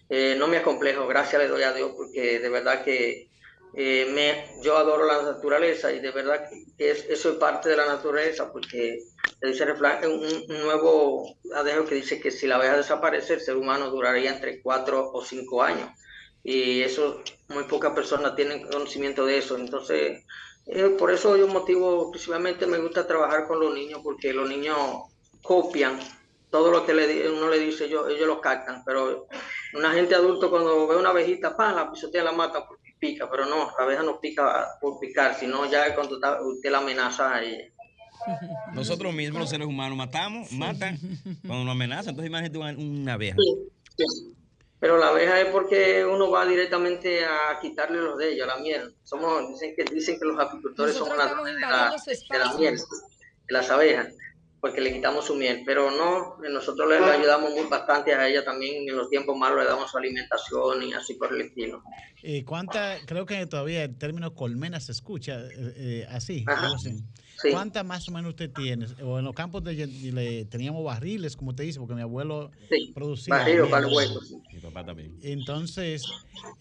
eh, 0.09 0.35
no 0.37 0.47
me 0.47 0.57
acomplejo. 0.57 1.07
Gracias 1.07 1.41
le 1.41 1.47
doy 1.47 1.63
a 1.63 1.73
Dios 1.73 1.91
porque 1.95 2.39
de 2.39 2.49
verdad 2.49 2.83
que 2.83 3.29
eh, 3.73 4.07
me, 4.13 4.61
yo 4.61 4.77
adoro 4.77 5.05
la 5.05 5.21
naturaleza 5.23 5.91
y 5.93 5.99
de 5.99 6.11
verdad 6.11 6.47
que 6.77 6.89
es- 6.91 7.05
eso 7.09 7.31
es 7.31 7.35
parte 7.37 7.69
de 7.69 7.77
la 7.77 7.85
naturaleza 7.85 8.51
porque 8.51 8.99
dice 9.41 9.65
un, 10.07 10.45
un 10.49 10.61
nuevo 10.61 11.37
adejo 11.55 11.85
que 11.85 11.95
dice 11.95 12.19
que 12.19 12.31
si 12.31 12.47
la 12.47 12.55
abeja 12.55 12.77
desaparece, 12.77 13.33
el 13.35 13.41
ser 13.41 13.55
humano 13.57 13.89
duraría 13.89 14.31
entre 14.31 14.61
cuatro 14.61 15.09
o 15.13 15.23
cinco 15.23 15.63
años. 15.63 15.89
Y 16.43 16.81
eso, 16.81 17.21
muy 17.49 17.63
pocas 17.65 17.93
personas 17.93 18.35
tienen 18.35 18.67
conocimiento 18.67 19.25
de 19.25 19.37
eso. 19.37 19.57
Entonces, 19.57 20.23
eh, 20.71 20.95
por 20.97 21.11
eso 21.11 21.37
yo 21.37 21.47
motivo, 21.47 22.09
principalmente 22.11 22.65
me 22.65 22.77
gusta 22.79 23.05
trabajar 23.05 23.47
con 23.47 23.59
los 23.59 23.73
niños, 23.73 23.99
porque 24.03 24.33
los 24.33 24.49
niños 24.49 24.77
copian 25.43 25.99
todo 26.49 26.69
lo 26.71 26.85
que 26.85 26.93
le, 26.93 27.07
di- 27.07 27.27
uno 27.27 27.49
le 27.49 27.59
dice, 27.59 27.85
ellos, 27.85 28.05
ellos 28.09 28.27
lo 28.27 28.41
captan, 28.41 28.83
pero 28.85 29.27
una 29.73 29.91
gente 29.91 30.15
adulto 30.15 30.49
cuando 30.49 30.85
ve 30.87 30.97
una 30.97 31.09
abejita, 31.09 31.55
¡pam!, 31.55 31.75
la 31.75 31.91
pisotea, 31.91 32.23
la 32.23 32.31
mata 32.33 32.65
porque 32.67 32.91
pica, 32.99 33.29
pero 33.31 33.45
no, 33.45 33.71
la 33.77 33.83
abeja 33.85 34.03
no 34.03 34.19
pica 34.19 34.67
por 34.81 34.99
picar, 34.99 35.35
sino 35.39 35.69
ya 35.69 35.95
cuando 35.95 36.15
está- 36.15 36.41
usted 36.41 36.69
la 36.71 36.79
amenaza 36.79 37.33
a 37.35 37.43
ella. 37.43 37.65
Nosotros 38.73 39.13
mismos, 39.13 39.39
los 39.41 39.49
seres 39.49 39.65
humanos, 39.67 39.97
matamos, 39.97 40.51
matan 40.51 40.97
cuando 41.47 41.65
nos 41.65 41.71
amenazan. 41.71 42.09
Entonces 42.09 42.29
imagínate 42.29 42.57
una, 42.57 42.71
una 42.77 43.13
abeja. 43.13 43.37
Sí. 43.97 44.33
Pero 44.81 44.97
la 44.97 45.09
abeja 45.09 45.39
es 45.39 45.45
porque 45.49 46.03
uno 46.03 46.31
va 46.31 46.43
directamente 46.43 47.23
a 47.23 47.59
quitarle 47.61 48.01
los 48.01 48.17
de 48.17 48.33
ellos, 48.33 48.47
la 48.47 48.57
miel. 48.57 48.95
Somos, 49.03 49.47
dicen 49.49 49.75
que 49.75 49.83
dicen 49.83 50.17
que 50.19 50.25
los 50.25 50.39
apicultores 50.39 50.95
Nosotros 50.95 51.19
somos 51.19 51.31
estamos 51.31 51.45
la, 51.45 51.53
invadiendo 51.53 51.99
su 51.99 52.09
de 52.09 52.15
la 52.39 52.45
espacio. 52.45 52.59
miel, 52.59 52.77
de 53.45 53.53
las 53.53 53.69
abejas, 53.69 54.07
porque 54.59 54.81
le 54.81 54.91
quitamos 54.91 55.25
su 55.25 55.35
miel. 55.35 55.61
Pero 55.67 55.91
no, 55.91 56.37
nosotros 56.49 56.89
le, 56.89 56.99
le 56.99 57.11
ayudamos 57.11 57.51
muy 57.51 57.65
bastante 57.65 58.15
a 58.15 58.27
ella 58.27 58.43
también 58.43 58.89
en 58.89 58.97
los 58.97 59.07
tiempos 59.07 59.37
malos, 59.37 59.59
le 59.59 59.65
damos 59.69 59.91
su 59.91 59.99
alimentación 59.99 60.81
y 60.81 60.93
así 60.93 61.13
por 61.13 61.31
el 61.31 61.41
estilo. 61.41 61.83
Eh, 62.23 62.43
¿Cuánta, 62.43 62.97
creo 63.05 63.27
que 63.27 63.45
todavía 63.45 63.83
el 63.83 63.95
término 63.99 64.33
colmena 64.33 64.79
se 64.79 64.93
escucha 64.93 65.41
eh, 65.41 65.73
eh, 65.75 66.07
así, 66.09 66.43
Ajá. 66.47 66.63
algo 66.63 66.75
así. 66.77 67.03
Sí. 67.41 67.49
¿Cuántas 67.51 67.85
más 67.85 68.07
o 68.07 68.11
menos 68.11 68.29
usted 68.31 68.51
tiene? 68.51 68.85
O 69.03 69.17
en 69.19 69.25
los 69.25 69.33
campos 69.33 69.63
de, 69.63 69.87
le, 69.87 70.45
teníamos 70.45 70.83
barriles, 70.83 71.35
como 71.35 71.51
usted 71.51 71.63
dice, 71.63 71.79
porque 71.79 71.95
mi 71.95 72.01
abuelo 72.01 72.51
Sí, 72.69 72.91
producía. 72.93 73.35
barril 73.35 73.59
o 73.61 73.63
miel. 73.63 73.71
palo 73.71 73.87
hueco, 73.95 74.21
sí. 74.21 74.35
Mi 74.53 74.59
papá 74.59 74.85
también. 74.85 75.17
Entonces, 75.21 76.03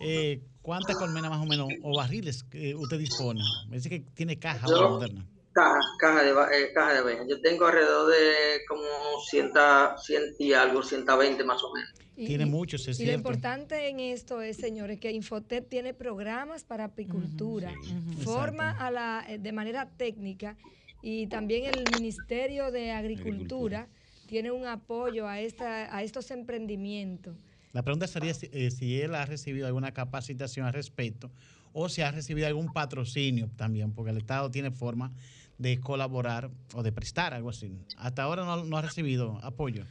eh, 0.01 0.41
¿cuántas 0.63 0.97
colmenas 0.97 1.31
más 1.31 1.41
o 1.41 1.47
menos 1.47 1.69
o 1.83 1.97
barriles 1.97 2.43
que 2.45 2.75
usted 2.75 2.99
dispone? 2.99 3.41
Me 3.69 3.77
dice 3.77 3.89
que 3.91 4.01
tiene 4.01 4.39
caja 4.39 4.67
Yo- 4.69 4.91
moderna. 4.91 5.27
Caja, 5.53 5.81
caja 5.99 6.23
de, 6.23 6.31
eh, 6.31 6.73
caja 6.73 6.93
de 6.93 6.99
abejas. 7.01 7.27
Yo 7.29 7.41
tengo 7.41 7.67
alrededor 7.67 8.11
de 8.13 8.61
como 8.69 8.83
100, 9.29 9.51
100 9.97 10.23
y 10.39 10.53
algo, 10.53 10.83
120 10.83 11.43
más 11.45 11.63
o 11.65 11.73
menos. 11.75 11.91
Y- 12.17 12.27
Tiene 12.27 12.47
muchos, 12.47 12.87
es 12.87 13.01
Y 13.01 13.07
lo 13.07 13.13
importante 13.13 13.89
en 13.89 13.99
esto 13.99 14.43
es, 14.43 14.57
señores, 14.57 15.01
que 15.01 15.11
Infotep 15.11 15.69
tiene 15.69 15.95
programas 15.95 16.65
para 16.65 16.85
apicultura, 16.85 17.75
forma 18.23 18.71
a 18.71 18.91
la, 18.91 19.25
eh, 19.29 19.39
de 19.39 19.53
manera 19.53 19.89
técnica 19.97 20.57
y 21.03 21.27
también 21.29 21.65
el 21.65 21.89
Ministerio 21.91 22.71
de 22.71 22.93
Agricultura, 22.93 23.89
tiene 24.27 24.51
un 24.53 24.67
apoyo 24.67 25.27
a, 25.27 25.41
esta, 25.41 25.95
a 25.95 26.03
estos 26.03 26.31
emprendimientos. 26.31 27.35
La 27.73 27.83
pregunta 27.83 28.07
sería 28.07 28.35
si, 28.35 28.49
eh, 28.53 28.71
si 28.71 29.01
él 29.01 29.15
ha 29.15 29.25
recibido 29.25 29.67
alguna 29.67 29.93
capacitación 29.93 30.67
al 30.67 30.73
respecto 30.73 31.31
o 31.73 31.89
si 31.89 32.03
ha 32.03 32.11
recibido 32.11 32.47
algún 32.47 32.73
patrocinio 32.73 33.49
también, 33.57 33.93
porque 33.93 34.11
el 34.11 34.19
Estado 34.19 34.51
tiene 34.51 34.71
forma 34.73 35.13
de 35.61 35.79
colaborar 35.79 36.49
o 36.75 36.83
de 36.83 36.91
prestar 36.91 37.35
algo 37.35 37.51
así. 37.51 37.71
Hasta 37.99 38.23
ahora 38.23 38.45
no, 38.45 38.65
no 38.65 38.77
ha 38.79 38.83
recibido 38.83 39.39
apoyo. 39.43 39.85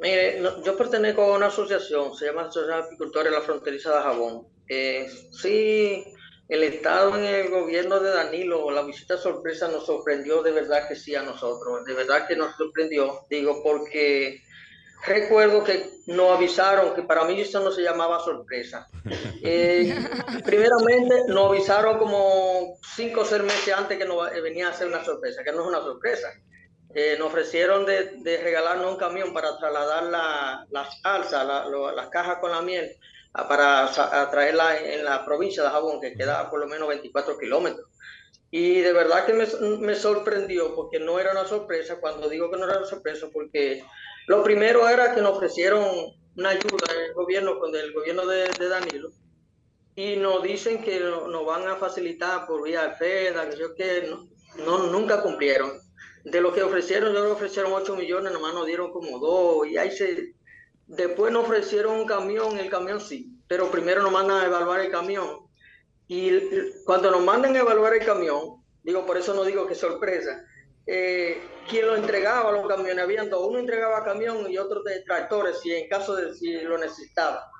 Mire, 0.00 0.40
no- 0.40 0.62
yo 0.64 0.76
pertenezco 0.76 1.22
a 1.22 1.36
una 1.36 1.46
asociación, 1.46 2.14
se 2.16 2.26
llama 2.26 2.42
Asociación 2.42 2.80
de 2.80 2.86
Apicultores 2.86 3.30
de 3.32 3.38
la 3.38 3.44
Fronteriza 3.44 3.94
de 3.94 4.02
Jabón. 4.02 4.46
Eh, 4.68 5.06
sí, 5.32 6.04
el 6.48 6.62
Estado 6.62 7.16
en 7.18 7.24
el 7.24 7.50
gobierno 7.50 8.00
de 8.00 8.10
Danilo, 8.10 8.70
la 8.70 8.82
visita 8.82 9.18
sorpresa 9.18 9.68
nos 9.68 9.84
sorprendió 9.84 10.42
de 10.42 10.52
verdad 10.52 10.88
que 10.88 10.96
sí 10.96 11.14
a 11.14 11.22
nosotros, 11.22 11.84
de 11.84 11.92
verdad 11.94 12.26
que 12.26 12.36
nos 12.36 12.56
sorprendió, 12.56 13.20
digo, 13.28 13.62
porque 13.62 14.42
recuerdo 15.04 15.64
que 15.64 15.90
nos 16.06 16.36
avisaron, 16.36 16.94
que 16.94 17.02
para 17.02 17.24
mí 17.24 17.40
eso 17.40 17.60
no 17.60 17.70
se 17.70 17.82
llamaba 17.82 18.20
sorpresa. 18.20 18.88
Eh, 19.40 19.94
primeramente 20.44 21.22
nos 21.28 21.50
avisaron 21.50 21.96
como 21.98 22.76
cinco 22.96 23.20
o 23.20 23.24
seis 23.24 23.42
meses 23.42 23.72
antes 23.72 23.96
que 23.96 24.04
nos 24.04 24.30
eh, 24.32 24.40
venía 24.40 24.66
a 24.66 24.70
hacer 24.70 24.88
una 24.88 25.04
sorpresa, 25.04 25.44
que 25.44 25.52
no 25.52 25.62
es 25.62 25.68
una 25.68 25.80
sorpresa. 25.80 26.28
Eh, 26.94 27.16
nos 27.18 27.28
ofrecieron 27.28 27.86
de, 27.86 28.16
de 28.22 28.38
regalarnos 28.42 28.90
un 28.92 28.98
camión 28.98 29.32
para 29.32 29.56
trasladar 29.58 30.04
la- 30.04 30.66
las 30.70 30.88
alzas, 31.04 31.46
la- 31.46 31.66
lo- 31.68 31.92
las 31.94 32.08
cajas 32.08 32.38
con 32.40 32.50
la 32.50 32.62
miel 32.62 32.96
a- 33.34 33.46
para 33.48 33.84
a 33.86 34.30
traerla 34.30 34.76
en, 34.78 34.98
en 35.00 35.04
la 35.04 35.24
provincia 35.24 35.62
de 35.62 35.70
Jabón, 35.70 36.00
que 36.00 36.14
queda 36.14 36.50
por 36.50 36.58
lo 36.60 36.66
menos 36.66 36.88
24 36.88 37.38
kilómetros. 37.38 37.86
Y 38.50 38.80
de 38.80 38.92
verdad 38.92 39.24
que 39.26 39.34
me, 39.34 39.46
me 39.78 39.94
sorprendió, 39.94 40.74
porque 40.74 40.98
no 40.98 41.18
era 41.20 41.30
una 41.32 41.44
sorpresa, 41.46 42.00
cuando 42.00 42.28
digo 42.28 42.50
que 42.50 42.56
no 42.56 42.64
era 42.64 42.78
una 42.78 42.86
sorpresa, 42.86 43.28
porque 43.32 43.84
lo 44.28 44.42
primero 44.42 44.88
era 44.88 45.14
que 45.14 45.20
nos 45.22 45.36
ofrecieron 45.36 45.84
una 46.36 46.50
ayuda 46.50 46.86
el 47.06 47.14
gobierno, 47.14 47.58
con 47.58 47.74
el 47.74 47.92
gobierno 47.92 48.26
de, 48.26 48.48
de 48.58 48.68
Danilo, 48.68 49.10
y 49.96 50.16
nos 50.16 50.42
dicen 50.42 50.82
que 50.82 51.00
no- 51.00 51.26
nos 51.28 51.44
van 51.44 51.66
a 51.66 51.76
facilitar 51.76 52.46
por 52.46 52.62
vía 52.62 52.92
FEDA, 52.92 53.50
que 53.50 53.56
yo 53.56 53.74
que 53.74 54.08
no, 54.64 54.78
nunca 54.86 55.22
cumplieron. 55.22 55.72
De 56.24 56.40
lo 56.40 56.52
que 56.52 56.62
ofrecieron, 56.62 57.12
yo 57.12 57.32
ofrecieron 57.32 57.72
8 57.72 57.96
millones, 57.96 58.32
nomás 58.32 58.54
nos 58.54 58.66
dieron 58.66 58.92
como 58.92 59.18
2, 59.18 59.66
y 59.68 59.76
ahí 59.76 59.90
se... 59.90 60.34
Después 60.86 61.32
nos 61.32 61.44
ofrecieron 61.44 61.96
un 62.00 62.06
camión, 62.06 62.58
el 62.58 62.70
camión 62.70 63.00
sí, 63.00 63.30
pero 63.46 63.70
primero 63.70 64.02
nos 64.02 64.12
mandan 64.12 64.42
a 64.42 64.46
evaluar 64.46 64.80
el 64.80 64.90
camión. 64.90 65.26
Y 66.06 66.30
cuando 66.84 67.10
nos 67.10 67.22
mandan 67.22 67.54
a 67.56 67.60
evaluar 67.60 67.94
el 67.94 68.04
camión, 68.04 68.62
digo, 68.82 69.04
por 69.04 69.18
eso 69.18 69.34
no 69.34 69.44
digo 69.44 69.66
que 69.66 69.74
sorpresa, 69.74 70.44
eh, 70.90 71.38
quien 71.68 71.86
lo 71.86 71.96
entregaba 71.96 72.50
los 72.50 72.66
camiones, 72.66 73.04
habían 73.04 73.28
dos, 73.28 73.46
uno 73.46 73.58
entregaba 73.58 74.04
camión 74.04 74.50
y 74.50 74.56
otro 74.56 74.82
de 74.82 75.02
tractores, 75.02 75.60
si 75.60 75.74
en 75.74 75.86
caso 75.86 76.16
de 76.16 76.34
si 76.34 76.52
lo 76.62 76.78
necesitaba. 76.78 77.50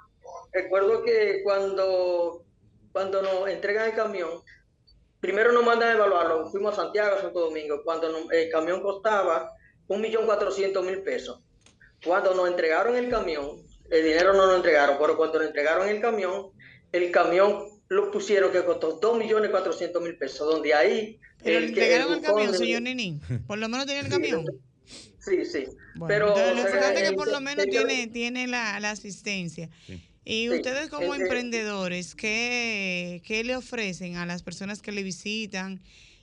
Recuerdo 0.51 1.03
que 1.03 1.43
cuando, 1.45 2.47
cuando 2.91 3.20
nos 3.20 3.49
entregan 3.49 3.91
el 3.91 3.95
camión, 3.95 4.31
primero 5.20 5.53
nos 5.53 5.62
mandan 5.62 5.91
a 5.91 5.93
evaluarlo, 5.93 6.51
fuimos 6.51 6.72
a 6.72 6.83
Santiago, 6.83 7.20
Santo 7.20 7.41
Domingo, 7.41 7.83
cuando 7.85 8.09
el 8.31 8.51
camión 8.51 8.81
costaba 8.81 9.53
un 9.89 10.01
millón 10.01 10.24
cuatrocientos 10.24 10.83
mil 10.83 11.03
pesos. 11.03 11.41
Cuando 12.03 12.33
nos 12.33 12.49
entregaron 12.49 12.97
el 12.97 13.11
camión, 13.11 13.62
el 13.91 14.05
dinero 14.05 14.33
no 14.33 14.47
nos 14.47 14.57
entregaron, 14.57 14.97
pero 14.99 15.18
cuando 15.18 15.39
nos 15.39 15.49
entregaron 15.49 15.87
el 15.87 16.01
camión, 16.01 16.53
el 16.93 17.11
camión 17.11 17.78
lo 17.89 18.11
pusieron 18.11 18.53
que 18.53 18.64
costó 18.64 18.99
dos 19.01 19.18
millones 19.18 19.51
cuatrocientos 19.51 20.03
mil 20.03 20.16
pesos, 20.16 20.47
donde 20.51 20.74
ahí... 20.74 21.18
Pero 21.43 21.59
el 21.59 21.64
entregaron 21.64 22.12
el 22.14 22.20
camión, 22.20 22.53
de- 22.53 22.59
señor 22.59 22.82
Ninín. 22.82 23.20
Por 23.47 23.59
lo 23.59 23.68
menos 23.68 23.86
tenía 23.86 24.03
el 24.03 24.09
camión. 24.09 24.45
Sí, 25.18 25.45
sí. 25.45 25.66
Bueno, 25.95 26.07
pero 26.09 26.28
entonces, 26.28 26.57
lo 26.57 26.62
sea, 26.62 26.70
importante 26.70 27.01
es 27.01 27.09
que 27.09 27.14
eh, 27.14 27.16
por 27.16 27.28
lo 27.30 27.41
menos 27.41 27.64
eh, 27.66 27.68
tiene, 27.70 28.07
tiene 28.09 28.47
la, 28.47 28.80
la 28.80 28.91
asistencia. 28.93 29.68
Y 30.24 30.49
Sí, 30.49 30.49
ustedes 30.51 30.89
como 30.89 31.14
eh, 31.14 31.18
eh, 31.18 31.20
emprendedores, 31.22 32.14
¿qué, 32.14 33.22
¿qué 33.26 33.45
le 33.45 33.57
ofrecen 33.57 34.16
a 34.16 34.26
las 34.26 34.43
personas 34.43 34.80
que 34.80 34.93
le 34.93 35.03
visitan? 35.03 35.80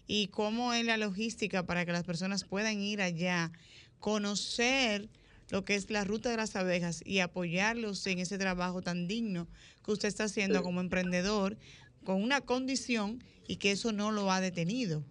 ¿Y 0.07 0.27
cómo 0.27 0.73
es 0.73 0.85
la 0.85 0.97
logística 0.97 1.65
para 1.65 1.85
que 1.85 1.91
las 1.91 2.03
personas 2.03 2.43
puedan 2.45 2.79
ir 2.81 3.01
allá, 3.01 3.51
conocer 3.99 5.09
lo 5.49 5.65
que 5.65 5.75
es 5.75 5.89
la 5.89 6.03
ruta 6.03 6.29
de 6.29 6.37
las 6.37 6.55
abejas 6.55 7.01
y 7.05 7.19
apoyarlos 7.19 8.05
en 8.07 8.19
ese 8.19 8.37
trabajo 8.37 8.81
tan 8.81 9.07
digno 9.07 9.47
que 9.85 9.91
usted 9.91 10.07
está 10.07 10.25
haciendo 10.25 10.59
Sí. 10.59 10.63
como 10.63 10.81
emprendedor, 10.81 11.57
con 12.03 12.21
una 12.23 12.41
condición 12.41 13.23
y 13.47 13.57
que 13.57 13.71
eso 13.71 13.91
no 13.91 14.11
lo 14.11 14.31
ha 14.31 14.41
detenido? 14.41 15.03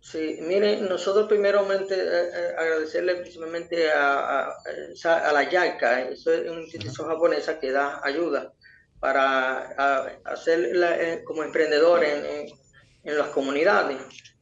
Sí, 0.00 0.38
miren, 0.40 0.88
nosotros 0.88 1.28
primeramente 1.28 1.94
eh, 1.94 2.00
eh, 2.34 2.54
agradecerle 2.58 3.16
principalmente 3.16 3.90
a, 3.92 4.48
a, 4.48 4.54
esa- 4.92 5.28
a 5.28 5.32
la 5.32 5.48
YAICA, 5.48 6.08
eso 6.08 6.32
es 6.32 6.50
una 6.50 6.60
institución 6.62 7.06
japonesa 7.06 7.60
que 7.60 7.70
da 7.70 8.00
ayuda 8.02 8.52
para 8.98 9.58
hacer 10.24 10.74
la- 10.76 11.00
eh, 11.00 11.22
como 11.24 11.44
emprendedor 11.44 12.02
en, 12.02 12.24
en- 12.26 12.48
en 13.04 13.18
las 13.18 13.28
comunidades. 13.28 13.98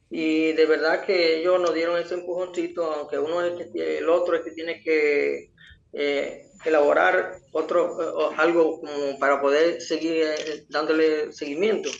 Y 0.09 0.53
de 0.53 0.67
verdad 0.67 1.05
que 1.05 1.41
ellos 1.41 1.61
nos 1.61 1.75
dieron 1.75 1.99
ese 1.99 2.15
empujoncito, 2.15 2.93
aunque 2.93 3.19
uno 3.19 3.45
es 3.45 3.61
el 3.61 3.73
que, 3.73 3.99
el 3.99 4.09
otro 4.09 4.37
es 4.37 4.43
que 4.43 4.51
tiene 4.53 4.83
que 4.83 5.51
eh, 5.93 6.50
elaborar 6.65 7.39
otro, 7.53 8.31
eh, 8.31 8.35
algo 8.37 8.81
como 8.81 9.19
para 9.19 9.41
poder 9.41 9.81
seguir 9.81 10.25
eh, 10.25 10.65
dándole 10.69 11.33
seguimiento. 11.33 11.91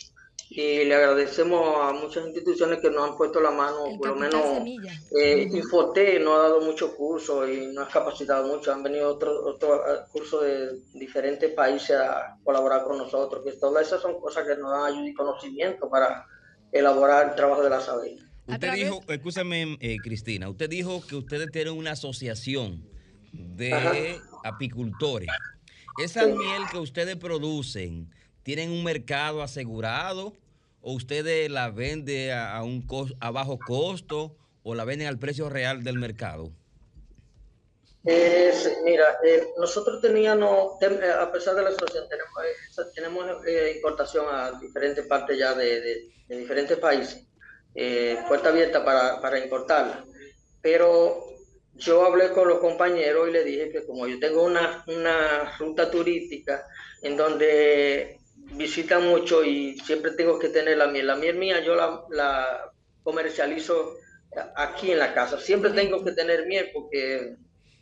Y 0.49 0.83
le 0.83 0.93
agradecemos 0.93 1.77
a 1.81 1.93
muchas 1.93 2.25
instituciones 2.25 2.79
que 2.79 2.89
nos 2.89 3.09
han 3.09 3.15
puesto 3.15 3.39
la 3.39 3.51
mano, 3.51 3.85
por 3.97 4.09
lo 4.09 4.15
menos 4.17 4.43
eh, 5.17 5.47
Infote 5.49 6.19
nos 6.19 6.37
ha 6.37 6.41
dado 6.43 6.61
muchos 6.61 6.91
cursos 6.91 7.49
y 7.49 7.67
nos 7.67 7.87
ha 7.87 7.91
capacitado 7.91 8.45
mucho. 8.47 8.73
Han 8.73 8.83
venido 8.83 9.07
otros 9.07 9.39
otro, 9.45 9.81
cursos 10.11 10.43
de 10.43 10.77
diferentes 10.93 11.53
países 11.53 11.95
a 11.95 12.37
colaborar 12.43 12.83
con 12.83 12.97
nosotros, 12.97 13.45
que 13.45 13.53
todas 13.53 13.87
esas 13.87 14.01
son 14.01 14.19
cosas 14.19 14.45
que 14.45 14.57
nos 14.57 14.71
dan 14.71 14.91
ayuda 14.91 15.07
y 15.07 15.13
conocimiento 15.13 15.89
para 15.89 16.27
elaborar 16.73 17.29
el 17.29 17.35
trabajo 17.35 17.63
de 17.63 17.69
las 17.69 17.87
abejas. 17.87 18.25
Usted 18.45 18.73
dijo, 18.73 19.01
escúchame, 19.07 19.77
eh, 19.79 19.97
Cristina, 20.03 20.49
usted 20.49 20.69
dijo 20.69 21.01
que 21.07 21.15
ustedes 21.15 21.49
tienen 21.51 21.77
una 21.77 21.91
asociación 21.91 22.83
de 23.31 23.73
Ajá. 23.73 23.93
Apicultores. 24.43 25.29
Esa 25.97 26.25
miel 26.27 26.63
que 26.71 26.77
ustedes 26.77 27.15
producen, 27.17 28.09
¿tienen 28.43 28.71
un 28.71 28.83
mercado 28.83 29.41
asegurado 29.43 30.33
o 30.81 30.93
ustedes 30.93 31.49
la 31.51 31.69
venden 31.69 32.31
a, 32.31 32.55
a 32.57 32.63
un 32.63 32.87
cos- 32.87 33.15
a 33.19 33.31
bajo 33.31 33.59
costo 33.59 34.35
o 34.63 34.75
la 34.75 34.85
venden 34.85 35.07
al 35.07 35.19
precio 35.19 35.49
real 35.49 35.83
del 35.83 35.97
mercado? 35.99 36.51
Mira, 38.03 39.05
eh, 39.23 39.43
nosotros 39.57 40.01
teníamos, 40.01 40.79
tem- 40.79 40.99
eh, 41.03 41.11
a 41.11 41.31
pesar 41.31 41.55
de 41.55 41.61
la 41.61 41.71
situación, 41.71 42.05
tenemos, 42.09 42.33
eh, 42.43 42.91
tenemos 42.95 43.47
eh, 43.47 43.73
importación 43.75 44.25
a 44.27 44.51
diferentes 44.59 45.05
partes 45.05 45.37
ya 45.37 45.53
de, 45.53 45.81
de- 45.81 46.11
de 46.27 46.37
diferentes 46.37 46.77
países, 46.79 47.27
eh, 47.75 48.17
puerta 48.27 48.49
abierta 48.49 48.83
para, 48.83 49.21
para 49.21 49.37
importarla. 49.37 50.03
Pero 50.61 51.25
yo 51.75 52.05
hablé 52.05 52.31
con 52.31 52.47
los 52.47 52.59
compañeros 52.59 53.29
y 53.29 53.31
le 53.31 53.43
dije 53.43 53.71
que 53.71 53.85
como 53.85 54.07
yo 54.07 54.19
tengo 54.19 54.43
una, 54.43 54.83
una 54.87 55.55
ruta 55.57 55.89
turística 55.89 56.65
en 57.01 57.17
donde 57.17 58.19
visitan 58.53 59.05
mucho 59.07 59.43
y 59.43 59.77
siempre 59.79 60.11
tengo 60.11 60.37
que 60.37 60.49
tener 60.49 60.77
la 60.77 60.87
miel, 60.87 61.07
la 61.07 61.15
miel 61.15 61.37
mía 61.37 61.63
yo 61.63 61.75
la, 61.75 62.03
la 62.09 62.71
comercializo 63.03 63.95
aquí 64.55 64.91
en 64.91 64.99
la 64.99 65.13
casa, 65.13 65.39
siempre 65.39 65.71
tengo 65.71 66.03
que 66.03 66.11
tener 66.11 66.45
miel 66.47 66.69
porque 66.73 67.35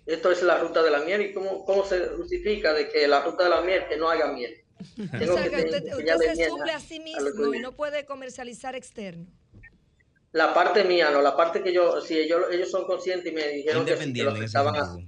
esto 0.05 0.31
es 0.31 0.41
la 0.43 0.57
ruta 0.59 0.81
de 0.81 0.91
la 0.91 0.99
miel 0.99 1.21
y 1.21 1.33
cómo, 1.33 1.65
cómo 1.65 1.85
se 1.85 1.99
justifica 2.09 2.73
de 2.73 2.89
que 2.89 3.07
la 3.07 3.21
ruta 3.23 3.43
de 3.43 3.49
la 3.49 3.61
miel 3.61 3.83
que 3.87 3.97
no 3.97 4.09
haga 4.09 4.31
miel. 4.31 4.55
Tengo 5.19 5.33
O 5.33 5.37
sea, 5.37 5.49
que 5.49 5.65
usted, 5.65 5.83
se 6.35 6.49
suple 6.49 6.71
a- 6.71 6.79
sí 6.79 6.95
a 6.95 6.99
mismo 6.99 7.53
y 7.53 7.59
no 7.59 7.75
puede 7.75 8.05
comercializar 8.05 8.75
externo. 8.75 9.27
La 10.31 10.53
parte 10.53 10.83
mía, 10.83 11.09
no, 11.11 11.21
la 11.21 11.35
parte 11.35 11.63
que 11.63 11.73
yo, 11.73 12.01
si 12.01 12.17
ellos, 12.17 12.43
ellos 12.51 12.69
son 12.69 12.85
conscientes 12.85 13.31
y 13.31 13.35
me 13.35 13.47
dijeron 13.47 13.85
que 13.85 13.97
sí, 13.97 14.13
que 14.13 14.23
lo 14.23 14.31
así. 14.31 15.07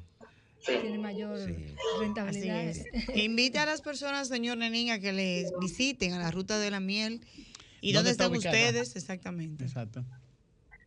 Tiene 0.66 0.98
mayor 0.98 1.34
Así 1.34 1.56
rentabilidad. 2.00 2.64
es. 2.66 2.86
Invita 3.16 3.64
a 3.64 3.66
las 3.66 3.82
personas, 3.82 4.28
señor 4.28 4.58
Nenín, 4.58 4.92
a 4.92 5.00
que 5.00 5.12
les 5.12 5.52
visiten 5.60 6.14
a 6.14 6.20
la 6.20 6.32
ruta 6.32 6.60
de 6.60 6.70
la 6.72 6.80
miel. 6.80 7.22
¿Y 7.82 7.94
¿Dónde 7.94 8.12
dónde, 8.12 8.12
está 8.12 8.24
están 8.26 8.38
ubicada? 8.38 8.56
ustedes? 8.56 8.96
Exactamente. 8.96 9.64
Exacto. 9.64 10.04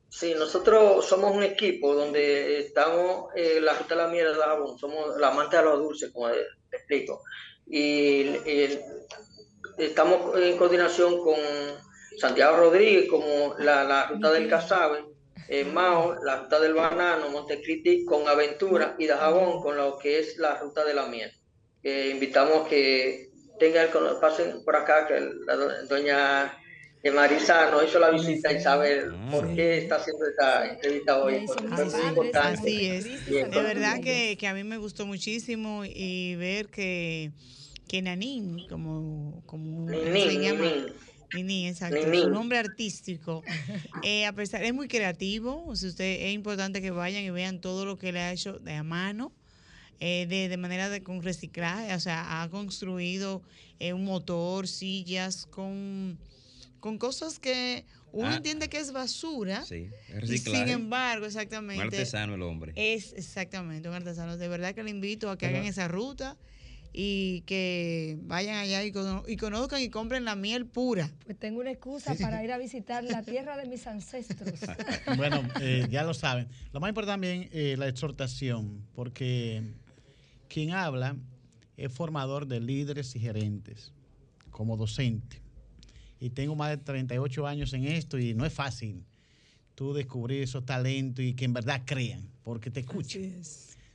Sí, 0.08 0.32
nosotros 0.38 1.04
somos 1.06 1.34
un 1.34 1.42
equipo 1.42 1.92
donde 1.94 2.60
estamos, 2.60 3.32
eh, 3.34 3.58
la 3.60 3.74
ruta 3.74 3.96
de 3.96 4.02
la 4.02 4.08
miel 4.08 4.26
de 4.26 4.38
Dajabón, 4.38 4.78
somos 4.78 5.16
la 5.18 5.28
amante 5.28 5.56
de 5.56 5.64
los 5.64 5.78
dulces, 5.80 6.12
como 6.12 6.28
te 6.30 6.76
explico. 6.76 7.22
Y, 7.66 8.20
y 8.46 8.78
estamos 9.78 10.40
en 10.40 10.56
coordinación 10.56 11.18
con 11.18 11.34
Santiago 12.18 12.56
Rodríguez, 12.56 13.08
como 13.08 13.54
la, 13.58 13.84
la 13.84 14.06
ruta 14.06 14.30
del 14.32 14.48
Casabe, 14.48 15.04
eh, 15.48 15.64
Mao, 15.64 16.14
la 16.24 16.42
ruta 16.42 16.58
del 16.60 16.74
banano, 16.74 17.28
Montecristi 17.30 18.04
con 18.04 18.26
Aventura 18.28 18.94
y 18.98 19.06
Dajabón 19.06 19.60
con 19.62 19.76
lo 19.76 19.98
que 19.98 20.18
es 20.18 20.38
la 20.38 20.58
ruta 20.58 20.84
de 20.84 20.94
la 20.94 21.06
miel. 21.06 21.30
Eh, 21.82 22.10
invitamos 22.12 22.66
que 22.68 23.28
tengan, 23.58 23.88
pasen 24.20 24.64
por 24.64 24.74
acá, 24.76 25.06
que 25.06 25.20
la 25.46 25.54
do- 25.56 25.86
doña 25.86 26.58
Marisa 27.14 27.70
nos 27.70 27.84
hizo 27.84 27.98
la 27.98 28.08
visita 28.10 28.50
y 28.50 28.60
sabe 28.62 29.04
por 29.30 29.54
qué 29.54 29.76
está 29.78 29.96
haciendo 29.96 30.24
esta 30.26 30.66
entrevista 30.66 31.22
hoy. 31.22 31.34
importante. 31.34 32.30
Así 32.62 32.86
es. 32.86 33.04
De 33.26 33.44
verdad 33.62 34.00
que, 34.00 34.38
que 34.38 34.46
a 34.48 34.54
mí 34.54 34.64
me 34.64 34.78
gustó 34.78 35.04
muchísimo 35.04 35.84
y 35.84 36.34
ver 36.36 36.68
que, 36.68 37.30
que 37.86 38.00
Nanín, 38.00 38.66
como, 38.70 39.42
como 39.44 39.90
Ninín, 39.90 40.30
se 40.30 40.38
llama, 40.40 40.60
Ninín. 40.64 40.86
Ninín, 41.34 41.66
exacto, 41.68 41.96
su 42.12 42.30
nombre 42.30 42.58
artístico, 42.58 43.42
eh, 44.02 44.24
a 44.26 44.32
pesar, 44.32 44.62
es 44.64 44.72
muy 44.72 44.88
creativo, 44.88 45.64
o 45.66 45.76
sea, 45.76 45.88
usted, 45.88 46.26
es 46.26 46.32
importante 46.34 46.80
que 46.80 46.90
vayan 46.90 47.22
y 47.24 47.30
vean 47.30 47.60
todo 47.60 47.84
lo 47.84 47.98
que 47.98 48.12
le 48.12 48.20
ha 48.20 48.32
hecho 48.32 48.58
de 48.58 48.74
a 48.74 48.82
mano. 48.82 49.32
eh, 50.00 50.26
de, 50.28 50.48
de 50.48 50.56
manera 50.56 50.88
de 50.90 51.02
con 51.04 51.22
reciclaje, 51.22 51.94
o 51.94 52.00
sea, 52.00 52.42
ha 52.42 52.50
construido 52.50 53.42
eh, 53.78 53.92
un 53.92 54.04
motor, 54.04 54.66
sillas, 54.66 55.46
con, 55.46 56.18
con 56.80 56.98
cosas 56.98 57.38
que 57.38 57.84
uno 58.12 58.28
Ah. 58.28 58.34
entiende 58.36 58.68
que 58.68 58.78
es 58.78 58.92
basura, 58.92 59.64
Sí, 59.64 59.88
es 60.08 60.14
y 60.16 60.18
reciclaje. 60.18 60.64
sin 60.64 60.68
embargo, 60.74 61.24
Un 61.24 61.28
exactamente. 61.30 61.82
artesano 61.84 62.34
el 62.34 62.42
hombre. 62.42 62.72
Es 62.76 63.12
exactamente 63.14 63.88
un 63.88 63.94
artesano. 63.94 64.36
De 64.36 64.48
verdad 64.48 64.74
que 64.74 64.82
le 64.82 64.90
invito 64.90 65.30
a 65.30 65.38
que 65.38 65.46
Pero- 65.46 65.58
hagan 65.58 65.68
esa 65.68 65.86
ruta 65.88 66.36
y 66.96 67.40
que 67.42 68.16
vayan 68.22 68.54
allá 68.56 68.84
y, 68.84 68.92
cono- 68.92 69.24
y 69.26 69.36
conozcan 69.36 69.82
y 69.82 69.88
compren 69.90 70.24
la 70.24 70.36
miel 70.36 70.64
pura. 70.66 71.10
Pues 71.26 71.36
tengo 71.36 71.60
una 71.60 71.72
excusa 71.72 72.14
para 72.14 72.42
ir 72.44 72.52
a 72.52 72.58
visitar 72.58 73.02
la 73.02 73.22
tierra 73.24 73.56
de 73.56 73.66
mis 73.66 73.86
ancestros. 73.88 74.60
Bueno, 75.16 75.42
eh, 75.60 75.86
ya 75.90 76.04
lo 76.04 76.14
saben. 76.14 76.46
Lo 76.72 76.78
más 76.80 76.88
importante 76.88 77.12
también 77.14 77.48
es 77.52 77.76
la 77.78 77.88
exhortación, 77.88 78.86
porque 78.94 79.62
quien 80.48 80.70
habla 80.70 81.16
es 81.76 81.92
formador 81.92 82.46
de 82.46 82.60
líderes 82.60 83.14
y 83.16 83.18
gerentes 83.20 83.92
como 84.50 84.76
docente. 84.76 85.42
Y 86.20 86.30
tengo 86.30 86.54
más 86.54 86.70
de 86.70 86.76
38 86.76 87.46
años 87.48 87.72
en 87.72 87.84
esto 87.86 88.18
y 88.18 88.34
no 88.34 88.46
es 88.46 88.52
fácil 88.52 89.04
tú 89.74 89.92
descubrir 89.92 90.42
esos 90.42 90.64
talentos 90.64 91.24
y 91.24 91.34
que 91.34 91.44
en 91.44 91.52
verdad 91.54 91.82
crean, 91.84 92.30
porque 92.44 92.70
te 92.70 92.80
escuchan. 92.80 93.22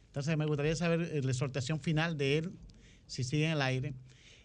Entonces 0.08 0.38
me 0.38 0.46
gustaría 0.46 0.76
saber 0.76 1.02
eh, 1.14 1.22
la 1.24 1.32
exhortación 1.32 1.80
final 1.80 2.18
de 2.18 2.40
él, 2.40 2.52
si 3.10 3.24
sigue 3.26 3.46
en 3.46 3.52
el 3.52 3.62
aire, 3.62 3.94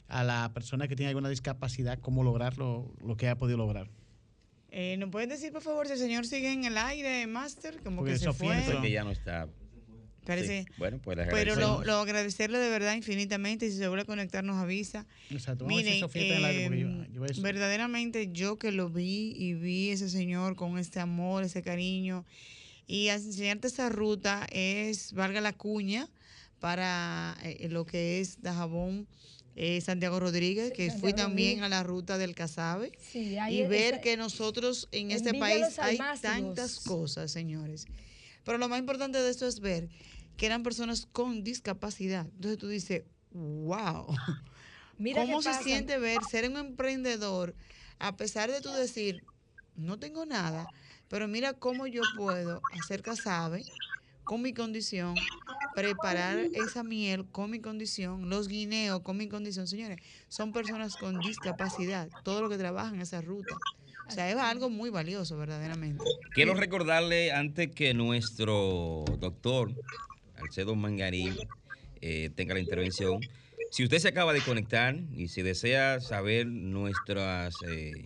a 0.09 0.25
la 0.25 0.51
persona 0.53 0.89
que 0.89 0.97
tiene 0.97 1.09
alguna 1.11 1.29
discapacidad, 1.29 1.99
cómo 2.01 2.23
lograr 2.25 2.59
lo, 2.59 2.93
lo 3.05 3.17
que 3.17 3.29
ha 3.29 3.37
podido 3.39 3.59
lograr. 3.59 3.89
Eh, 4.71 4.97
¿Nos 4.99 5.11
pueden 5.11 5.29
decir, 5.29 5.53
por 5.53 5.63
favor, 5.63 5.87
si 5.87 5.93
el 5.93 5.99
señor 6.01 6.27
sigue 6.27 6.53
en 6.53 6.65
el 6.65 6.77
aire, 6.77 7.27
Master? 7.29 7.79
Como 7.83 7.99
Porque 7.99 8.15
que 8.15 8.19
se 8.19 8.25
Sofía 8.25 8.61
fue. 8.63 8.81
Que 8.83 8.91
ya 8.91 9.05
no 9.05 9.13
está. 9.13 9.49
Parece- 10.27 10.65
Sí. 10.67 10.73
Bueno, 10.79 10.99
pues 11.03 11.19
le 11.19 11.27
Pero 11.27 11.55
lo, 11.55 11.85
lo 11.85 11.97
agradecerle 11.99 12.59
de 12.59 12.71
verdad 12.71 12.95
infinitamente. 12.97 13.71
Si 13.71 13.77
se 13.77 13.87
vuelve 13.89 14.03
a 14.03 14.07
conectar, 14.07 14.43
nos 14.43 14.57
avisa. 14.57 15.07
Exacto. 15.31 15.65
Vamos 15.65 15.79
a 15.81 15.85
Miren, 15.85 16.01
Sofía 16.01 16.23
está 16.23 16.35
en 16.35 16.39
el 16.39 16.45
aire, 16.47 16.65
porque 16.67 16.81
yo- 16.81 17.27
eh, 17.27 17.33
yo 17.35 17.43
verdaderamente 17.43 18.33
yo 18.33 18.59
que 18.59 18.73
lo 18.73 18.89
vi 18.89 19.35
y 19.37 19.53
vi 19.55 19.91
ese 19.91 20.09
señor 20.09 20.57
con 20.57 20.79
este 20.79 20.99
amor, 20.99 21.45
ese 21.45 21.63
cariño 21.63 22.25
y 22.87 23.09
enseñarte 23.09 23.69
esa 23.69 23.91
ruta 23.91 24.47
es, 24.51 25.13
valga 25.13 25.41
la 25.43 25.53
cuña, 25.53 26.09
para 26.61 27.37
eh, 27.43 27.69
lo 27.69 27.85
que 27.87 28.21
es 28.21 28.41
Dajabón 28.43 29.07
eh, 29.57 29.81
Santiago 29.81 30.19
Rodríguez, 30.19 30.73
que 30.73 30.91
fui 30.91 31.13
también 31.13 31.61
Rodríguez. 31.61 31.65
a 31.65 31.69
la 31.69 31.83
ruta 31.85 32.19
del 32.19 32.35
Casabe 32.35 32.93
Sí, 33.01 33.37
y 33.51 33.63
ver 33.63 34.01
que 34.01 34.17
nosotros 34.17 34.89
en 34.91 35.11
este 35.13 35.35
país 35.35 35.79
hay 35.79 35.99
tantas 36.21 36.81
cosas, 36.81 37.31
señores. 37.31 37.87
Pero 38.45 38.59
lo 38.59 38.69
más 38.69 38.79
importante 38.81 39.23
de 39.23 39.31
esto 39.31 39.47
es 39.47 39.61
ver 39.61 39.89
que 40.37 40.47
eran 40.47 40.63
personas 40.65 41.07
con 41.07 41.45
discapacidad. 41.45 42.27
Entonces 42.35 42.59
tú 42.59 42.69
dices, 42.69 43.05
wow. 43.31 44.07
Mira 44.99 45.23
¿Cómo 45.23 45.41
se 45.43 45.51
pasa. 45.51 45.63
siente 45.63 45.99
ver 45.99 46.19
ser 46.29 46.49
un 46.49 46.57
emprendedor 46.57 47.55
a 47.99 48.17
pesar 48.17 48.51
de 48.51 48.61
tú 48.61 48.71
decir, 48.73 49.23
no 49.77 49.99
tengo 49.99 50.27
nada, 50.27 50.67
pero 51.09 51.29
mira 51.29 51.53
cómo 51.53 51.87
yo 51.87 52.03
puedo 52.17 52.61
hacer 52.73 53.03
casabe 53.03 53.65
con 54.25 54.43
mi 54.43 54.53
condición, 54.53 55.15
preparar 55.75 56.39
esa 56.39 56.83
miel 56.83 57.27
con 57.31 57.51
mi 57.51 57.61
condición, 57.61 58.29
los 58.29 58.49
guineos 58.49 59.01
con 59.01 59.17
mi 59.17 59.29
condición. 59.29 59.67
Señores, 59.67 59.99
son 60.29 60.53
personas 60.53 60.97
con 60.97 61.19
discapacidad, 61.21 62.09
todo 62.23 62.43
lo 62.43 62.49
que 62.49 62.59
trabajan 62.59 62.95
en 62.95 63.03
esa 63.03 63.21
ruta. 63.21 63.55
O 64.07 64.11
sea, 64.11 64.31
es 64.31 64.37
algo 64.37 64.69
muy 64.69 64.91
valioso, 64.91 65.37
verdaderamente. 65.37 66.05
Quiero 66.35 66.55
recordarle 66.55 67.33
antes 67.33 67.71
que 67.71 67.95
nuestro 67.95 69.05
doctor 69.19 69.73
Alcedo 70.37 70.75
Mangarín 70.75 71.37
eh, 72.01 72.31
tenga 72.35 72.55
la 72.55 72.61
intervención. 72.61 73.21
Si 73.71 73.83
usted 73.83 73.99
se 73.99 74.09
acaba 74.09 74.33
de 74.33 74.41
conectar 74.41 74.97
y 75.13 75.29
si 75.29 75.43
desea 75.43 76.01
saber 76.01 76.47
nuestras 76.47 77.55
eh, 77.67 78.05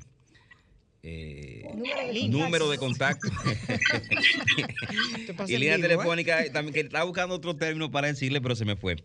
eh, 1.11 2.29
Número 2.29 2.69
de 2.71 2.79
contacto 2.79 3.29
y 5.47 5.57
línea 5.57 5.77
vivo, 5.77 5.87
¿eh? 5.87 5.89
telefónica, 5.89 6.45
eh, 6.45 6.51
también 6.51 6.75
que 6.75 6.81
estaba 6.81 7.05
buscando 7.05 7.35
otro 7.35 7.57
término 7.57 7.91
para 7.91 8.09
decirle, 8.09 8.41
pero 8.41 8.57
se 8.57 8.65
me 8.65 8.77
fue. 8.77 8.97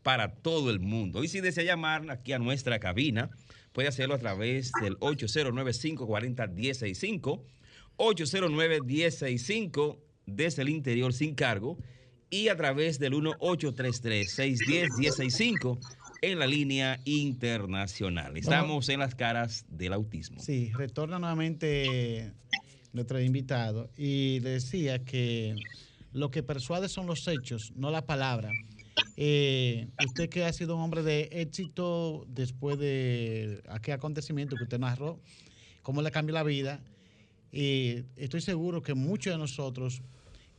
para 0.02 0.34
todo 0.34 0.70
el 0.70 0.80
mundo. 0.80 1.22
Y 1.22 1.28
si 1.28 1.40
desea 1.40 1.62
llamar 1.64 2.10
aquí 2.10 2.32
a 2.32 2.38
nuestra 2.38 2.78
cabina, 2.78 3.28
puede 3.72 3.88
hacerlo 3.88 4.14
a 4.14 4.18
través 4.18 4.72
del 4.80 4.98
809-540-165, 5.00 7.42
809-165 7.98 9.98
desde 10.26 10.62
el 10.62 10.70
interior 10.70 11.12
sin 11.12 11.34
cargo 11.34 11.76
y 12.30 12.48
a 12.48 12.56
través 12.56 12.98
del 12.98 13.12
1-833-610-165 13.14 15.78
en 16.22 16.38
la 16.38 16.46
línea 16.46 17.00
internacional. 17.04 18.34
Estamos 18.36 18.88
en 18.88 19.00
las 19.00 19.14
caras 19.14 19.66
del 19.68 19.92
autismo. 19.92 20.40
Sí, 20.40 20.72
retorna 20.74 21.18
nuevamente 21.18 22.32
nuestro 22.92 23.20
invitado 23.20 23.90
y 23.96 24.40
decía 24.40 25.04
que 25.04 25.56
lo 26.12 26.30
que 26.30 26.42
persuade 26.42 26.88
son 26.88 27.06
los 27.06 27.26
hechos, 27.28 27.72
no 27.76 27.90
la 27.90 28.06
palabra. 28.06 28.50
Eh, 29.16 29.88
usted 30.06 30.28
que 30.28 30.44
ha 30.44 30.52
sido 30.52 30.76
un 30.76 30.82
hombre 30.82 31.02
de 31.02 31.28
éxito 31.32 32.24
después 32.28 32.78
de 32.78 33.62
aquel 33.68 33.94
acontecimiento 33.94 34.56
que 34.56 34.64
usted 34.64 34.78
narró, 34.78 35.20
cómo 35.82 36.02
le 36.02 36.10
cambió 36.10 36.34
la 36.34 36.42
vida, 36.42 36.80
y 37.50 38.04
estoy 38.16 38.40
seguro 38.40 38.82
que 38.82 38.94
muchos 38.94 39.32
de 39.32 39.38
nosotros 39.38 40.02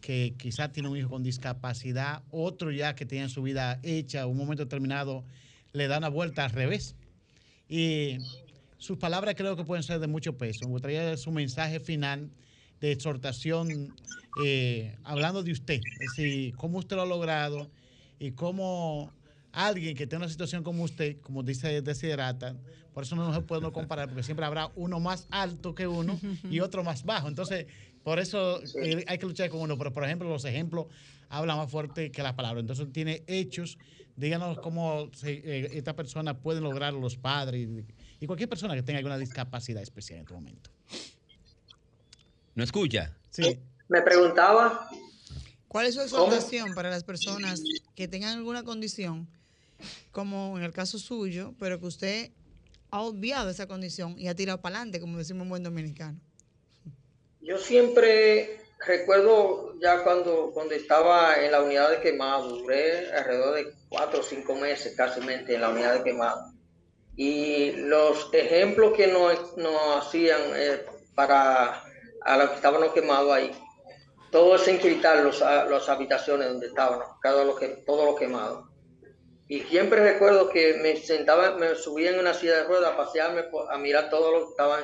que 0.01 0.33
quizás 0.37 0.71
tienen 0.71 0.91
un 0.91 0.97
hijo 0.97 1.09
con 1.09 1.23
discapacidad, 1.23 2.23
otro 2.31 2.71
ya 2.71 2.95
que 2.95 3.05
tienen 3.05 3.29
su 3.29 3.41
vida 3.43 3.79
hecha, 3.83 4.25
un 4.25 4.37
momento 4.37 4.63
determinado 4.63 5.23
le 5.73 5.87
da 5.87 5.97
una 5.97 6.09
vuelta 6.09 6.45
al 6.45 6.51
revés. 6.51 6.95
Y 7.67 8.17
sus 8.79 8.97
palabras 8.97 9.35
creo 9.35 9.55
que 9.55 9.63
pueden 9.63 9.83
ser 9.83 9.99
de 9.99 10.07
mucho 10.07 10.37
peso. 10.37 10.65
Me 10.65 10.71
gustaría 10.71 11.15
su 11.17 11.31
mensaje 11.31 11.79
final 11.79 12.31
de 12.81 12.91
exhortación, 12.93 13.93
eh, 14.43 14.95
hablando 15.03 15.43
de 15.43 15.51
usted, 15.51 15.81
es 15.99 15.99
decir, 16.15 16.55
cómo 16.55 16.79
usted 16.79 16.95
lo 16.95 17.03
ha 17.03 17.05
logrado 17.05 17.69
y 18.19 18.31
cómo 18.31 19.11
alguien 19.51 19.95
que 19.95 20.07
tiene 20.07 20.23
una 20.23 20.31
situación 20.31 20.63
como 20.63 20.83
usted, 20.83 21.19
como 21.21 21.43
dice 21.43 21.81
Desiderata, 21.81 22.55
por 22.93 23.03
eso 23.03 23.15
no 23.15 23.33
se 23.33 23.41
puede 23.41 23.59
uno 23.59 23.71
comparar, 23.73 24.07
porque 24.07 24.23
siempre 24.23 24.45
habrá 24.45 24.71
uno 24.75 24.99
más 24.99 25.27
alto 25.29 25.75
que 25.75 25.87
uno 25.87 26.19
y 26.49 26.59
otro 26.61 26.83
más 26.83 27.03
bajo. 27.03 27.27
Entonces, 27.27 27.65
por 28.03 28.17
eso 28.19 28.61
eh, 28.81 29.03
hay 29.07 29.17
que 29.17 29.25
luchar 29.25 29.49
con 29.49 29.61
uno. 29.61 29.77
Pero, 29.77 29.93
por 29.93 30.03
ejemplo, 30.05 30.27
los 30.29 30.45
ejemplos 30.45 30.87
hablan 31.29 31.57
más 31.57 31.69
fuerte 31.69 32.11
que 32.11 32.23
las 32.23 32.33
palabras. 32.33 32.61
Entonces, 32.61 32.91
tiene 32.91 33.23
hechos. 33.27 33.77
Díganos 34.15 34.59
cómo 34.59 35.09
se- 35.13 35.41
eh, 35.45 35.69
esta 35.73 35.95
persona 35.95 36.39
puede 36.39 36.59
lograr 36.61 36.93
los 36.93 37.15
padres 37.17 37.67
y, 38.19 38.27
cualquier 38.27 38.49
persona 38.49 38.75
que 38.75 38.83
tenga 38.83 38.97
alguna 38.97 39.17
discapacidad 39.17 39.81
especial 39.81 40.17
en 40.17 40.23
este 40.23 40.33
momento. 40.33 40.69
¿No 42.55 42.63
escucha? 42.63 43.15
Sí. 43.29 43.59
Me 43.87 44.01
preguntaba, 44.01 44.89
¿Cuál 45.67 45.85
es 45.85 45.95
su 45.95 46.01
exhortación 46.01 46.73
para 46.73 46.89
las 46.89 47.03
personas 47.03 47.61
que 47.95 48.07
tengan 48.07 48.37
alguna 48.37 48.63
condición, 48.63 49.27
como 50.11 50.57
en 50.57 50.63
el 50.63 50.73
caso 50.73 50.99
suyo, 50.99 51.53
pero 51.59 51.79
que 51.79 51.85
usted 51.85 52.31
ha 52.91 53.01
obviado 53.01 53.49
esa 53.49 53.67
condición 53.67 54.15
y 54.17 54.27
ha 54.27 54.35
tirado 54.35 54.61
para 54.61 54.77
adelante, 54.77 54.99
como 54.99 55.17
decimos 55.17 55.43
en 55.43 55.49
buen 55.49 55.63
dominicano? 55.63 56.19
yo 57.49 57.57
siempre 57.57 58.61
recuerdo 58.85 59.73
ya 59.79 60.03
cuando, 60.03 60.51
cuando 60.53 60.75
estaba 60.75 61.43
en 61.43 61.51
la 61.51 61.63
unidad 61.63 61.89
de 61.89 61.99
quemado, 61.99 62.47
duré 62.47 63.11
alrededor 63.11 63.55
de 63.55 63.73
cuatro 63.89 64.19
o 64.19 64.23
cinco 64.23 64.55
meses 64.55 64.93
casi 64.95 65.19
en 65.19 65.61
la 65.61 65.69
unidad 65.69 65.95
de 65.95 66.03
quemado. 66.03 66.53
Y 67.21 67.73
los 67.73 68.29
ejemplos 68.31 68.93
que 68.95 69.07
nos, 69.07 69.57
nos 69.57 69.97
hacían 69.97 70.39
eh, 70.55 70.85
para 71.15 71.83
a 72.21 72.37
los 72.37 72.49
que 72.51 72.55
estábamos 72.55 72.93
quemados 72.93 73.29
ahí, 73.33 73.51
todo 74.31 74.55
es 74.55 74.65
encriptar 74.69 75.21
los, 75.21 75.41
a- 75.41 75.65
las 75.65 75.89
habitaciones 75.89 76.47
donde 76.47 76.67
estábamos, 76.67 77.05
cada 77.21 77.43
lo 77.43 77.57
que, 77.57 77.67
todo 77.85 78.05
lo 78.05 78.15
quemado. 78.15 78.69
Y 79.49 79.59
siempre 79.61 80.01
recuerdo 80.13 80.49
que 80.49 80.75
me 80.81 80.95
sentaba, 80.95 81.57
me 81.57 81.75
subía 81.75 82.11
en 82.11 82.19
una 82.19 82.33
silla 82.33 82.55
de 82.55 82.63
ruedas 82.63 82.93
a 82.93 82.97
pasearme, 82.97 83.43
a 83.69 83.77
mirar 83.77 84.09
todo 84.09 84.31
lo 84.31 84.45
que 84.45 84.51
estaban 84.51 84.83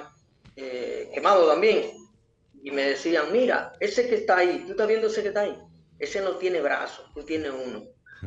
eh, 0.57 1.09
quemado 1.13 1.47
también. 1.47 1.89
Y 2.61 2.69
me 2.71 2.81
decían, 2.89 3.31
mira, 3.31 3.71
ese 3.79 4.09
que 4.09 4.15
está 4.15 4.39
ahí, 4.39 4.63
tú 4.65 4.71
estás 4.71 4.87
viendo 4.89 5.07
ese 5.07 5.21
que 5.21 5.29
está 5.29 5.41
ahí, 5.41 5.57
ese 5.99 6.19
no 6.19 6.35
tiene 6.35 6.59
brazos, 6.59 7.09
tú 7.13 7.23
tienes 7.23 7.51
uno. 7.51 7.83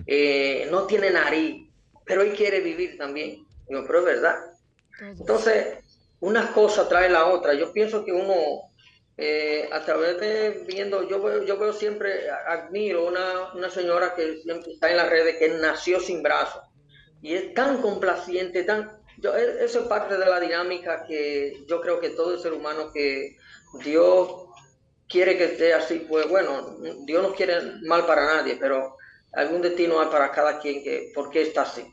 Eh, 0.07 0.67
no 0.71 0.87
tiene 0.87 1.11
nariz, 1.11 1.69
pero 2.07 2.23
él 2.23 2.33
quiere 2.35 2.61
vivir 2.61 2.97
también. 2.97 3.45
Digo, 3.69 3.85
pero 3.87 4.01
es 4.01 4.05
verdad. 4.05 4.37
Entonces, 5.19 5.79
una 6.21 6.53
cosa 6.53 6.89
trae 6.89 7.09
la 7.11 7.27
otra. 7.27 7.55
Yo 7.55 7.73
pienso 7.73 8.05
que 8.05 8.13
uno, 8.13 8.35
eh, 9.17 9.69
a 9.73 9.85
través 9.85 10.19
de 10.21 10.65
viendo, 10.67 11.09
yo 11.09 11.23
veo, 11.23 11.45
yo 11.45 11.59
veo 11.59 11.73
siempre, 11.73 12.31
admiro 12.31 13.07
una, 13.07 13.53
una 13.55 13.71
señora 13.71 14.15
que 14.15 14.39
siempre 14.39 14.73
está 14.73 14.91
en 14.91 14.97
las 14.99 15.11
redes 15.11 15.37
que 15.39 15.49
nació 15.51 16.01
sin 16.01 16.23
brazos 16.23 16.63
y 17.21 17.35
es 17.35 17.55
tan 17.55 17.83
complaciente, 17.83 18.65
tan... 18.65 19.03
Yo, 19.19 19.37
e- 19.37 19.65
eso 19.65 19.81
es 19.81 19.87
parte 19.89 20.17
de 20.19 20.27
la 20.27 20.41
dinámica 20.41 21.05
que 21.07 21.53
yo 21.69 21.81
creo 21.81 22.01
que 22.01 22.11
todo 22.11 22.39
ser 22.39 22.53
humano 22.53 22.91
que 22.93 23.37
Dios 23.85 24.31
quiere 25.09 25.37
que 25.37 25.45
esté 25.47 25.75
así, 25.75 26.07
pues 26.09 26.29
bueno, 26.29 26.79
Dios 27.07 27.23
no 27.23 27.35
quiere 27.35 27.61
mal 27.87 28.07
para 28.07 28.27
nadie, 28.27 28.57
pero 28.61 28.97
algún 29.33 29.63
destino 29.63 30.01
hay 30.01 30.09
para 30.09 30.31
cada 30.31 30.59
quien 30.61 30.83
que, 30.83 31.11
¿por 31.15 31.31
qué 31.31 31.43
está 31.43 31.63
así? 31.63 31.85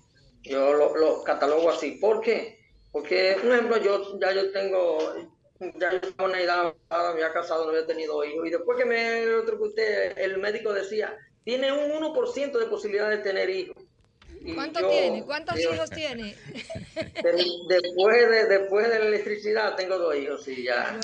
Yo 0.46 0.74
lo, 0.74 0.96
lo 0.96 1.24
catalogo 1.24 1.70
así. 1.70 1.91
¿Por 1.91 2.22
qué? 2.22 2.60
Porque, 2.91 3.36
por 3.41 3.52
ejemplo, 3.52 3.78
yo 3.78 4.20
ya 4.20 4.32
yo 4.34 4.52
tengo, 4.52 4.98
ya 5.80 5.91
yo 5.93 6.00
tengo 6.02 6.26
una 6.26 6.39
edad, 6.41 6.60
avanzada, 6.89 7.14
me 7.14 7.24
había 7.24 7.34
casado, 7.34 7.64
no 7.66 7.72
había 7.72 7.86
tenido 7.86 8.24
hijos. 8.24 8.48
Y 8.48 8.52
después 8.52 8.78
que 8.78 8.86
me 8.86 9.26
usted, 9.38 10.18
el 10.18 10.38
médico 10.38 10.72
decía, 10.74 11.18
tiene 11.43 11.72
un 11.72 11.91
1% 11.91 12.58
de 12.58 12.66
posibilidad 12.68 13.10
de 13.10 13.18
tener 13.18 13.50
hijos. 13.50 13.76
¿Cuánto 14.54 14.80
yo- 14.82 14.89
tiene? 14.89 15.24
¿Cuántos 15.26 15.60
yo- 15.60 15.74
hijos 15.74 15.89
tiene? 15.89 16.36
de- 17.24 17.52
después, 17.68 18.30
de, 18.30 18.46
después 18.46 18.89
de 18.89 19.00
la 19.00 19.06
electricidad 19.08 19.76
tengo 19.76 19.98
dos 19.98 20.16
hijos 20.16 20.48
y 20.48 20.64
ya. 20.64 20.91
Ah, 20.91 21.00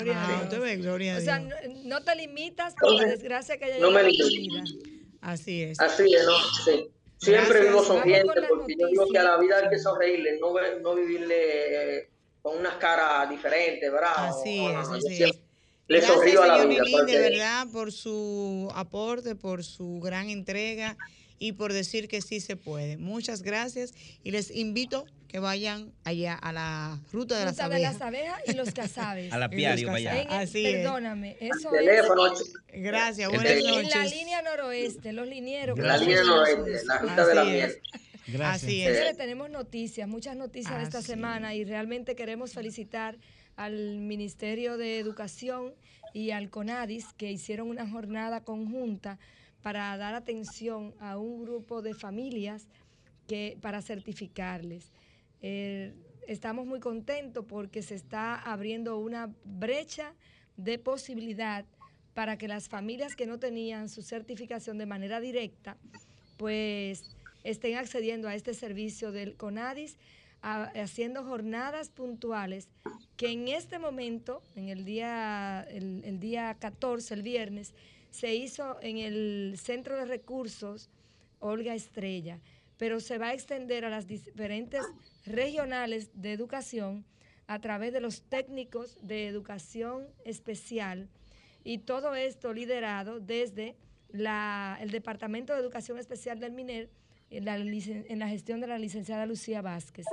gloria 0.78 1.14
a 1.16 1.18
O 1.18 1.20
sea, 1.20 1.38
Dios. 1.38 1.50
no, 1.68 1.98
no 1.98 2.04
te 2.04 2.14
limitas 2.14 2.74
por 2.80 2.92
la 2.94 3.04
desgracia 3.08 3.56
que 3.58 3.64
haya 3.64 3.78
No 3.80 3.90
me 3.90 4.02
llegado 4.04 4.14
a 4.14 4.28
tu 4.28 4.34
limito. 4.36 4.54
vida. 4.54 4.92
Así 5.20 5.62
es. 5.62 5.80
Así 5.80 6.14
es, 6.14 6.24
¿no? 6.24 6.32
Sí. 6.64 6.88
Siempre 7.22 7.44
Gracias. 7.60 7.68
vivo 7.68 7.84
sonriente 7.84 8.32
porque 8.48 8.74
yo 8.76 8.86
digo 8.88 9.06
que 9.12 9.18
a 9.18 9.22
la 9.22 9.36
vida 9.38 9.58
hay 9.62 9.68
que 9.70 9.78
sonreírle, 9.78 10.38
no, 10.40 10.52
no 10.80 10.94
vivirle 10.96 11.98
eh, 11.98 12.08
con 12.42 12.58
unas 12.58 12.74
caras 12.74 13.30
diferentes, 13.30 13.92
¿verdad? 13.92 14.12
Así 14.16 14.58
es, 14.66 14.72
no, 14.72 14.78
así 14.80 15.00
siempre 15.02 15.28
es. 15.30 15.40
Le 15.86 15.98
Gracias, 15.98 16.16
sonrío 16.18 16.42
a 16.42 16.46
la 16.48 16.64
vida. 16.64 16.82
Porque- 16.90 17.12
de 17.12 17.18
verdad, 17.30 17.66
por 17.72 17.92
su 17.92 18.68
aporte, 18.74 19.36
por 19.36 19.62
su 19.62 20.00
gran 20.00 20.30
entrega 20.30 20.96
y 21.38 21.52
por 21.52 21.72
decir 21.72 22.08
que 22.08 22.22
sí 22.22 22.40
se 22.40 22.56
puede. 22.56 22.96
Muchas 22.96 23.42
gracias 23.42 23.92
y 24.24 24.30
les 24.32 24.50
invito 24.50 25.04
que 25.32 25.38
vayan 25.38 25.90
allá 26.04 26.34
a 26.34 26.52
la 26.52 27.00
ruta 27.10 27.38
de 27.38 27.46
las 27.46 27.54
Ruta 27.54 27.68
de 27.70 27.74
abejas. 27.76 27.92
las 27.94 28.02
abejas 28.02 28.40
y 28.46 28.52
los 28.52 28.70
cazaves. 28.72 29.32
Al 29.32 29.42
apiario, 29.42 29.80
Y 29.80 29.84
los 29.86 29.92
vaya. 29.94 30.10
cazaves. 30.10 30.26
En 30.26 30.32
el- 30.36 30.42
Así 30.42 30.66
es. 30.66 30.72
perdóname, 30.76 31.36
eso 31.40 31.70
Teléfono, 31.70 32.26
es 32.34 32.52
Gracias, 32.74 33.28
buenas 33.30 33.44
de- 33.48 33.58
en 33.60 33.64
la 33.64 33.82
noches. 33.82 34.12
línea 34.12 34.42
noroeste, 34.42 35.12
los 35.14 35.26
linieros. 35.26 35.78
La 35.78 35.96
línea 35.96 36.22
noroeste, 36.22 36.84
la 36.84 36.98
ruta 36.98 37.26
de 37.26 37.34
la 37.34 37.40
Así 37.42 37.50
miel. 37.50 37.78
Gracias. 38.26 38.62
Así 38.62 38.82
es. 38.82 38.92
Señores, 38.94 39.16
tenemos 39.16 39.50
noticias, 39.50 40.06
muchas 40.06 40.36
noticias 40.36 40.76
de 40.78 40.84
esta 40.84 40.98
Así 40.98 41.06
semana 41.08 41.54
y 41.54 41.64
realmente 41.64 42.14
queremos 42.14 42.52
felicitar 42.52 43.16
al 43.56 43.98
Ministerio 43.98 44.76
de 44.76 44.98
Educación 44.98 45.72
y 46.12 46.30
al 46.32 46.50
CONADIS 46.50 47.06
que 47.16 47.32
hicieron 47.32 47.68
una 47.68 47.88
jornada 47.88 48.44
conjunta 48.44 49.18
para 49.62 49.96
dar 49.96 50.14
atención 50.14 50.94
a 51.00 51.16
un 51.16 51.42
grupo 51.42 51.80
de 51.80 51.94
familias 51.94 52.66
que 53.26 53.56
para 53.62 53.80
certificarles. 53.82 54.92
Eh, 55.42 55.92
estamos 56.26 56.66
muy 56.66 56.80
contentos 56.80 57.44
porque 57.46 57.82
se 57.82 57.94
está 57.94 58.36
abriendo 58.36 58.98
una 58.98 59.34
brecha 59.44 60.14
de 60.56 60.78
posibilidad 60.78 61.64
para 62.14 62.38
que 62.38 62.48
las 62.48 62.68
familias 62.68 63.16
que 63.16 63.26
no 63.26 63.38
tenían 63.38 63.88
su 63.88 64.02
certificación 64.02 64.78
de 64.78 64.86
manera 64.86 65.20
directa, 65.20 65.76
pues 66.36 67.16
estén 67.42 67.76
accediendo 67.76 68.28
a 68.28 68.34
este 68.34 68.54
servicio 68.54 69.12
del 69.12 69.36
CONADIS, 69.36 69.98
haciendo 70.42 71.24
jornadas 71.24 71.88
puntuales 71.88 72.68
que 73.16 73.30
en 73.30 73.48
este 73.48 73.78
momento, 73.78 74.42
en 74.56 74.68
el 74.68 74.84
día, 74.84 75.64
el 75.70 76.18
día 76.18 76.56
14, 76.58 77.14
el 77.14 77.22
viernes, 77.22 77.74
se 78.10 78.34
hizo 78.34 78.78
en 78.82 78.98
el 78.98 79.54
Centro 79.56 79.96
de 79.96 80.04
Recursos 80.04 80.90
Olga 81.38 81.74
Estrella, 81.74 82.40
pero 82.76 83.00
se 83.00 83.18
va 83.18 83.28
a 83.28 83.34
extender 83.34 83.84
a 83.84 83.90
las 83.90 84.06
diferentes 84.06 84.84
regionales 85.24 86.10
de 86.14 86.32
educación 86.32 87.04
a 87.46 87.58
través 87.60 87.92
de 87.92 88.00
los 88.00 88.22
técnicos 88.22 88.98
de 89.02 89.26
educación 89.26 90.06
especial 90.24 91.08
y 91.64 91.78
todo 91.78 92.14
esto 92.14 92.52
liderado 92.52 93.20
desde 93.20 93.76
la- 94.10 94.78
el 94.80 94.90
Departamento 94.90 95.52
de 95.54 95.60
Educación 95.60 95.98
Especial 95.98 96.38
del 96.40 96.52
MINER 96.52 96.88
en 97.30 97.44
la, 97.44 97.56
en 97.56 98.18
la 98.18 98.28
gestión 98.28 98.60
de 98.60 98.66
la 98.66 98.78
licenciada 98.78 99.26
Lucía 99.26 99.62
Vázquez. 99.62 100.06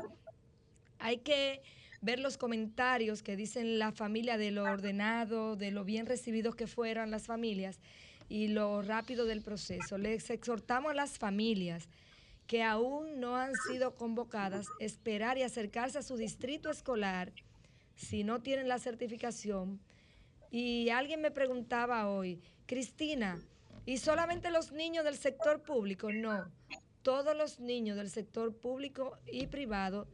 Hay 1.00 1.18
que 1.18 1.62
ver 2.02 2.20
los 2.20 2.38
comentarios 2.38 3.24
que 3.24 3.36
dicen 3.36 3.78
la 3.78 3.92
familia 3.92 4.38
de 4.38 4.52
lo 4.52 4.64
ordenado, 4.64 5.56
de 5.56 5.72
lo 5.72 5.84
bien 5.84 6.06
recibidos 6.06 6.56
que 6.56 6.68
fueran 6.68 7.12
las 7.12 7.26
familias 7.26 7.80
y 8.30 8.48
lo 8.50 8.82
rápido 8.82 9.26
del 9.26 9.42
proceso. 9.42 9.98
Les 9.98 10.30
exhortamos 10.30 10.92
a 10.92 10.96
las 10.96 11.18
familias 11.18 11.90
que 12.50 12.64
aún 12.64 13.20
no 13.20 13.36
han 13.38 13.54
sido 13.68 13.96
convocadas 13.96 14.66
esperar 14.80 15.38
y 15.38 15.44
acercarse 15.44 16.00
a 16.00 16.02
su 16.02 16.18
distrito 16.18 16.72
escolar 16.72 17.32
si 17.96 18.24
no 18.24 18.42
tienen 18.42 18.68
la 18.68 18.80
certificación. 18.80 19.80
Y 20.50 20.90
alguien 20.90 21.22
me 21.22 21.30
preguntaba 21.30 22.10
hoy, 22.10 22.42
Cristina, 22.66 23.40
¿y 23.86 24.00
solamente 24.00 24.50
los 24.50 24.72
niños 24.72 25.06
del 25.06 25.16
sector 25.16 25.62
público? 25.62 26.12
No, 26.12 26.52
todos 27.04 27.38
los 27.38 27.60
niños 27.60 27.98
del 27.98 28.10
sector 28.10 28.56
público 28.56 29.20
y 29.32 29.46
privado 29.46 30.08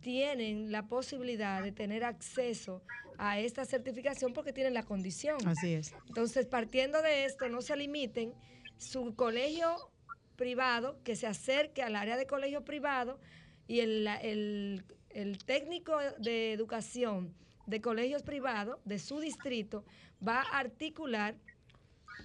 tienen 0.00 0.72
la 0.72 0.88
posibilidad 0.88 1.62
de 1.62 1.70
tener 1.70 2.02
acceso 2.02 2.82
a 3.16 3.38
esta 3.38 3.64
certificación 3.64 4.32
porque 4.32 4.52
tienen 4.52 4.74
la 4.74 4.82
condición. 4.82 5.38
Así 5.46 5.74
es. 5.74 5.94
Entonces, 6.08 6.46
partiendo 6.46 7.00
de 7.00 7.26
esto, 7.26 7.48
no 7.48 7.62
se 7.62 7.76
limiten 7.76 8.34
su 8.76 9.14
colegio 9.14 9.92
privado 10.36 10.98
que 11.04 11.16
se 11.16 11.26
acerque 11.26 11.82
al 11.82 11.96
área 11.96 12.16
de 12.16 12.26
colegio 12.26 12.64
privado 12.64 13.18
y 13.66 13.80
el, 13.80 14.06
el- 14.22 14.84
el 15.10 15.38
técnico 15.38 15.98
de 16.18 16.52
educación 16.52 17.34
de 17.66 17.80
colegios 17.80 18.22
privados 18.22 18.78
de 18.84 18.98
su 18.98 19.18
distrito 19.18 19.84
va 20.26 20.42
a 20.42 20.58
articular 20.58 21.34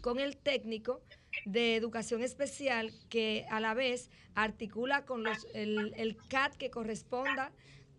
con 0.02 0.20
el 0.20 0.36
técnico 0.38 1.02
de 1.46 1.76
educación 1.78 2.22
especial 2.22 2.92
que 3.10 3.46
a 3.50 3.60
la 3.62 3.74
vez 3.74 4.10
articula 4.36 5.06
con 5.06 5.24
los, 5.24 5.48
el, 5.54 5.94
el 5.96 6.18
CAT 6.28 6.56
que 6.56 6.70
corresponda 6.70 7.52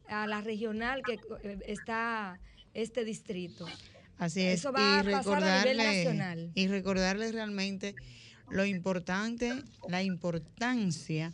a 0.08 0.26
la 0.26 0.40
regional 0.42 1.02
que 1.02 1.14
eh, 1.42 1.58
está 1.66 2.38
este 2.74 3.04
distrito. 3.04 3.66
Así 4.18 4.42
es. 4.42 4.60
Eso 4.60 4.72
va 4.72 5.00
a 5.00 5.02
pasar 5.02 5.42
a 5.42 5.58
nivel 5.62 5.76
nacional. 5.78 6.52
Y 6.54 6.68
recordarles 6.68 7.32
realmente 7.32 7.94
lo 8.52 8.66
importante, 8.66 9.64
la 9.88 10.02
importancia 10.02 11.32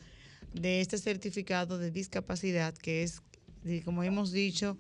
de 0.55 0.81
este 0.81 0.99
certificado 0.99 1.77
de 1.77 1.91
discapacidad, 1.91 2.75
que 2.75 3.03
es, 3.03 3.23
como 3.85 4.05
hemos 4.05 4.31
dicho, 4.31 4.79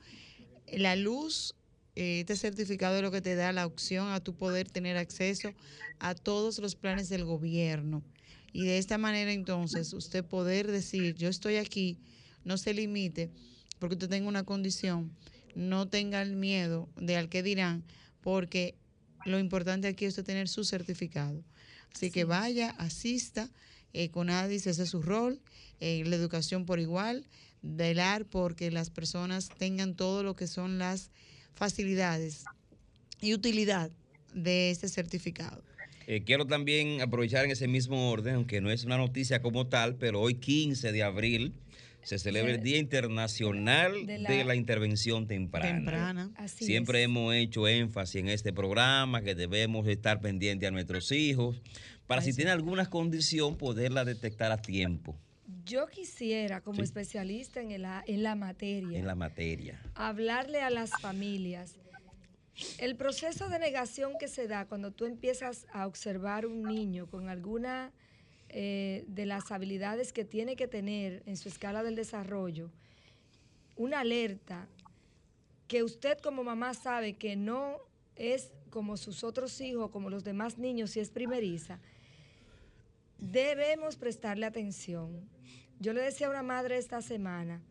la 0.72 0.94
luz, 0.94 1.56
eh, 1.96 2.20
este 2.20 2.36
certificado 2.36 2.96
es 2.96 3.02
lo 3.02 3.10
que 3.10 3.20
te 3.20 3.34
da 3.34 3.52
la 3.52 3.66
opción 3.66 4.08
a 4.08 4.20
tu 4.20 4.34
poder 4.36 4.70
tener 4.70 4.96
acceso 4.96 5.52
a 5.98 6.14
todos 6.14 6.58
los 6.58 6.76
planes 6.76 7.08
del 7.08 7.24
gobierno. 7.24 8.04
Y 8.52 8.64
de 8.66 8.78
esta 8.78 8.98
manera 8.98 9.32
entonces 9.32 9.92
usted 9.92 10.24
poder 10.24 10.70
decir, 10.70 11.16
yo 11.16 11.28
estoy 11.28 11.56
aquí, 11.56 11.98
no 12.44 12.56
se 12.56 12.72
limite, 12.72 13.30
porque 13.80 13.96
usted 13.96 14.08
tenga 14.08 14.28
una 14.28 14.44
condición, 14.44 15.10
no 15.56 15.88
tenga 15.88 16.22
el 16.22 16.36
miedo 16.36 16.88
de 16.96 17.16
al 17.16 17.28
que 17.28 17.42
dirán, 17.42 17.82
porque 18.20 18.76
lo 19.26 19.40
importante 19.40 19.88
aquí 19.88 20.04
es 20.04 20.12
usted 20.12 20.24
tener 20.24 20.48
su 20.48 20.62
certificado. 20.64 21.42
Así 21.94 22.10
que 22.10 22.24
vaya, 22.24 22.70
asista, 22.78 23.50
eh, 23.92 24.10
con 24.10 24.30
ADIS, 24.30 24.66
ese 24.66 24.82
es 24.82 24.90
su 24.90 25.02
rol, 25.02 25.40
eh, 25.80 26.02
la 26.06 26.16
educación 26.16 26.66
por 26.66 26.80
igual, 26.80 27.26
velar 27.62 28.24
porque 28.26 28.70
las 28.70 28.90
personas 28.90 29.48
tengan 29.58 29.94
todo 29.94 30.22
lo 30.22 30.36
que 30.36 30.46
son 30.46 30.78
las 30.78 31.10
facilidades 31.54 32.44
y 33.20 33.34
utilidad 33.34 33.90
de 34.34 34.70
este 34.70 34.88
certificado. 34.88 35.62
Eh, 36.06 36.22
quiero 36.24 36.46
también 36.46 37.02
aprovechar 37.02 37.44
en 37.44 37.50
ese 37.50 37.68
mismo 37.68 38.10
orden, 38.10 38.36
aunque 38.36 38.60
no 38.60 38.70
es 38.70 38.84
una 38.84 38.96
noticia 38.96 39.42
como 39.42 39.66
tal, 39.66 39.96
pero 39.96 40.20
hoy 40.20 40.34
15 40.34 40.92
de 40.92 41.02
abril 41.02 41.52
se 42.08 42.18
celebra 42.18 42.52
el 42.52 42.62
Día 42.62 42.78
Internacional 42.78 44.06
De 44.06 44.14
de 44.14 44.18
la- 44.20 44.44
la, 44.44 44.54
Intervención 44.54 45.26
Temprana. 45.26 45.74
Temprana. 45.74 46.30
Así 46.36 46.64
Siempre 46.64 47.00
es. 47.00 47.04
hemos 47.04 47.34
hecho 47.34 47.68
énfasis 47.68 48.16
en 48.22 48.28
este 48.30 48.50
programa 48.54 49.20
que 49.20 49.34
debemos 49.34 49.86
estar 49.86 50.18
pendientes 50.20 50.66
a 50.66 50.70
nuestros 50.70 51.12
hijos 51.12 51.60
para 52.06 52.22
si 52.22 52.32
tienen 52.32 52.54
alguna 52.54 52.86
condición 52.88 53.58
poderla 53.58 54.06
detectar 54.06 54.50
a 54.52 54.56
tiempo 54.62 55.18
Yo 55.66 55.86
quisiera, 55.88 56.62
como 56.62 56.76
Sí. 56.76 56.82
especialista 56.84 57.60
en, 57.60 57.72
el 57.72 57.84
a- 57.84 58.02
en 58.06 58.22
la 58.22 58.34
materia, 58.34 58.98
en 58.98 59.06
la 59.06 59.14
materia. 59.14 59.78
hablarle 59.94 60.62
a 60.62 60.70
las 60.70 60.90
familias. 61.02 61.76
El 62.78 62.96
proceso 62.96 63.48
de 63.50 63.58
negación 63.58 64.12
que 64.18 64.28
se 64.28 64.48
da 64.48 64.64
cuando 64.66 64.92
tú 64.92 65.04
empiezas 65.04 65.66
a 65.74 65.86
observar 65.86 66.46
un 66.46 66.62
niño 66.62 67.06
con 67.06 67.28
alguna 67.28 67.92
eh, 68.48 69.04
de 69.08 69.26
las 69.26 69.50
habilidades 69.50 70.12
que 70.12 70.24
tiene 70.24 70.56
que 70.56 70.68
tener 70.68 71.22
en 71.26 71.36
su 71.36 71.48
escala 71.48 71.82
del 71.82 71.94
desarrollo, 71.94 72.70
una 73.76 74.00
alerta 74.00 74.66
que 75.66 75.82
usted 75.82 76.18
como 76.18 76.44
mamá 76.44 76.74
sabe 76.74 77.14
que 77.14 77.36
no 77.36 77.78
es 78.16 78.52
como 78.70 78.96
sus 78.96 79.22
otros 79.24 79.60
hijos, 79.60 79.90
como 79.90 80.10
los 80.10 80.24
demás 80.24 80.58
niños, 80.58 80.90
si 80.90 81.00
es 81.00 81.10
primeriza, 81.10 81.78
debemos 83.18 83.96
prestarle 83.96 84.46
atención. 84.46 85.28
Yo 85.78 85.92
le 85.92 86.02
decía 86.02 86.26
a 86.26 86.30
una 86.30 86.42
madre 86.42 86.78
esta 86.78 87.02
semana, 87.02 87.62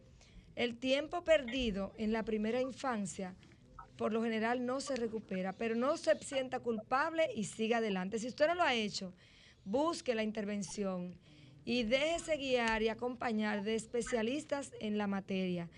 el 0.55 0.77
tiempo 0.77 1.23
perdido 1.23 1.93
en 1.97 2.11
la 2.11 2.23
primera 2.23 2.61
infancia 2.61 3.35
por 3.97 4.13
lo 4.13 4.23
general 4.23 4.65
no 4.65 4.79
se 4.79 4.95
recupera, 4.95 5.53
pero 5.53 5.75
no 5.75 5.97
se 5.97 6.17
sienta 6.19 6.59
culpable 6.59 7.29
y 7.35 7.45
siga 7.45 7.77
adelante. 7.77 8.19
Si 8.19 8.27
usted 8.27 8.47
no 8.47 8.55
lo 8.55 8.63
ha 8.63 8.75
hecho, 8.75 9.11
busque 9.67 10.15
la 10.15 10.23
intervención 10.23 11.13
y 11.65 11.83
déjese 11.83 12.37
guiar 12.37 12.81
y 12.81 12.89
acompañar 12.89 13.63
de 13.63 13.75
especialistas 13.75 14.71
en 14.79 14.97
la 14.97 15.07
materia, 15.07 15.69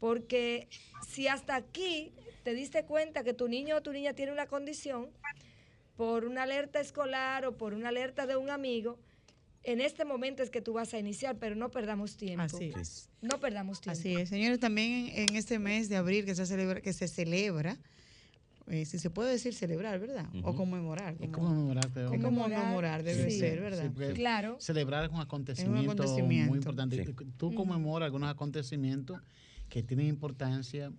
porque 0.00 0.68
si 1.08 1.28
hasta 1.28 1.54
aquí 1.54 2.12
te 2.42 2.54
diste 2.54 2.84
cuenta 2.84 3.22
que 3.22 3.34
tu 3.34 3.48
niño 3.48 3.76
o 3.76 3.82
tu 3.82 3.92
niña 3.92 4.14
tiene 4.14 4.32
una 4.32 4.46
condición 4.46 5.08
por 5.96 6.24
una 6.24 6.42
alerta 6.42 6.80
escolar 6.80 7.46
o 7.46 7.56
por 7.56 7.74
una 7.74 7.88
alerta 7.88 8.26
de 8.26 8.36
un 8.36 8.50
amigo, 8.50 8.98
en 9.62 9.80
este 9.80 10.04
momento 10.04 10.42
es 10.42 10.50
que 10.50 10.60
tú 10.60 10.72
vas 10.72 10.94
a 10.94 10.98
iniciar, 10.98 11.36
pero 11.36 11.54
no 11.54 11.70
perdamos 11.70 12.16
tiempo. 12.16 12.42
Así 12.42 12.72
es. 12.76 13.08
No 13.20 13.38
perdamos 13.38 13.80
tiempo. 13.80 13.98
Así 13.98 14.14
es, 14.14 14.28
señores, 14.28 14.60
también 14.60 15.10
en, 15.12 15.36
este 15.36 15.58
mes 15.58 15.88
de 15.88 15.96
abril 15.96 16.24
que 16.24 16.34
se 16.34 16.46
celebra, 16.46 16.80
que 16.80 16.92
se 16.92 17.06
celebra 17.06 17.78
eh, 18.70 18.84
si 18.84 18.98
se 18.98 19.10
puede 19.10 19.32
decir 19.32 19.54
celebrar, 19.54 19.98
¿verdad? 19.98 20.26
O 20.42 20.54
conmemorar. 20.54 21.16
Es 21.20 21.30
como- 21.30 21.48
conmemorar, 21.48 21.90
como 21.92 22.40
conmemorar, 22.40 23.02
debe 23.02 23.30
Sí, 23.30 23.38
ser, 23.38 23.60
¿verdad? 23.60 23.90
sí, 23.96 24.14
Claro. 24.14 24.56
Celebrar 24.60 25.04
es 25.04 25.10
un 25.10 25.20
acontecimiento, 25.20 25.92
acontecimiento. 25.92 26.48
muy 26.50 26.58
importante. 26.58 27.14
Tú 27.36 27.54
conmemoras 27.54 28.06
algunos 28.06 28.30
acontecimientos 28.30 29.20
que 29.68 29.82
tienen 29.82 30.06
importancia 30.06 30.92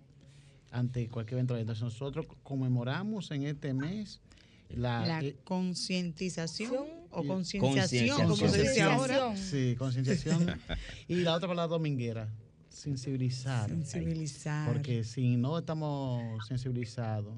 ante 0.70 1.08
cualquier 1.08 1.38
evento. 1.38 1.56
Entonces 1.56 1.82
nosotros 1.82 2.26
conmemoramos 2.42 3.30
en 3.32 3.42
este 3.44 3.74
mes 3.74 4.20
la, 4.68 5.04
La 5.04 5.20
eh, 5.24 5.36
conciencización 5.42 6.86
o 7.10 7.24
concienciación, 7.24 8.16
como 8.16 8.36
se 8.36 8.62
dice 8.62 8.82
ahora. 8.82 9.36
Sí, 9.36 9.74
concienciación. 9.78 10.46
y 11.08 11.16
la 11.16 11.34
otra 11.34 11.48
palabra 11.48 11.68
dominguera, 11.68 12.28
sensibilizar. 12.68 13.68
Sensibilizar. 13.68 14.72
Porque 14.72 15.02
si 15.04 15.36
no 15.36 15.58
estamos 15.58 16.46
sensibilizados, 16.46 17.34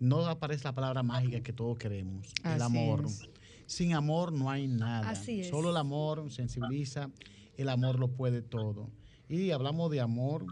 no 0.00 0.26
aparece 0.26 0.64
la 0.64 0.74
palabra 0.74 1.02
mágica 1.02 1.40
que 1.42 1.52
todos 1.52 1.78
queremos, 1.78 2.32
el 2.42 2.62
amor. 2.62 3.04
es. 3.06 3.28
Sin 3.66 3.94
amor 3.94 4.32
no 4.32 4.50
hay 4.50 4.66
nada. 4.66 5.10
Así 5.10 5.42
es. 5.42 5.48
Solo 5.48 5.70
el 5.70 5.76
amor 5.76 6.30
sensibiliza, 6.32 7.10
el 7.56 7.68
amor 7.68 8.00
lo 8.00 8.08
puede 8.08 8.42
todo. 8.42 8.90
Y 9.28 9.52
hablamos 9.52 9.92
de 9.92 10.00
amor, 10.00 10.44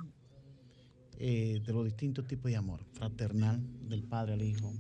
eh, 1.18 1.61
de 1.66 1.72
los 1.72 1.84
distintos 1.84 2.28
tipos 2.28 2.51
de 2.51 2.57
amor, 2.57 2.84
fraternal, 2.92 3.61
del 3.88 4.05
padre 4.05 4.34
al 4.34 4.42
hijo, 4.42 4.72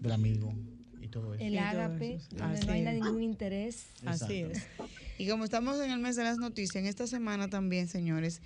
del 0.00 0.10
amigo 0.10 0.52
y 1.00 1.06
todo 1.08 1.34
eso. 1.34 1.44
El 1.44 1.58
ágape, 1.58 2.18
donde 2.30 2.44
Así 2.58 2.66
no 2.66 2.72
hay 2.72 2.82
es. 2.82 2.94
ningún 2.94 3.22
interés. 3.22 3.86
Así 4.04 4.40
es. 4.40 4.66
Y 5.18 5.28
como 5.28 5.44
estamos 5.44 5.80
en 5.80 5.92
el 5.92 6.00
mes 6.00 6.16
de 6.16 6.24
las 6.24 6.38
noticias, 6.38 6.76
en 6.76 6.86
esta 6.86 7.06
semana 7.06 7.48
también, 7.48 7.86
señores, 7.86 8.42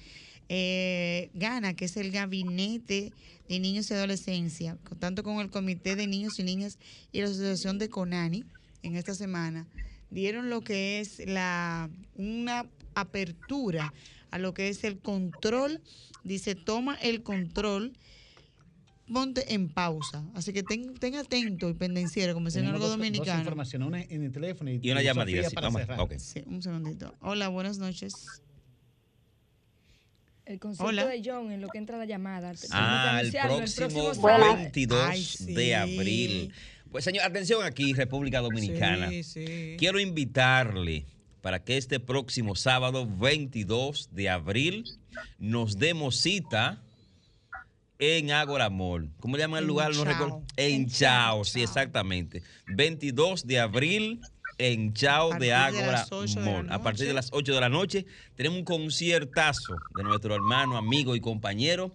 eh, 0.53 1.31
Gana, 1.35 1.75
que 1.75 1.85
es 1.85 1.97
el 1.97 2.11
Gabinete 2.11 3.13
de 3.49 3.61
Niños 3.61 3.89
y 3.91 3.95
Adolescencia, 3.95 4.77
tanto 4.99 5.23
con 5.23 5.39
el 5.39 5.49
Comité 5.49 5.95
de 5.95 6.09
Niños 6.09 6.39
y 6.41 6.43
Niñas 6.43 6.77
y 7.13 7.21
la 7.21 7.27
Asociación 7.27 7.79
de 7.79 7.89
CONANI, 7.89 8.45
en 8.83 8.97
esta 8.97 9.15
semana, 9.15 9.67
dieron 10.11 10.51
lo 10.51 10.61
que 10.63 10.99
es 11.01 11.21
la 11.25 11.89
una 12.17 12.67
apertura 12.95 13.95
a 14.33 14.39
lo 14.39 14.53
que 14.53 14.69
es 14.69 14.83
el 14.83 14.99
control, 14.99 15.81
dice, 16.25 16.57
toma 16.57 16.97
el 16.97 17.23
control, 17.23 17.93
ponte 19.13 19.55
en 19.55 19.69
pausa. 19.69 20.25
Así 20.35 20.53
que 20.53 20.63
ten, 20.65 20.95
ten 20.95 21.15
atento 21.17 21.69
y 21.69 21.75
pendenciero, 21.75 22.35
como 22.35 22.47
decía 22.47 22.63
en 22.63 22.69
algo 22.69 22.79
dos- 22.81 22.91
dos 22.91 22.99
dominicano. 22.99 23.39
informaciones, 23.41 23.87
una 23.89 24.03
en 24.03 24.23
el 24.25 24.33
teléfono 24.33 24.71
y, 24.71 24.81
Y 24.83 24.91
una 24.91 25.03
llamadita, 25.03 25.43
sí. 25.51 25.55
Sí, 26.19 26.43
un 26.47 26.61
segundito. 26.63 27.15
Hola, 27.21 27.49
buenas 27.49 27.79
noches. 27.79 28.15
El 30.51 30.59
concepto 30.59 30.89
Hola. 30.89 31.07
de 31.07 31.23
John 31.25 31.53
en 31.53 31.61
lo 31.61 31.69
que 31.69 31.79
entra 31.79 31.97
la 31.97 32.07
llamada. 32.07 32.53
Ah, 32.73 33.21
el 33.23 33.31
próximo, 33.31 34.15
sábado. 34.15 34.57
22 34.57 35.01
Ay, 35.09 35.23
sí. 35.23 35.55
de 35.55 35.77
abril. 35.77 36.53
Pues 36.91 37.05
señor, 37.05 37.25
atención 37.25 37.63
aquí, 37.63 37.93
República 37.93 38.41
Dominicana. 38.41 39.11
Sí, 39.11 39.23
sí. 39.23 39.77
Quiero 39.79 40.01
invitarle 40.01 41.07
para 41.41 41.63
que 41.63 41.77
este 41.77 42.01
próximo 42.01 42.57
sábado 42.57 43.07
22 43.09 44.09
de 44.13 44.29
abril 44.29 44.85
nos 45.39 45.79
demos 45.79 46.17
cita 46.17 46.83
en 48.01 48.33
Ágora 48.33 48.71
Mall. 48.71 49.13
¿Cómo 49.21 49.37
le 49.37 49.45
llaman 49.45 49.59
el 49.59 49.65
En 49.65 49.69
lugar? 49.69 49.91
No 49.91 50.03
Chao. 50.03 50.05
recuerdo. 50.05 50.43
En 50.57 50.89
Chao, 50.89 51.45
sí, 51.45 51.63
exactamente. 51.63 52.43
22 52.67 53.47
de 53.47 53.61
abril 53.61 54.21
en 54.61 54.93
Chao 54.93 55.33
de 55.39 55.53
Ágora 55.55 56.05
de. 56.05 56.67
A 56.71 56.83
partir 56.83 57.07
de 57.07 57.15
las 57.15 57.31
8 57.33 57.55
de 57.55 57.61
la 57.61 57.69
noche 57.71 58.05
tenemos 58.37 58.59
un 58.59 58.65
conciertazo 58.65 59.75
de 59.97 60.03
nuestro 60.05 60.35
hermano, 60.35 60.77
amigo 60.77 61.17
y 61.17 61.21
compañero 61.21 61.91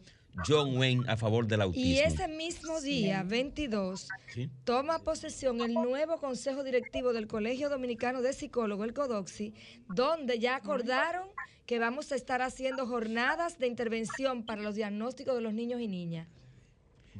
John 0.45 0.75
Wayne 0.77 1.03
a 1.07 1.15
favor 1.15 1.47
del 1.47 1.61
autismo. 1.61 1.87
Y 1.87 1.99
ese 1.99 2.27
mismo 2.27 2.81
día, 2.81 3.23
22, 3.23 4.09
Sí. 4.33 4.49
toma 4.65 4.99
posesión 4.99 5.61
el 5.61 5.73
nuevo 5.73 6.17
Consejo 6.17 6.63
Directivo 6.63 7.13
del 7.13 7.27
Colegio 7.27 7.69
Dominicano 7.69 8.21
de 8.21 8.33
Psicólogos, 8.33 8.85
el 8.87 8.93
CODOXI, 8.93 9.53
donde 9.87 10.39
ya 10.39 10.55
acordaron 10.55 11.27
que 11.65 11.79
vamos 11.79 12.11
a 12.11 12.15
estar 12.15 12.41
haciendo 12.41 12.85
jornadas 12.85 13.59
de 13.59 13.67
intervención 13.67 14.43
para 14.43 14.61
los 14.61 14.75
diagnósticos 14.75 15.35
de 15.35 15.41
los 15.41 15.53
niños 15.53 15.79
y 15.81 15.87
niñas. 15.87 16.27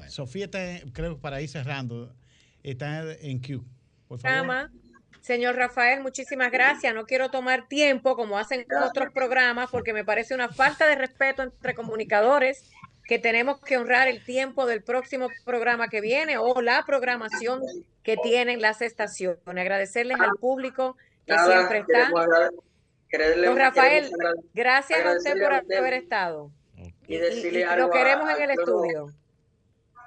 Sofía 0.10 0.46
está, 0.46 0.60
creo 0.92 1.16
que 1.16 1.22
para 1.22 1.42
ir 1.42 1.50
cerrando, 1.50 2.14
está 2.64 3.14
en 3.14 3.40
Q. 3.40 3.64
Por 4.08 4.20
favor. 4.20 4.70
Señor 5.26 5.56
Rafael, 5.56 6.02
muchísimas 6.04 6.52
gracias. 6.52 6.94
No 6.94 7.08
quiero 7.08 7.32
tomar 7.32 7.68
tiempo 7.68 8.16
como 8.16 8.38
hacen 8.38 8.64
otros 8.88 9.12
programas 9.12 9.72
porque 9.72 9.92
me 9.92 10.06
parece 10.06 10.36
una 10.36 10.50
falta 10.50 10.86
de 10.88 10.94
respeto 10.94 11.42
entre 11.42 11.74
comunicadores 11.74 12.70
que 13.06 13.18
tenemos 13.18 13.60
que 13.60 13.76
honrar 13.78 14.08
el 14.08 14.24
tiempo 14.24 14.68
del 14.68 14.84
próximo 14.84 15.30
programa 15.44 15.88
que 15.88 16.00
viene 16.00 16.38
o 16.38 16.62
la 16.62 16.84
programación 16.86 17.60
que 18.04 18.18
tienen 18.18 18.62
las 18.62 18.84
estaciones. 18.84 19.40
Agradecerles 19.48 20.20
al 20.20 20.30
público 20.40 20.96
que 21.26 21.34
Nada, 21.34 21.52
siempre 21.56 21.80
está. 21.80 22.12
Don 23.48 23.58
Rafael, 23.58 24.12
gracias 24.54 25.04
a 25.04 25.14
usted 25.18 25.42
por 25.42 25.54
a 25.54 25.60
usted 25.62 25.76
haber 25.78 25.94
estado. 25.94 26.52
y 27.08 27.18
lo 27.78 27.90
queremos 27.90 28.30
a- 28.30 28.38
en 28.44 28.50
el 28.52 28.56
pueblo- 28.58 28.82
estudio. 28.84 29.08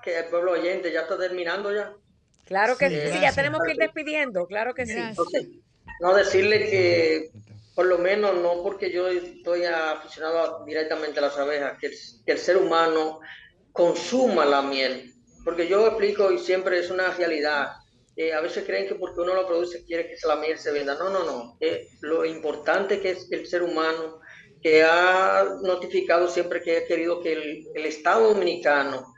Que 0.00 0.16
el 0.20 0.24
pueblo 0.26 0.52
oyente 0.52 0.92
ya 0.92 1.00
está 1.00 1.18
terminando 1.18 1.74
ya. 1.74 1.92
Claro 2.48 2.78
que 2.78 2.88
Sí, 2.88 3.12
sí, 3.12 3.20
ya 3.20 3.32
tenemos 3.34 3.60
que 3.62 3.72
ir 3.72 3.76
despidiendo, 3.76 4.46
claro 4.46 4.74
que 4.74 4.86
sí. 4.86 4.98
No 6.00 6.14
decirle 6.14 6.70
que, 6.70 7.30
por 7.74 7.84
lo 7.84 7.98
menos, 7.98 8.36
no 8.36 8.62
porque 8.62 8.90
yo 8.90 9.08
estoy 9.08 9.64
aficionado 9.64 10.64
directamente 10.64 11.18
a 11.18 11.22
las 11.22 11.36
abejas, 11.36 11.76
que 11.78 11.88
el, 11.88 11.92
que 12.24 12.32
el 12.32 12.38
ser 12.38 12.56
humano 12.56 13.20
consuma 13.72 14.46
la 14.46 14.62
miel. 14.62 15.12
Porque 15.44 15.68
yo 15.68 15.86
explico 15.86 16.32
y 16.32 16.38
siempre 16.38 16.78
es 16.78 16.90
una 16.90 17.10
realidad. 17.10 17.72
Eh, 18.16 18.32
a 18.32 18.40
veces 18.40 18.64
creen 18.64 18.88
que 18.88 18.94
porque 18.94 19.20
uno 19.20 19.34
lo 19.34 19.46
produce 19.46 19.84
quiere 19.84 20.08
que 20.08 20.16
la 20.26 20.36
miel 20.36 20.58
se 20.58 20.72
venda. 20.72 20.94
No, 20.94 21.10
no, 21.10 21.24
no. 21.24 21.58
Eh, 21.60 21.86
lo 22.00 22.24
importante 22.24 22.98
que 23.00 23.10
es 23.10 23.30
el 23.30 23.46
ser 23.46 23.62
humano 23.62 24.20
que 24.62 24.82
ha 24.82 25.44
notificado 25.62 26.28
siempre 26.28 26.62
que 26.62 26.78
ha 26.78 26.86
querido 26.86 27.20
que 27.20 27.32
el, 27.32 27.66
el 27.74 27.84
Estado 27.84 28.32
dominicano 28.32 29.14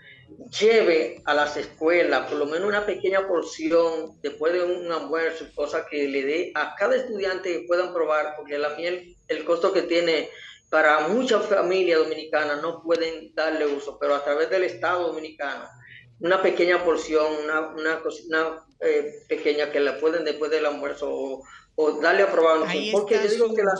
lleve 0.58 1.22
a 1.24 1.34
las 1.34 1.56
escuelas 1.56 2.28
por 2.28 2.38
lo 2.38 2.46
menos 2.46 2.68
una 2.68 2.86
pequeña 2.86 3.26
porción 3.26 4.18
después 4.22 4.52
de 4.52 4.62
un 4.62 4.90
almuerzo, 4.90 5.46
cosa 5.54 5.86
que 5.88 6.08
le 6.08 6.22
dé 6.24 6.52
a 6.54 6.74
cada 6.76 6.96
estudiante 6.96 7.52
que 7.62 7.66
puedan 7.66 7.92
probar, 7.92 8.34
porque 8.36 8.58
la 8.58 8.70
miel, 8.70 9.16
el 9.28 9.44
costo 9.44 9.72
que 9.72 9.82
tiene 9.82 10.28
para 10.70 11.08
muchas 11.08 11.44
familias 11.46 11.98
dominicanas 11.98 12.62
no 12.62 12.82
pueden 12.82 13.34
darle 13.34 13.66
uso, 13.66 13.98
pero 14.00 14.14
a 14.14 14.24
través 14.24 14.50
del 14.50 14.64
Estado 14.64 15.08
dominicano, 15.08 15.64
una 16.20 16.40
pequeña 16.42 16.84
porción, 16.84 17.26
una, 17.44 17.60
una, 17.68 18.02
una, 18.28 18.64
eh, 18.80 19.22
pequeña 19.28 19.70
que 19.70 19.80
la 19.80 19.98
pueden 19.98 20.24
después 20.24 20.50
del 20.50 20.66
almuerzo 20.66 21.08
o, 21.12 21.42
o 21.76 22.00
darle 22.00 22.22
a 22.24 22.30
probar. 22.30 22.58
Porque 22.92 23.14
yo 23.16 23.20
digo 23.32 23.48
su- 23.48 23.54
que 23.54 23.62
la, 23.62 23.74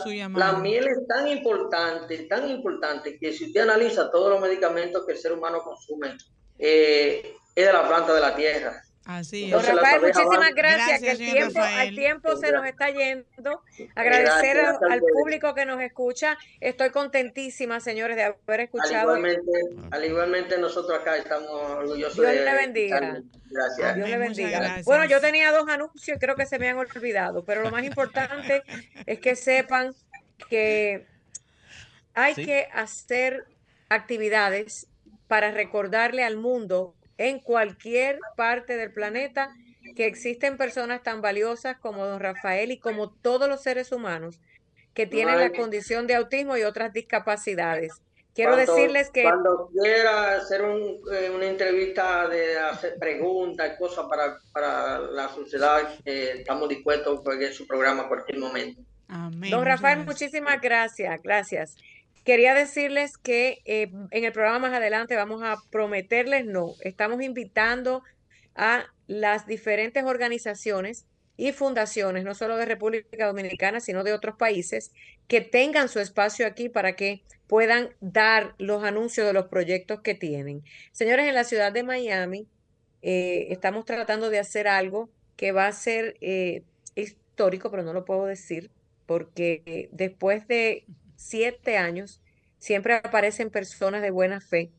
miel 0.61 0.87
es 0.87 1.07
tan 1.07 1.27
importante, 1.27 2.17
tan 2.23 2.49
importante, 2.49 3.17
que 3.19 3.31
si 3.31 3.45
usted 3.45 3.61
analiza 3.61 4.09
todos 4.11 4.29
los 4.31 4.41
medicamentos 4.41 5.05
que 5.05 5.13
el 5.13 5.17
ser 5.19 5.33
humano 5.33 5.61
consume, 5.63 6.17
eh, 6.61 7.33
es 7.55 7.65
de 7.65 7.73
la 7.73 7.87
planta 7.87 8.13
de 8.13 8.21
la 8.21 8.35
tierra. 8.35 8.81
Así 9.03 9.49
Don 9.49 9.61
es. 9.61 9.67
Entonces, 9.67 9.73
las 9.75 9.83
Rafael, 9.83 10.01
muchísimas 10.01 10.37
van- 10.37 10.53
gracias, 10.55 10.87
Gracias, 11.01 11.17
que 11.17 11.25
el 11.25 11.31
tiempo, 11.33 11.59
Rafael. 11.59 11.89
al 11.89 11.95
tiempo 11.95 12.37
se 12.37 12.51
nos 12.51 12.65
está 12.67 12.89
yendo. 12.91 13.63
Agradecer 13.95 14.57
Gracias, 14.57 14.77
al 14.89 14.99
público 15.01 15.55
que 15.55 15.65
nos 15.65 15.81
escucha. 15.81 16.37
Estoy 16.59 16.91
contentísima, 16.91 17.79
señores, 17.79 18.15
de 18.15 18.23
haber 18.25 18.39
Al 18.47 18.59
escuchado. 18.61 19.17
igualmente, 19.17 19.51
al 19.89 20.05
igualmente 20.05 20.57
nosotros 20.59 20.99
acá 20.99 21.17
estamos 21.17 21.49
orgullosos 21.49 22.15
Dios 22.15 22.27
de 22.31 22.45
le 22.45 22.53
bendiga. 22.53 22.99
Gracias. 23.49 23.95
Dios 23.95 24.07
le 24.09 24.17
bendiga. 24.17 24.59
gracias. 24.59 24.85
Bueno, 24.85 25.05
yo 25.05 25.19
tenía 25.19 25.51
dos 25.51 25.67
anuncios 25.67 26.15
y 26.15 26.19
creo 26.19 26.35
que 26.35 26.45
se 26.45 26.59
me 26.59 26.69
han 26.69 26.77
olvidado, 26.77 27.43
pero 27.43 27.63
lo 27.63 27.71
más 27.71 27.83
importante 27.83 28.61
es 29.07 29.19
que 29.19 29.35
sepan 29.35 29.93
que 30.47 31.07
hay 32.13 32.35
Sí. 32.35 32.45
que 32.45 32.67
hacer 32.71 33.45
actividades 33.89 34.87
para 35.31 35.51
recordarle 35.51 36.25
al 36.25 36.35
mundo 36.35 36.93
en 37.17 37.39
cualquier 37.39 38.19
parte 38.35 38.75
del 38.75 38.91
planeta 38.91 39.55
que 39.95 40.05
existen 40.05 40.57
personas 40.57 41.03
tan 41.03 41.21
valiosas 41.21 41.77
como 41.77 42.05
don 42.05 42.19
Rafael 42.19 42.69
y 42.69 42.79
como 42.79 43.11
todos 43.11 43.47
los 43.47 43.63
seres 43.63 43.93
humanos 43.93 44.41
que 44.93 45.07
tienen 45.07 45.39
la 45.39 45.53
condición 45.53 46.05
de 46.05 46.15
autismo 46.15 46.57
y 46.57 46.63
otras 46.63 46.91
discapacidades. 46.91 47.93
Quiero 48.35 48.55
Cuando- 48.55 48.75
decirles 48.75 49.09
que 49.09 49.23
Cuando 49.23 49.69
quiera 49.71 50.35
hacer 50.35 50.63
un, 50.63 50.99
eh, 51.13 51.31
una 51.33 51.45
entrevista 51.45 52.27
de 52.27 52.59
hacer 52.59 52.95
preguntas 52.99 53.71
y 53.73 53.79
cosas 53.79 54.07
para, 54.09 54.37
para 54.51 54.99
la 54.99 55.29
sociedad, 55.29 55.95
eh, 56.03 56.33
estamos 56.39 56.67
dispuestos 56.67 57.21
a 57.25 57.53
su 57.53 57.65
programa 57.65 58.03
a 58.03 58.07
cualquier 58.09 58.37
momento. 58.37 58.81
Amén. 59.07 59.49
Don 59.49 59.63
Rafael, 59.63 59.99
gracias. 59.99 60.05
muchísimas 60.07 60.59
gracias, 60.59 61.21
gracias. 61.21 61.77
Quería 62.23 62.53
decirles 62.53 63.17
que 63.17 63.61
eh, 63.65 63.91
en 64.11 64.23
el 64.23 64.31
programa 64.31 64.67
más 64.69 64.73
adelante 64.73 65.15
vamos 65.15 65.41
a 65.43 65.57
prometerles, 65.69 66.45
no, 66.45 66.73
estamos 66.81 67.21
invitando 67.21 68.03
a 68.55 68.85
las 69.07 69.47
diferentes 69.47 70.03
organizaciones 70.03 71.05
y 71.37 71.53
fundaciones, 71.53 72.23
no 72.23 72.35
solo 72.35 72.57
de 72.57 72.65
República 72.65 73.25
Dominicana, 73.25 73.79
sino 73.79 74.03
de 74.03 74.13
otros 74.13 74.35
países, 74.35 74.91
que 75.27 75.41
tengan 75.41 75.89
su 75.89 75.99
espacio 75.99 76.45
aquí 76.45 76.69
para 76.69 76.95
que 76.95 77.23
puedan 77.47 77.89
dar 77.99 78.53
los 78.57 78.83
anuncios 78.83 79.25
de 79.25 79.33
los 79.33 79.47
proyectos 79.47 80.01
que 80.01 80.13
tienen. 80.13 80.63
Señores, 80.91 81.27
en 81.27 81.35
la 81.35 81.43
ciudad 81.43 81.71
de 81.71 81.83
Miami 81.83 82.47
eh, 83.01 83.47
estamos 83.49 83.85
tratando 83.85 84.29
de 84.29 84.39
hacer 84.39 84.67
algo 84.67 85.09
que 85.35 85.51
va 85.51 85.67
a 85.67 85.71
ser 85.71 86.15
eh, 86.21 86.63
histórico, 86.95 87.71
pero 87.71 87.83
no 87.83 87.93
lo 87.93 88.05
puedo 88.05 88.25
decir, 88.25 88.69
porque 89.07 89.89
después 89.91 90.47
de 90.47 90.85
siete 91.21 91.77
años 91.77 92.21
siempre 92.57 92.95
aparecen 92.95 93.49
personas 93.49 94.01
de 94.01 94.11
buena 94.11 94.41
fe 94.41 94.71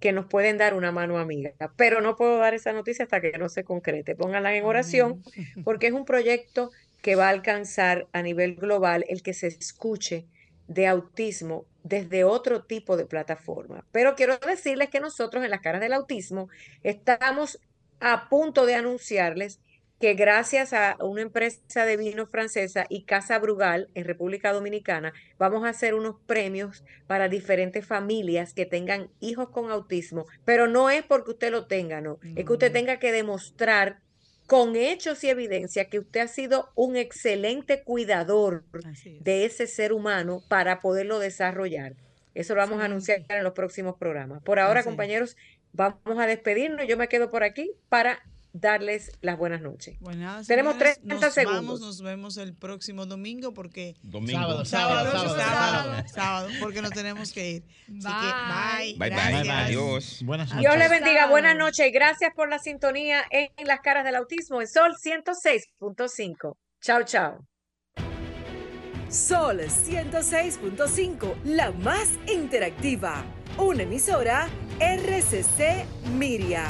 que 0.00 0.12
nos 0.12 0.26
pueden 0.26 0.58
dar 0.58 0.74
una 0.74 0.92
mano 0.92 1.18
amiga. 1.18 1.52
Pero 1.76 2.00
no 2.00 2.16
puedo 2.16 2.38
dar 2.38 2.54
esa 2.54 2.72
noticia 2.72 3.04
hasta 3.04 3.20
que 3.20 3.38
no 3.38 3.48
se 3.48 3.64
concrete. 3.64 4.14
Pónganla 4.14 4.54
en 4.54 4.64
oración 4.64 5.22
porque 5.64 5.86
es 5.86 5.92
un 5.92 6.04
proyecto 6.04 6.70
que 7.00 7.16
va 7.16 7.26
a 7.26 7.30
alcanzar 7.30 8.06
a 8.12 8.22
nivel 8.22 8.56
global 8.56 9.04
el 9.08 9.22
que 9.22 9.34
se 9.34 9.46
escuche 9.46 10.26
de 10.68 10.86
autismo 10.86 11.66
desde 11.82 12.24
otro 12.24 12.64
tipo 12.64 12.96
de 12.96 13.06
plataforma. 13.06 13.86
Pero 13.92 14.14
quiero 14.14 14.38
decirles 14.38 14.88
que 14.90 15.00
nosotros 15.00 15.44
en 15.44 15.50
las 15.50 15.60
caras 15.60 15.80
del 15.80 15.92
autismo 15.92 16.48
estamos 16.82 17.60
a 18.00 18.28
punto 18.28 18.66
de 18.66 18.74
anunciarles 18.74 19.60
que 20.00 20.14
gracias 20.14 20.72
a 20.72 20.96
una 21.00 21.22
empresa 21.22 21.86
de 21.86 21.96
vino 21.96 22.26
francesa 22.26 22.86
y 22.88 23.04
Casa 23.04 23.38
Brugal 23.38 23.88
en 23.94 24.04
República 24.04 24.52
Dominicana, 24.52 25.12
vamos 25.38 25.64
a 25.64 25.70
hacer 25.70 25.94
unos 25.94 26.16
premios 26.26 26.84
para 27.06 27.28
diferentes 27.28 27.86
familias 27.86 28.52
que 28.52 28.66
tengan 28.66 29.10
hijos 29.20 29.50
con 29.50 29.70
autismo, 29.70 30.26
pero 30.44 30.66
no 30.66 30.90
es 30.90 31.04
porque 31.04 31.30
usted 31.30 31.50
lo 31.50 31.66
tenga, 31.66 32.00
no, 32.00 32.18
es 32.36 32.44
que 32.44 32.52
usted 32.52 32.72
tenga 32.72 32.98
que 32.98 33.12
demostrar 33.12 34.00
con 34.46 34.76
hechos 34.76 35.24
y 35.24 35.30
evidencia 35.30 35.86
que 35.86 35.98
usted 35.98 36.20
ha 36.20 36.28
sido 36.28 36.70
un 36.74 36.96
excelente 36.96 37.82
cuidador 37.82 38.64
de 39.20 39.46
ese 39.46 39.66
ser 39.66 39.92
humano 39.92 40.42
para 40.48 40.80
poderlo 40.80 41.18
desarrollar. 41.18 41.94
Eso 42.34 42.54
lo 42.54 42.60
vamos 42.60 42.80
a 42.80 42.86
anunciar 42.86 43.24
en 43.28 43.44
los 43.44 43.52
próximos 43.52 43.96
programas. 43.96 44.42
Por 44.42 44.58
ahora, 44.58 44.82
compañeros, 44.82 45.36
vamos 45.72 46.18
a 46.18 46.26
despedirnos. 46.26 46.86
Yo 46.86 46.96
me 46.96 47.08
quedo 47.08 47.30
por 47.30 47.44
aquí 47.44 47.72
para 47.88 48.22
darles 48.54 49.10
las 49.20 49.36
buenas 49.36 49.60
noches. 49.60 49.98
Tenemos 50.46 50.78
30 50.78 51.14
nos 51.16 51.34
segundos. 51.34 51.64
Vamos, 51.64 51.80
nos 51.80 52.02
vemos 52.02 52.36
el 52.38 52.54
próximo 52.54 53.04
domingo 53.04 53.52
porque 53.52 53.96
Domingo. 54.02 54.38
sábado, 54.38 54.64
Sábado, 54.64 55.10
sábado, 55.10 55.12
sábado, 55.12 55.36
sábado, 55.36 55.84
sábado. 55.84 56.08
sábado, 56.08 56.48
porque 56.60 56.80
nos 56.80 56.92
tenemos 56.92 57.32
que 57.32 57.50
ir. 57.50 57.64
Así 57.88 58.96
que 58.96 58.96
Bye, 58.98 59.10
bye. 59.10 59.42
bye. 59.42 59.50
Adiós. 59.50 60.20
Buenas 60.24 60.56
Dios 60.56 60.76
les 60.78 60.88
bendiga, 60.88 61.26
buenas 61.26 61.56
noches 61.56 61.86
y 61.88 61.90
gracias 61.90 62.30
por 62.34 62.48
la 62.48 62.58
sintonía 62.60 63.22
en 63.30 63.50
Las 63.66 63.80
Caras 63.80 64.04
del 64.04 64.14
Autismo 64.14 64.60
en 64.60 64.68
Sol 64.68 64.94
106.5. 65.04 66.56
Chao, 66.80 67.02
chao. 67.02 67.44
Sol 69.08 69.60
106.5, 69.60 71.42
la 71.44 71.72
más 71.72 72.08
interactiva. 72.32 73.24
Una 73.58 73.82
emisora 73.82 74.48
RCC 74.80 75.86
Miria. 76.16 76.66